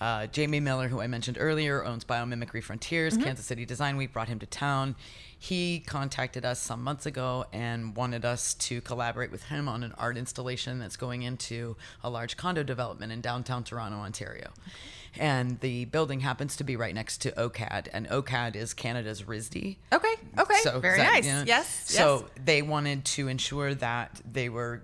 Uh, 0.00 0.26
Jamie 0.26 0.60
Miller, 0.60 0.88
who 0.88 1.00
I 1.00 1.06
mentioned 1.06 1.38
earlier, 1.40 1.84
owns 1.84 2.04
Biomimicry 2.04 2.62
Frontiers, 2.62 3.16
Kansas 3.16 3.46
City 3.46 3.64
Design 3.64 3.96
Week, 3.96 4.12
brought 4.12 4.28
him 4.28 4.38
to 4.40 4.46
town. 4.46 4.96
He 5.38 5.80
contacted 5.86 6.44
us 6.44 6.58
some 6.58 6.82
months 6.82 7.06
ago 7.06 7.44
and 7.52 7.94
wanted 7.94 8.24
us 8.24 8.54
to 8.54 8.80
collaborate 8.80 9.30
with 9.30 9.44
him 9.44 9.68
on 9.68 9.82
an 9.84 9.92
art 9.98 10.16
installation 10.16 10.78
that's 10.78 10.96
going 10.96 11.22
into 11.22 11.76
a 12.02 12.10
large 12.10 12.36
condo 12.36 12.62
development 12.62 13.12
in 13.12 13.20
downtown 13.20 13.62
Toronto, 13.62 13.98
Ontario. 13.98 14.50
And 15.16 15.60
the 15.60 15.84
building 15.84 16.20
happens 16.20 16.56
to 16.56 16.64
be 16.64 16.74
right 16.76 16.94
next 16.94 17.18
to 17.18 17.30
OCAD, 17.32 17.86
and 17.92 18.08
OCAD 18.08 18.56
is 18.56 18.74
Canada's 18.74 19.22
RISD. 19.22 19.76
okay. 19.92 20.14
Okay. 20.38 20.58
So 20.62 20.80
Very 20.80 20.98
that- 20.98 21.12
nice. 21.12 21.26
yeah. 21.26 21.44
Yes. 21.46 21.82
So 21.90 22.20
yes. 22.20 22.30
they 22.44 22.62
wanted 22.62 23.04
to 23.06 23.28
ensure 23.28 23.74
that 23.76 24.20
they 24.30 24.48
were 24.48 24.82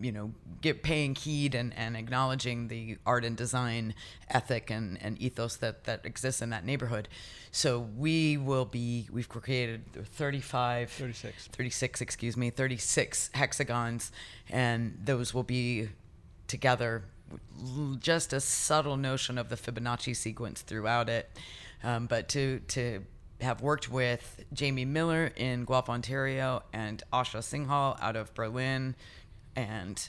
you 0.00 0.12
know, 0.12 0.32
get 0.60 0.82
paying 0.82 1.14
heed 1.14 1.54
and, 1.54 1.74
and 1.76 1.96
acknowledging 1.96 2.68
the 2.68 2.98
art 3.04 3.24
and 3.24 3.36
design 3.36 3.94
ethic 4.28 4.70
and, 4.70 4.98
and 5.02 5.20
ethos 5.20 5.56
that, 5.56 5.84
that 5.84 6.04
exists 6.04 6.40
in 6.42 6.50
that 6.50 6.64
neighborhood. 6.64 7.08
So 7.50 7.80
we 7.96 8.36
will 8.36 8.64
be, 8.64 9.08
we've 9.12 9.28
created 9.28 9.92
35, 9.92 10.90
36. 10.90 11.48
36, 11.48 12.00
excuse 12.00 12.36
me, 12.36 12.50
36 12.50 13.30
hexagons, 13.34 14.12
and 14.48 14.98
those 15.04 15.34
will 15.34 15.42
be 15.42 15.88
together 16.46 17.04
just 17.98 18.32
a 18.32 18.40
subtle 18.40 18.96
notion 18.96 19.38
of 19.38 19.48
the 19.48 19.56
Fibonacci 19.56 20.14
sequence 20.14 20.62
throughout 20.62 21.08
it. 21.08 21.30
Um, 21.82 22.06
but 22.06 22.28
to 22.30 22.60
to 22.68 23.04
have 23.40 23.60
worked 23.60 23.90
with 23.90 24.44
Jamie 24.52 24.84
Miller 24.84 25.32
in 25.36 25.64
Guelph, 25.64 25.88
Ontario, 25.88 26.62
and 26.72 27.02
Asha 27.12 27.40
Singhal 27.40 28.00
out 28.00 28.16
of 28.16 28.32
Berlin, 28.34 28.94
and 29.56 30.08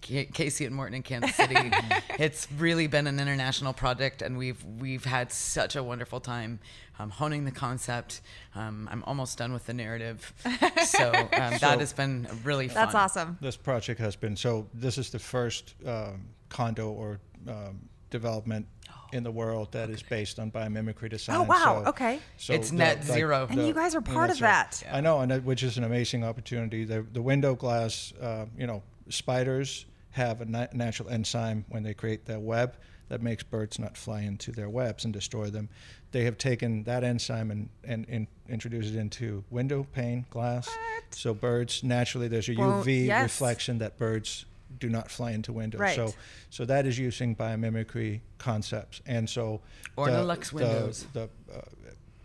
K- 0.00 0.26
Kasey 0.26 0.66
and 0.66 0.74
Morten 0.74 0.94
in 0.94 1.02
Kansas 1.02 1.34
City, 1.34 1.54
it's 2.18 2.50
really 2.52 2.86
been 2.86 3.06
an 3.06 3.20
international 3.20 3.72
project, 3.72 4.22
and 4.22 4.38
we've 4.38 4.62
we've 4.78 5.04
had 5.04 5.30
such 5.32 5.76
a 5.76 5.82
wonderful 5.82 6.20
time 6.20 6.58
um, 6.98 7.10
honing 7.10 7.44
the 7.44 7.50
concept. 7.50 8.22
Um, 8.54 8.88
I'm 8.90 9.04
almost 9.04 9.36
done 9.38 9.52
with 9.52 9.66
the 9.66 9.74
narrative, 9.74 10.32
so 10.86 11.12
um, 11.12 11.28
that 11.32 11.60
So- 11.60 11.78
has 11.78 11.92
been 11.92 12.26
really 12.44 12.68
fun. 12.68 12.76
That's 12.76 12.94
awesome. 12.94 13.38
This 13.40 13.56
project 13.56 14.00
has 14.00 14.16
been 14.16 14.36
so. 14.36 14.66
This 14.72 14.96
is 14.98 15.10
the 15.10 15.18
first 15.18 15.74
um, 15.86 16.26
condo 16.48 16.88
or 16.90 17.20
um, 17.48 17.80
development 18.10 18.66
in 19.12 19.22
the 19.22 19.30
world 19.30 19.72
that 19.72 19.90
is 19.90 20.02
based 20.02 20.38
on 20.38 20.50
biomimicry 20.50 21.08
design. 21.10 21.36
Oh, 21.36 21.42
wow. 21.42 21.82
So- 21.84 21.88
Okay. 21.90 22.20
So 22.36 22.52
It's 22.54 22.70
the- 22.70 22.76
net 22.76 22.98
like, 22.98 23.06
zero. 23.18 23.46
And 23.50 23.66
you 23.66 23.74
guys 23.74 23.94
are 23.94 24.00
part 24.00 24.30
of 24.30 24.40
right. 24.40 24.70
that. 24.70 24.82
I 24.92 25.00
know, 25.00 25.20
and 25.20 25.30
that, 25.30 25.44
which 25.44 25.62
is 25.62 25.76
an 25.78 25.84
amazing 25.84 26.24
opportunity. 26.24 26.84
The 26.84 27.02
the 27.12 27.22
window 27.22 27.54
glass, 27.54 28.12
uh, 28.20 28.46
you 28.56 28.66
know, 28.66 28.82
spiders 29.08 29.86
have 30.10 30.40
a 30.40 30.44
na- 30.44 30.66
natural 30.72 31.08
enzyme 31.08 31.64
when 31.68 31.82
they 31.82 31.94
create 31.94 32.24
their 32.26 32.40
web 32.40 32.76
that 33.08 33.22
makes 33.22 33.42
birds 33.42 33.78
not 33.78 33.96
fly 33.96 34.20
into 34.22 34.52
their 34.52 34.68
webs 34.68 35.04
and 35.04 35.12
destroy 35.12 35.50
them. 35.50 35.68
They 36.12 36.24
have 36.24 36.38
taken 36.38 36.84
that 36.84 37.02
enzyme 37.04 37.50
and, 37.50 37.68
and, 37.84 38.06
and 38.08 38.26
introduced 38.48 38.94
it 38.94 38.98
into 38.98 39.44
window 39.50 39.84
pane 39.92 40.26
glass. 40.30 40.68
So 41.10 41.34
birds 41.34 41.82
naturally 41.82 42.28
there's 42.28 42.48
a 42.48 42.54
Well, 42.54 42.82
UV 42.84 43.06
yes. 43.06 43.22
reflection 43.24 43.78
that 43.78 43.98
birds 43.98 44.44
do 44.80 44.88
not 44.88 45.10
fly 45.10 45.32
into 45.32 45.52
windows. 45.52 45.80
Right. 45.80 45.96
So 45.96 46.14
so 46.50 46.64
that 46.64 46.86
is 46.86 46.98
using 46.98 47.36
biomimicry 47.36 48.20
concepts. 48.38 49.00
And 49.06 49.28
so 49.28 49.60
Ornilux 49.96 50.52
windows. 50.52 51.06
The, 51.12 51.28
uh, 51.54 51.60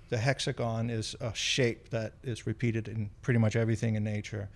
the 0.09 0.17
hexagon 0.17 0.89
is 0.89 1.15
a 1.19 1.33
shape 1.33 1.89
that 1.89 2.13
is 2.23 2.47
repeated 2.47 2.87
in 2.87 3.09
pretty 3.21 3.39
much 3.39 3.55
everything 3.55 3.95
in 3.95 4.03
nature. 4.03 4.49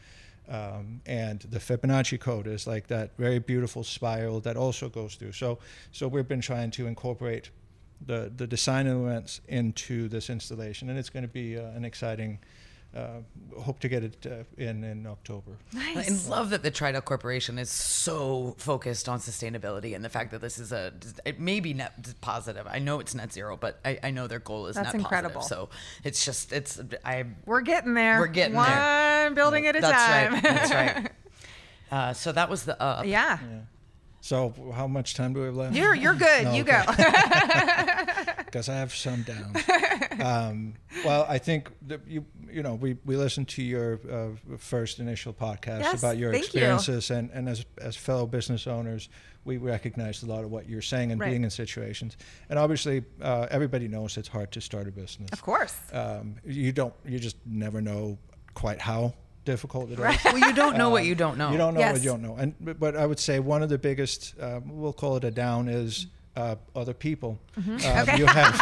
Um, 0.48 1.02
and 1.06 1.40
the 1.42 1.60
Fibonacci 1.60 2.20
code 2.20 2.48
is 2.48 2.66
like 2.66 2.88
that 2.88 3.16
very 3.18 3.40
beautiful 3.40 3.84
spiral 3.84 4.40
that 4.42 4.58
also 4.58 4.90
goes 4.90 5.16
through. 5.16 5.34
So, 5.34 5.60
so 5.92 6.08
we've 6.08 6.28
been 6.28 6.42
trying 6.42 6.72
to 6.72 6.88
incorporate 6.88 7.52
the, 8.04 8.32
the 8.36 8.48
design 8.48 8.88
elements 8.88 9.42
into 9.48 10.08
this 10.08 10.30
installation, 10.30 10.90
and 10.90 10.98
it's 10.98 11.10
going 11.10 11.24
to 11.24 11.30
be 11.30 11.58
uh, 11.58 11.68
an 11.72 11.86
exciting. 11.86 12.40
Uh, 12.96 13.20
hope 13.62 13.80
to 13.80 13.88
get 13.88 14.04
it 14.04 14.26
uh, 14.26 14.38
in 14.58 14.84
in 14.84 15.06
October. 15.06 15.52
Nice. 15.74 16.28
I 16.28 16.30
love 16.30 16.50
that 16.50 16.64
the 16.64 16.72
Tridel 16.72 17.06
Corporation 17.06 17.60
is 17.60 17.70
so 17.70 18.56
focused 18.58 19.08
on 19.08 19.20
sustainability 19.20 19.96
and 19.96 20.04
the 20.04 20.10
fact 20.10 20.32
that 20.32 20.42
this 20.42 20.58
is 20.58 20.72
a 20.72 20.92
it 21.24 21.40
may 21.40 21.60
be 21.60 21.76
net 21.76 21.94
positive. 22.20 22.66
I 22.68 22.80
know 22.80 23.00
it's 23.00 23.14
net 23.14 23.32
zero, 23.32 23.56
but 23.58 23.80
I, 23.86 24.00
I 24.02 24.10
know 24.10 24.26
their 24.26 24.40
goal 24.40 24.66
is 24.66 24.76
That's 24.76 24.88
net 24.88 24.96
incredible. 24.96 25.42
positive. 25.42 25.68
So 25.70 25.78
it's 26.04 26.26
just 26.26 26.52
it's 26.52 26.82
I 27.06 27.26
We're 27.46 27.62
getting 27.62 27.94
there. 27.94 28.18
We're 28.20 28.26
getting 28.28 28.56
One 28.56 28.68
there. 28.68 29.32
building 29.36 29.68
at 29.68 29.76
a 29.76 29.82
that's 29.82 29.94
time. 30.04 30.34
right. 30.34 30.44
That's 30.44 30.72
right. 30.72 31.12
Uh, 31.92 32.14
so 32.14 32.32
that 32.32 32.48
was 32.52 32.66
the 32.66 32.80
up. 32.80 33.04
yeah. 33.04 33.40
So, 34.22 34.54
how 34.76 34.86
much 34.86 35.16
time 35.16 35.34
do 35.34 35.40
we 35.40 35.46
have 35.48 35.56
left? 35.56 35.76
You're 35.76 35.96
you're 35.96 36.14
good. 36.14 36.44
No, 36.44 36.54
you 36.54 36.62
okay. 36.62 36.84
go. 36.86 36.94
because 38.52 38.70
I 38.70 38.76
have 38.76 38.94
some 38.94 39.24
down. 39.24 39.54
um, 40.22 40.74
well, 41.06 41.26
I 41.30 41.38
think 41.38 41.70
that 41.88 42.02
you 42.08 42.26
you 42.52 42.64
know 42.64 42.76
we, 42.76 42.98
we 43.06 43.16
listened 43.16 43.48
to 43.50 43.62
your 43.64 44.00
uh, 44.12 44.58
first 44.58 45.00
initial 45.00 45.34
podcast 45.34 45.82
Yes, 45.82 46.00
about 46.00 46.18
your 46.18 46.32
thank 46.32 46.44
you. 46.46 46.48
experiences, 46.48 47.12
and, 47.12 47.30
and 47.32 47.48
as 47.48 47.66
as 47.80 47.96
fellow 47.96 48.26
business 48.26 48.68
owners, 48.68 49.10
we 49.46 49.58
recognized 49.58 50.24
a 50.24 50.26
lot 50.26 50.44
of 50.44 50.52
what 50.52 50.68
you're 50.68 50.82
saying 50.82 51.12
and 51.12 51.22
Right. 51.22 51.30
being 51.30 51.44
in 51.44 51.50
situations. 51.50 52.18
And 52.50 52.58
obviously, 52.60 53.04
uh, 53.22 53.48
everybody 53.52 53.88
knows 53.88 54.18
it's 54.18 54.28
hard 54.28 54.52
to 54.54 54.62
start 54.62 54.88
a 54.88 54.92
business. 54.92 55.30
of 55.32 55.42
course. 55.42 55.76
Um, 55.94 56.36
you 56.46 56.72
don't. 56.72 56.94
You 57.06 57.20
just 57.20 57.38
never 57.46 57.82
know 57.82 58.18
quite 58.56 58.82
how 58.82 59.14
difficult 59.46 59.90
it 59.90 59.94
is. 59.94 60.00
Right. 60.00 60.20
Well, 60.26 60.38
you 60.40 60.54
don't 60.54 60.78
know 60.78 60.90
what 60.90 61.06
you 61.06 61.16
don't 61.16 61.38
know. 61.38 61.52
You 61.52 61.58
don't 61.58 61.74
know 61.74 61.80
Yes. 61.80 61.94
what 61.94 62.02
you 62.04 62.10
don't 62.10 62.22
know. 62.22 62.36
And 62.36 62.54
but, 62.60 62.80
but 62.80 62.96
I 62.98 63.06
would 63.06 63.20
say 63.20 63.40
one 63.40 63.64
of 63.64 63.70
the 63.70 63.78
biggest, 63.78 64.36
um, 64.40 64.78
we'll 64.80 64.94
call 64.94 65.16
it 65.18 65.24
a 65.24 65.32
down, 65.32 65.70
is 65.70 66.08
uh, 66.40 66.56
other 66.76 66.94
people. 66.94 67.38
Mm-hmm. 67.60 67.78
Uh, 68.12 68.18
You 68.18 68.26
have 68.26 68.56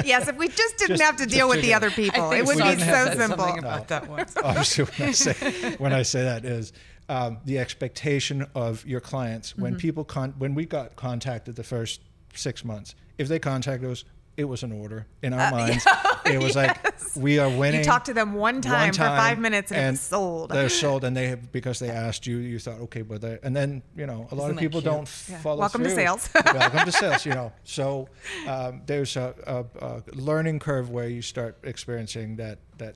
yes, 0.12 0.28
if 0.28 0.36
we 0.36 0.48
just 0.48 0.78
didn't 0.78 0.96
Just- 0.96 1.02
have 1.02 1.16
to 1.16 1.26
deal 1.26 1.48
with 1.48 1.60
the 1.62 1.74
other 1.74 1.90
people, 1.90 2.32
it 2.32 2.44
would 2.46 2.56
be 2.56 2.62
so 2.62 2.64
have 2.64 2.80
said 2.80 3.16
simple. 3.18 3.38
something 3.44 3.58
about 3.58 3.88
that 3.88 4.08
once. 4.08 4.34
obviously 4.42 4.84
when 4.84 5.08
I 5.08 5.12
say 5.26 5.76
when 5.78 5.92
I 5.92 6.02
say 6.02 6.22
that 6.24 6.44
is 6.44 6.72
um, 7.08 7.38
the 7.44 7.58
expectation 7.58 8.46
of 8.54 8.84
your 8.86 9.00
clients 9.00 9.52
Mm-hmm. 9.52 9.62
when 9.62 9.76
people 9.76 10.04
con- 10.04 10.34
when 10.38 10.54
we 10.54 10.64
got 10.66 10.96
contacted 10.96 11.56
the 11.56 11.64
first 11.64 12.00
six 12.34 12.64
months 12.64 12.94
if 13.18 13.28
they 13.28 13.38
contacted 13.38 13.90
us 13.90 14.04
it 14.36 14.44
was 14.44 14.62
an 14.62 14.72
order 14.72 15.06
in 15.22 15.32
our 15.34 15.50
minds 15.58 15.86
it 16.24 16.40
was 16.42 16.56
like 16.56 16.78
we 17.16 17.38
are 17.38 17.48
winning 17.50 17.80
You 17.80 17.84
talked 17.84 18.06
to 18.06 18.14
them 18.14 18.32
one 18.34 18.62
time, 18.62 18.86
one 18.88 18.92
for 18.94 18.98
five 19.02 19.38
minutes 19.38 19.70
and, 19.72 19.94
it's 19.96 20.02
sold. 20.04 20.50
they're 20.50 20.68
sold 20.84 21.04
and 21.04 21.14
they 21.16 21.28
have 21.28 21.52
because 21.52 21.78
they 21.78 21.90
asked 21.90 22.26
you 22.26 22.38
you 22.38 22.58
thought 22.58 22.80
okay 22.80 23.02
but 23.02 23.20
they 23.20 23.38
and 23.42 23.54
then 23.54 23.82
you 23.96 24.06
know 24.06 24.26
a 24.30 24.34
lot 24.34 24.44
Isn't 24.46 24.56
of 24.56 24.60
people 24.60 24.80
cute? 24.80 24.92
don't 24.92 25.26
Yeah. 25.28 25.38
follow 25.38 25.60
Welcome 25.60 25.84
to 25.84 25.90
sales. 25.90 26.30
welcome 26.54 26.84
to 26.86 26.92
sales 26.92 27.26
you 27.26 27.32
know 27.34 27.52
so 27.64 28.08
um, 28.48 28.82
there's 28.86 29.16
a, 29.16 29.34
a, 29.46 29.84
a 29.86 30.02
learning 30.14 30.58
curve 30.60 30.88
where 30.90 31.08
you 31.08 31.20
start 31.22 31.58
experiencing 31.64 32.36
that 32.36 32.58
that 32.78 32.94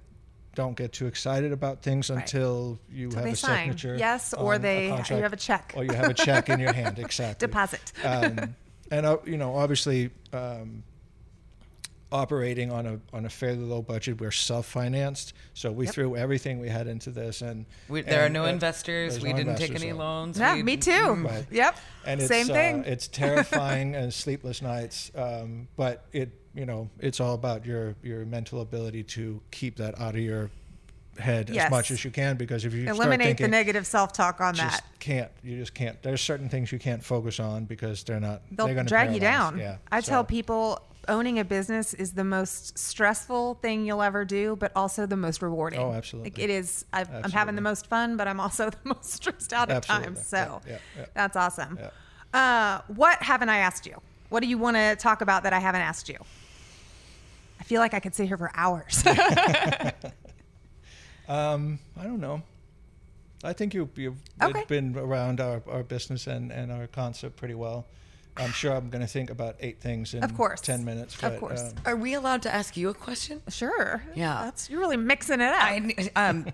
don't 0.55 0.75
get 0.75 0.91
too 0.95 1.07
excited 1.07 1.53
about 1.53 1.83
things 1.83 2.09
Right. 2.09 2.21
until 2.21 2.79
you 2.91 3.11
Till 3.11 3.23
have 3.25 3.33
a 3.33 3.37
sign. 3.37 3.59
signature 3.77 3.97
Yes, 3.99 4.33
or 4.33 4.57
they- 4.59 4.87
a 4.89 4.97
you 5.17 5.23
have 5.23 5.35
a 5.35 5.37
check. 5.37 5.75
or 5.77 5.85
you 5.85 5.93
have 5.93 6.09
a 6.09 6.15
check 6.15 6.49
in 6.49 6.59
your 6.61 6.73
hand 6.73 6.99
exactly 6.99 7.47
Deposit. 7.47 7.93
um, 8.03 8.55
and 8.91 9.05
uh, 9.05 9.19
you 9.27 9.37
know 9.37 9.55
obviously 9.55 10.11
um, 10.33 10.83
operating 12.17 12.73
on 12.73 12.87
a 12.87 13.01
on 13.13 13.25
a 13.27 13.31
fairly 13.31 13.65
low 13.65 13.83
budget 13.83 14.21
we're 14.21 14.31
self-financed 14.31 15.33
so 15.55 15.71
we 15.71 15.85
Yep. 15.85 15.95
threw 15.95 16.17
everything 16.17 16.59
we 16.59 16.69
had 16.69 16.87
into 16.87 17.11
this 17.11 17.43
and 17.43 17.67
We, 17.89 18.01
there 18.03 18.25
are 18.25 18.29
no 18.29 18.45
uh, 18.45 18.49
investors. 18.49 19.21
We 19.21 19.31
no 19.33 19.37
didn't 19.39 19.57
take 19.57 19.75
any 19.75 19.91
so- 19.91 19.97
loans. 19.97 20.39
yeah, 20.39 20.55
we, 20.55 20.63
me 20.63 20.77
too. 20.77 21.15
Right. 21.15 21.47
Yep. 21.51 21.77
and 22.07 22.21
it's, 22.21 22.29
Same 22.29 22.47
thing. 22.47 22.81
Uh, 22.81 22.93
it's 22.93 23.07
terrifying 23.25 23.95
and 23.95 24.13
sleepless 24.13 24.63
nights, 24.63 25.11
um, 25.15 25.69
but 25.77 26.05
it 26.13 26.31
you 26.55 26.65
know 26.67 26.89
it's 27.01 27.21
all 27.21 27.35
about 27.35 27.67
your 27.67 27.95
your 28.03 28.25
mental 28.25 28.61
ability 28.63 29.03
to 29.17 29.41
keep 29.51 29.77
that 29.77 30.01
out 30.01 30.15
of 30.15 30.21
your 30.23 30.51
head 31.19 31.49
Yes. 31.49 31.67
as 31.67 31.71
much 31.71 31.91
as 31.91 32.05
you 32.05 32.11
can 32.11 32.37
because 32.37 32.65
if 32.67 32.75
you 32.75 32.83
start 32.85 32.97
Eliminate 32.99 33.27
thinking, 33.29 33.45
the 33.45 33.49
negative 33.51 33.87
self-talk 33.87 34.41
on 34.41 34.55
just 34.55 34.83
that. 34.83 34.85
can't 35.01 35.31
you 35.43 35.57
just 35.59 35.73
can't. 35.75 36.03
There's 36.03 36.21
certain 36.21 36.49
things 36.49 36.71
you 36.73 36.79
can't 36.79 37.03
focus 37.03 37.41
on 37.41 37.65
because 37.65 38.05
they're 38.05 38.21
not. 38.21 38.43
They'll 38.51 38.67
they're 38.67 38.75
gonna 38.75 38.89
drag 38.89 39.15
you 39.15 39.21
down. 39.21 39.59
Yeah. 39.59 39.77
I 39.91 40.01
so- 40.01 40.11
tell 40.13 40.25
people 40.25 40.81
owning 41.09 41.39
a 41.39 41.45
business 41.45 41.95
is 41.95 42.13
the 42.13 42.25
most 42.25 42.79
stressful 42.79 43.55
thing 43.55 43.85
you'll 43.87 44.03
ever 44.03 44.25
do, 44.25 44.57
but 44.57 44.73
also 44.77 45.07
the 45.07 45.17
most 45.17 45.43
rewarding. 45.43 45.81
Oh, 45.81 45.93
absolutely. 45.93 46.31
Like 46.31 46.39
it 46.39 46.51
is. 46.51 46.85
I've, 46.93 47.09
I'm 47.13 47.31
having 47.31 47.55
the 47.55 47.61
most 47.63 47.87
fun, 47.87 48.17
but 48.17 48.27
I'm 48.29 48.41
also 48.41 48.71
the 48.71 48.77
most 48.85 49.13
stressed 49.13 49.53
out 49.53 49.71
at 49.71 49.77
Absolutely. 49.77 50.07
times. 50.07 50.27
So 50.27 50.37
Yeah, 50.37 50.73
yeah, 50.73 50.79
yeah. 50.97 51.05
that's 51.15 51.37
awesome. 51.37 51.79
Uh, 52.35 52.81
what 52.89 53.23
haven't 53.23 53.49
I 53.49 53.59
asked 53.59 53.87
you? 53.87 54.01
What 54.29 54.41
do 54.43 54.49
you 54.49 54.59
want 54.59 54.77
to 54.77 54.97
talk 54.97 55.21
about 55.21 55.45
that 55.45 55.53
I 55.53 55.59
haven't 55.61 55.83
asked 55.83 56.09
you? 56.09 56.19
I 57.61 57.65
feel 57.65 57.81
like 57.81 57.95
I 57.95 58.01
could 58.01 58.15
sit 58.15 58.27
here 58.29 58.37
for 58.37 58.51
hours. 58.55 59.03
Um, 61.29 61.81
I 61.97 62.05
don't 62.05 62.21
know. 62.21 62.43
I 63.43 63.53
think 63.53 63.75
you, 63.75 63.89
you've 63.97 64.17
Okay. 64.41 64.65
been 64.69 64.97
around 64.97 65.41
our, 65.41 65.63
our 65.69 65.83
business 65.83 66.27
and, 66.27 66.53
and 66.53 66.71
our 66.71 66.87
concept 66.87 67.37
pretty 67.37 67.55
well. 67.55 67.85
I'm 68.39 68.53
sure 68.53 68.73
I'm 68.73 68.91
going 68.91 69.03
to 69.03 69.09
think 69.11 69.31
about 69.31 69.57
eight 69.61 69.81
things 69.81 70.15
in 70.15 70.23
Of 70.23 70.37
course. 70.37 70.61
10 70.61 70.85
minutes. 70.85 71.15
Of 71.17 71.21
but, 71.23 71.41
course. 71.41 71.61
um, 71.63 71.73
Are 71.87 71.97
we 71.97 72.15
allowed 72.15 72.43
to 72.43 72.55
ask 72.55 72.77
you 72.77 72.89
a 72.91 72.95
question? 72.95 73.43
sure. 73.49 74.03
Yeah. 74.15 74.43
That's 74.45 74.69
you're 74.71 74.81
really 74.81 74.97
mixing 74.97 75.41
it 75.41 75.53
up. 75.53 75.63
I, 75.63 76.11
um, 76.17 76.47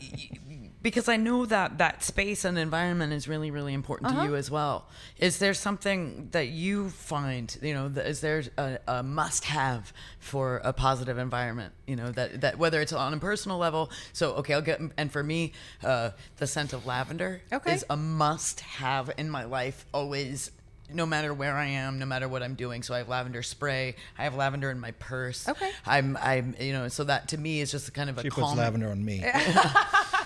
because 0.82 1.08
I 1.08 1.16
know 1.16 1.46
that 1.46 1.78
that 1.78 2.02
space 2.02 2.44
and 2.44 2.58
environment 2.58 3.12
is 3.12 3.28
really, 3.28 3.50
really 3.50 3.72
important 3.72 4.10
Uh-huh. 4.12 4.22
to 4.24 4.28
you 4.30 4.36
as 4.36 4.50
well. 4.50 4.88
Is 5.18 5.38
there 5.38 5.54
something 5.54 6.28
that 6.32 6.48
you 6.48 6.90
find, 6.90 7.56
you 7.62 7.72
know, 7.74 7.88
that 7.88 8.06
is 8.06 8.20
there 8.20 8.42
a, 8.58 8.78
a 8.88 9.02
must-have 9.02 9.92
for 10.18 10.60
a 10.64 10.72
positive 10.72 11.18
environment? 11.18 11.72
You 11.86 11.96
know, 11.96 12.10
that 12.12 12.40
that 12.40 12.58
whether 12.58 12.80
it's 12.80 12.92
on 12.92 13.14
a 13.14 13.18
personal 13.18 13.58
level. 13.58 13.90
So, 14.12 14.32
okay, 14.34 14.54
I'll 14.54 14.62
get, 14.62 14.80
and 14.96 15.10
for 15.12 15.22
me, 15.22 15.52
uh, 15.84 16.10
the 16.38 16.46
scent 16.48 16.72
of 16.72 16.84
lavender 16.86 17.42
Okay. 17.52 17.74
is 17.74 17.84
a 17.88 17.96
must-have 17.96 19.12
in 19.18 19.30
my 19.30 19.44
life. 19.44 19.86
Always. 19.94 20.50
No 20.94 21.06
matter 21.06 21.32
where 21.32 21.56
I 21.56 21.66
am, 21.66 21.98
no 21.98 22.06
matter 22.06 22.28
what 22.28 22.42
I'm 22.42 22.54
doing, 22.54 22.82
so 22.82 22.94
I 22.94 22.98
have 22.98 23.08
lavender 23.08 23.42
spray. 23.42 23.96
I 24.18 24.24
have 24.24 24.34
lavender 24.34 24.70
in 24.70 24.80
my 24.80 24.92
purse. 24.92 25.48
Okay. 25.48 25.70
I'm, 25.86 26.16
I'm, 26.20 26.54
you 26.60 26.72
know, 26.72 26.88
so 26.88 27.04
that 27.04 27.28
to 27.28 27.38
me 27.38 27.60
is 27.60 27.70
just 27.70 27.92
kind 27.94 28.10
of 28.10 28.18
a 28.18 28.22
she 28.22 28.30
calm. 28.30 28.44
puts 28.44 28.58
lavender 28.58 28.90
on 28.90 29.04
me. 29.04 29.24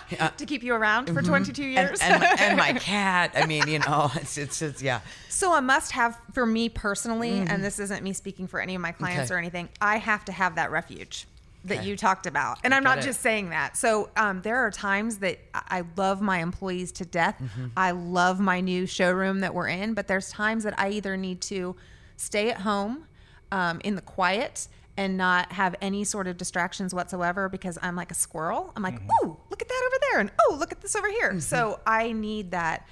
to 0.36 0.46
keep 0.46 0.62
you 0.62 0.74
around 0.74 1.06
for 1.06 1.14
mm-hmm. 1.14 1.28
22 1.28 1.64
years. 1.64 2.00
and, 2.00 2.14
and, 2.14 2.22
my, 2.22 2.36
and 2.38 2.56
my 2.56 2.72
cat. 2.80 3.32
I 3.34 3.46
mean, 3.46 3.66
you 3.68 3.78
know, 3.80 4.10
it's 4.14 4.38
it's, 4.38 4.62
it's 4.62 4.82
yeah. 4.82 5.00
So 5.28 5.54
a 5.54 5.62
must 5.62 5.92
have 5.92 6.18
for 6.32 6.46
me 6.46 6.68
personally, 6.68 7.32
and 7.32 7.48
mm-hmm. 7.48 7.62
this 7.62 7.78
isn't 7.78 8.02
me 8.02 8.12
speaking 8.12 8.46
for 8.46 8.60
any 8.60 8.74
of 8.74 8.80
my 8.80 8.92
clients 8.92 9.30
Okay. 9.30 9.34
or 9.34 9.38
anything, 9.38 9.68
I 9.80 9.96
have 9.96 10.24
to 10.26 10.32
have 10.32 10.54
that 10.56 10.70
refuge 10.70 11.26
that 11.66 11.78
Okay. 11.78 11.86
you 11.88 11.96
talked 11.96 12.26
about. 12.26 12.58
And 12.64 12.74
I'm 12.74 12.82
not 12.84 12.98
it. 12.98 13.02
just 13.02 13.20
saying 13.20 13.50
that. 13.50 13.76
So 13.76 14.10
um, 14.16 14.42
there 14.42 14.56
are 14.58 14.70
times 14.70 15.18
that 15.18 15.38
I 15.54 15.62
I 15.78 15.82
love 15.96 16.20
my 16.20 16.38
employees 16.38 16.92
to 16.92 17.04
death. 17.04 17.36
Mm-hmm. 17.42 17.66
I 17.76 17.90
love 17.90 18.40
my 18.40 18.60
new 18.60 18.86
showroom 18.86 19.40
that 19.40 19.52
we're 19.54 19.68
in, 19.68 19.94
but 19.94 20.06
there's 20.08 20.30
times 20.30 20.64
that 20.64 20.78
I 20.78 20.90
either 20.90 21.16
need 21.16 21.40
to 21.42 21.76
stay 22.16 22.50
at 22.50 22.58
home 22.60 23.06
um, 23.52 23.80
in 23.84 23.94
the 23.94 24.00
quiet 24.02 24.68
and 24.96 25.16
not 25.18 25.52
have 25.52 25.74
any 25.82 26.04
sort 26.04 26.26
of 26.26 26.36
distractions 26.38 26.94
whatsoever 26.94 27.48
because 27.50 27.78
I'm 27.82 27.94
like 27.96 28.10
a 28.10 28.14
squirrel. 28.14 28.72
I'm 28.74 28.82
like, 28.82 28.94
Mm-hmm. 28.94 29.10
oh, 29.24 29.36
look 29.50 29.60
at 29.60 29.68
that 29.68 29.82
over 29.86 29.96
there. 30.10 30.20
And 30.20 30.30
oh, 30.48 30.56
look 30.58 30.72
at 30.72 30.80
this 30.80 30.96
over 30.96 31.10
here. 31.10 31.38
So 31.40 31.80
I 31.86 32.12
need 32.12 32.52
that 32.52 32.86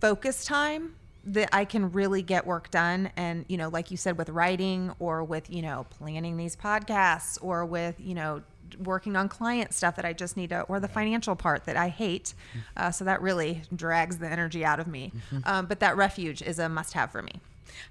focus 0.00 0.44
time 0.44 0.94
that 1.24 1.48
I 1.52 1.64
can 1.64 1.92
really 1.92 2.22
get 2.22 2.46
work 2.46 2.70
done. 2.70 3.10
And, 3.16 3.44
you 3.48 3.56
know, 3.56 3.68
like 3.68 3.90
you 3.90 3.96
said, 3.96 4.18
with 4.18 4.28
writing 4.28 4.92
or 4.98 5.22
with, 5.22 5.50
you 5.50 5.62
know, 5.62 5.86
planning 5.90 6.36
these 6.36 6.56
podcasts 6.56 7.38
or 7.40 7.64
with, 7.64 7.96
you 7.98 8.14
know, 8.14 8.42
working 8.82 9.16
on 9.16 9.28
client 9.28 9.74
stuff 9.74 9.96
that 9.96 10.04
I 10.04 10.14
just 10.14 10.36
need 10.36 10.50
to, 10.50 10.62
or 10.62 10.80
the 10.80 10.88
financial 10.88 11.36
part 11.36 11.64
that 11.66 11.76
I 11.76 11.88
hate. 11.88 12.34
Uh, 12.76 12.90
so 12.90 13.04
that 13.04 13.20
really 13.20 13.62
drags 13.74 14.18
the 14.18 14.28
energy 14.28 14.64
out 14.64 14.80
of 14.80 14.86
me. 14.86 15.12
Um, 15.44 15.66
but 15.66 15.80
that 15.80 15.96
refuge 15.96 16.42
is 16.42 16.58
a 16.58 16.68
must 16.68 16.94
have 16.94 17.12
for 17.12 17.22
me. 17.22 17.32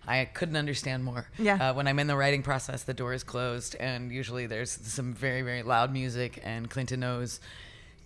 I 0.08 0.26
couldn't 0.26 0.58
understand 0.58 1.04
more. 1.04 1.28
Yeah. 1.38 1.70
Uh, 1.70 1.74
when 1.74 1.88
I'm 1.88 2.00
in 2.00 2.08
the 2.08 2.18
writing 2.18 2.44
process, 2.44 2.84
the 2.84 2.94
door 2.94 3.14
is 3.14 3.24
closed, 3.24 3.76
and 3.76 4.12
usually 4.12 4.46
there's 4.46 4.72
some 4.72 5.14
very, 5.14 5.42
very 5.42 5.64
loud 5.64 5.94
music, 5.94 6.40
and 6.44 6.70
Klinte 6.70 6.98
knows. 6.98 7.40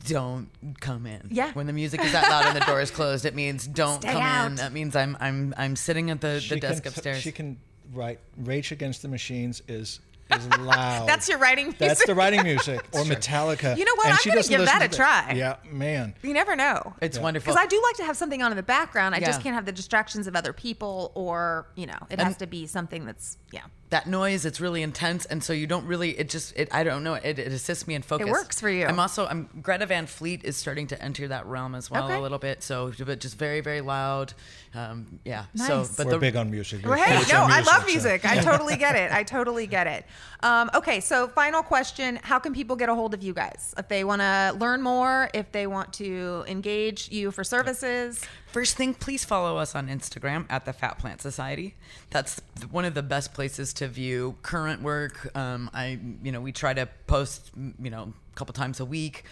Don't 0.07 0.49
come 0.79 1.05
in. 1.07 1.29
Yeah. 1.31 1.51
When 1.53 1.65
the 1.67 1.73
music 1.73 2.03
is 2.03 2.11
that 2.11 2.29
loud 2.29 2.45
and 2.45 2.55
the 2.55 2.65
door 2.65 2.79
is 2.81 2.91
closed, 2.91 3.25
it 3.25 3.33
means 3.35 3.65
don't 3.81 4.01
Stay 4.01 4.11
come 4.13 4.51
in. 4.51 4.55
That 4.55 4.71
means 4.73 4.95
I'm 4.95 5.17
I'm 5.19 5.53
I'm 5.57 5.75
sitting 5.75 6.09
at 6.11 6.21
the, 6.21 6.45
the 6.47 6.59
desk 6.59 6.83
can, 6.83 6.91
upstairs. 6.91 7.21
She 7.21 7.31
can 7.31 7.57
write 7.93 8.19
Rage 8.37 8.71
Against 8.71 9.01
the 9.01 9.07
Machines 9.07 9.61
is 9.67 9.99
is 10.31 10.47
loud. 10.57 11.07
That's 11.07 11.29
your 11.29 11.37
writing 11.37 11.65
music. 11.65 11.79
That's 11.79 12.05
the 12.05 12.15
writing 12.15 12.41
music 12.51 12.83
or 12.93 13.01
Metallica. 13.03 13.77
You 13.77 13.85
know 13.85 13.93
what? 13.95 14.05
And 14.07 14.13
I'm 14.13 14.19
she 14.19 14.29
gonna 14.29 14.41
give 14.41 14.65
that 14.65 14.79
to 14.79 14.85
a 14.85 14.87
the- 14.89 14.95
try. 14.95 15.33
Yeah, 15.35 15.57
man. 15.71 16.15
You 16.23 16.33
never 16.33 16.55
know. 16.55 16.93
it's 17.01 17.17
Yeah. 17.17 17.23
wonderful. 17.23 17.53
Because 17.53 17.63
I 17.63 17.67
do 17.67 17.79
like 17.83 17.95
to 17.97 18.03
have 18.05 18.17
something 18.17 18.41
on 18.41 18.51
in 18.51 18.57
the 18.57 18.63
background. 18.63 19.13
I 19.15 19.19
just 19.19 19.41
can't 19.41 19.53
have 19.55 19.65
the 19.65 19.71
distractions 19.71 20.25
of 20.27 20.35
other 20.35 20.51
people 20.53 21.11
or, 21.15 21.67
you 21.75 21.85
know, 21.85 21.97
it 22.09 22.19
has 22.19 22.37
to 22.37 22.47
be 22.47 22.65
something 22.67 23.05
that's, 23.05 23.37
yeah. 23.51 23.61
That 23.91 24.07
noise 24.07 24.45
it's 24.45 24.59
really 24.59 24.81
intense 24.81 25.25
and 25.25 25.43
so 25.43 25.53
you 25.53 25.67
don't 25.67 25.85
really 25.85 26.09
it 26.17 26.27
just 26.27 26.53
it 26.57 26.67
i 26.71 26.83
don't 26.83 27.03
know 27.03 27.13
it, 27.13 27.37
it 27.37 27.51
assists 27.53 27.87
me 27.87 27.93
in 27.93 28.01
focus 28.01 28.27
It 28.27 28.31
works 28.31 28.59
for 28.59 28.67
you. 28.69 28.85
i'm 28.87 28.99
also 28.99 29.27
i'm 29.27 29.47
greta 29.61 29.85
van 29.85 30.07
fleet 30.07 30.43
is 30.43 30.57
starting 30.57 30.87
to 30.87 31.01
enter 31.01 31.27
that 31.27 31.45
realm 31.45 31.75
as 31.75 31.91
well 31.91 32.05
Okay. 32.05 32.15
a 32.15 32.19
little 32.19 32.39
bit 32.39 32.63
so 32.63 32.91
but 33.05 33.19
just 33.19 33.37
very 33.37 33.61
very 33.61 33.81
loud 33.81 34.33
um 34.73 35.19
yeah 35.23 35.45
Nice. 35.53 35.67
so 35.67 35.85
but 35.97 36.07
We're 36.07 36.13
the 36.13 36.19
big 36.19 36.35
on 36.35 36.49
music. 36.49 36.83
We're 36.85 36.97
hey, 36.97 37.21
no, 37.31 37.43
on 37.43 37.51
I 37.51 37.61
love 37.61 37.81
so- 37.81 37.85
music. 37.85 38.25
I 38.25 38.37
totally 38.41 38.75
get 38.75 38.95
it. 38.97 39.09
I 39.11 39.23
totally 39.23 39.67
get 39.67 39.87
it. 39.87 40.05
Um, 40.43 40.69
okay, 40.75 40.99
so 40.99 41.29
final 41.29 41.63
question: 41.63 42.19
How 42.23 42.39
can 42.39 42.53
people 42.53 42.75
get 42.75 42.89
a 42.89 42.93
hold 42.95 43.13
of 43.13 43.23
you 43.23 43.33
guys 43.33 43.73
if 43.77 43.87
they 43.87 44.03
want 44.03 44.21
to 44.21 44.53
learn 44.59 44.81
more? 44.81 45.29
If 45.33 45.51
they 45.53 45.65
want 45.65 45.93
to 45.93 46.43
engage 46.47 47.09
you 47.09 47.31
for 47.31 47.45
services? 47.45 48.21
First 48.55 48.77
thing, 48.77 48.93
please 48.93 49.25
follow 49.25 49.57
us 49.57 49.75
on 49.75 49.89
Instagram 49.89 50.45
at 50.49 50.63
the 50.63 50.71
Fat 50.71 50.97
Plant 50.97 51.19
Society. 51.21 51.75
That's 52.09 52.41
one 52.71 52.85
of 52.85 52.93
the 52.93 53.03
best 53.03 53.33
places 53.33 53.73
to 53.73 53.89
view 53.89 54.37
current 54.43 54.81
work. 54.81 55.29
Um, 55.35 55.69
I, 55.73 55.99
you 56.23 56.31
know, 56.31 56.39
we 56.39 56.53
try 56.53 56.73
to 56.73 56.87
post, 57.05 57.51
you 57.77 57.89
know, 57.89 58.13
a 58.31 58.35
couple 58.37 58.53
times 58.53 58.79
a 58.79 58.85
week, 58.85 59.25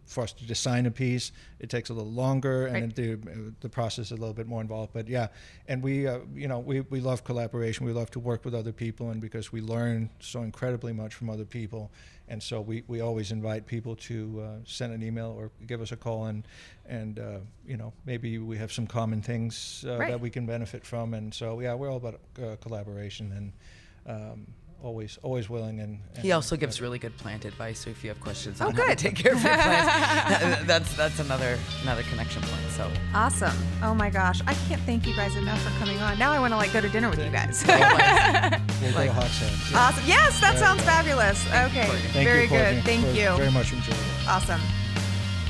for 0.09 0.23
us 0.23 0.33
to 0.33 0.43
design 0.45 0.87
a 0.87 0.91
piece, 0.91 1.31
it 1.59 1.69
takes 1.69 1.89
a 1.91 1.93
little 1.93 2.11
longer, 2.11 2.65
and 2.65 2.81
Right. 2.85 2.95
the 2.95 3.53
the 3.61 3.69
process 3.69 4.07
is 4.07 4.11
a 4.11 4.15
little 4.15 4.33
bit 4.33 4.47
more 4.47 4.59
involved. 4.61 4.91
But 4.91 5.07
yeah, 5.07 5.27
and 5.67 5.83
we, 5.83 6.07
uh, 6.07 6.19
you 6.35 6.47
know, 6.47 6.59
we, 6.59 6.81
we 6.81 6.99
love 6.99 7.23
collaboration. 7.23 7.85
We 7.85 7.93
love 7.93 8.09
to 8.11 8.19
work 8.19 8.43
with 8.43 8.55
other 8.55 8.71
people, 8.73 9.11
and 9.11 9.21
because 9.21 9.51
we 9.51 9.61
learn 9.61 10.09
so 10.19 10.41
incredibly 10.41 10.93
much 10.93 11.13
from 11.13 11.29
other 11.29 11.45
people, 11.45 11.91
and 12.27 12.41
so 12.41 12.59
we, 12.59 12.83
we 12.87 13.01
always 13.01 13.31
invite 13.31 13.67
people 13.67 13.95
to 13.97 14.41
uh, 14.41 14.55
send 14.65 14.93
an 14.93 15.03
email 15.03 15.29
or 15.37 15.51
give 15.67 15.79
us 15.81 15.91
a 15.91 15.97
call, 15.97 16.25
and 16.25 16.43
and 16.87 17.19
uh, 17.19 17.37
you 17.67 17.77
know 17.77 17.93
maybe 18.05 18.39
we 18.39 18.57
have 18.57 18.71
some 18.71 18.87
common 18.87 19.21
things 19.21 19.85
uh, 19.87 19.97
Right. 19.97 20.09
that 20.09 20.19
we 20.19 20.31
can 20.31 20.45
benefit 20.47 20.83
from, 20.85 21.13
and 21.13 21.31
so 21.33 21.59
yeah, 21.59 21.75
we're 21.75 21.89
all 21.91 21.97
about 21.97 22.19
uh, 22.41 22.55
collaboration 22.61 23.31
and. 23.31 23.53
Um, 24.07 24.47
Always, 24.81 25.19
always 25.23 25.49
willing, 25.49 25.81
and, 25.81 25.99
and 26.15 26.23
He 26.23 26.31
also 26.31 26.55
gives 26.55 26.79
really 26.79 26.99
good 26.99 27.15
plant 27.17 27.43
advice. 27.43 27.79
So 27.79 27.89
if 27.89 28.01
you 28.01 28.09
have 28.09 28.21
questions 28.21 28.61
Oh, 28.61 28.67
on 28.67 28.73
how 28.75 28.87
to 28.87 28.95
take 28.95 29.13
care 29.15 29.33
of 29.33 29.43
your 29.43 29.53
plants, 29.53 30.63
that's 30.65 30.95
that's 30.95 31.19
another 31.19 31.59
another 31.83 32.03
connection 32.03 32.41
point. 32.43 32.61
So 32.71 32.89
Awesome. 33.13 33.51
Oh 33.83 33.93
my 33.93 34.09
gosh, 34.09 34.39
I 34.47 34.53
can't 34.69 34.81
thank 34.83 35.05
you 35.05 35.13
guys 35.17 35.35
enough 35.35 35.61
for 35.63 35.69
coming 35.79 35.97
on. 35.99 36.17
Now 36.17 36.31
I 36.31 36.39
want 36.39 36.53
to 36.53 36.57
like 36.57 36.71
go 36.71 36.79
to 36.79 36.87
dinner 36.87 37.09
with 37.09 37.19
you 37.19 37.29
guys. 37.29 37.61
we'll 37.67 37.77
like- 38.93 39.07
go 39.09 39.13
hot 39.13 39.27
sands. 39.27 39.69
Yeah. 39.69 39.79
awesome. 39.79 40.03
Yes, 40.07 40.39
that 40.39 40.57
sounds 40.57 40.81
fabulous. 40.83 41.45
Okay, 41.47 41.85
Thank 42.13 42.27
very 42.27 42.43
you, 42.43 42.47
good. 42.49 42.83
Thank 42.85 43.03
Very- 43.07 43.19
you. 43.19 43.35
Very 43.35 43.51
much 43.51 43.73
enjoyed 43.73 43.95
it. 43.95 44.27
Awesome. 44.29 44.61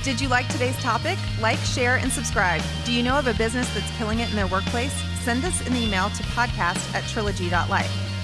Did 0.03 0.19
you 0.19 0.27
like 0.27 0.47
today's 0.47 0.77
topic? 0.81 1.19
Like, 1.39 1.59
share, 1.59 1.97
and 1.97 2.11
subscribe. 2.11 2.61
Do 2.83 2.91
you 2.93 3.03
know 3.03 3.19
of 3.19 3.27
a 3.27 3.33
business 3.35 3.71
that's 3.75 3.91
killing 3.97 4.21
it 4.21 4.29
in 4.31 4.35
their 4.35 4.47
workplace? 4.47 4.93
Send 5.21 5.45
us 5.45 5.67
an 5.67 5.75
email 5.75 6.09
to 6.09 6.23
podcast 6.23 6.95
at 6.95 7.03
trilogy.life. 7.09 8.08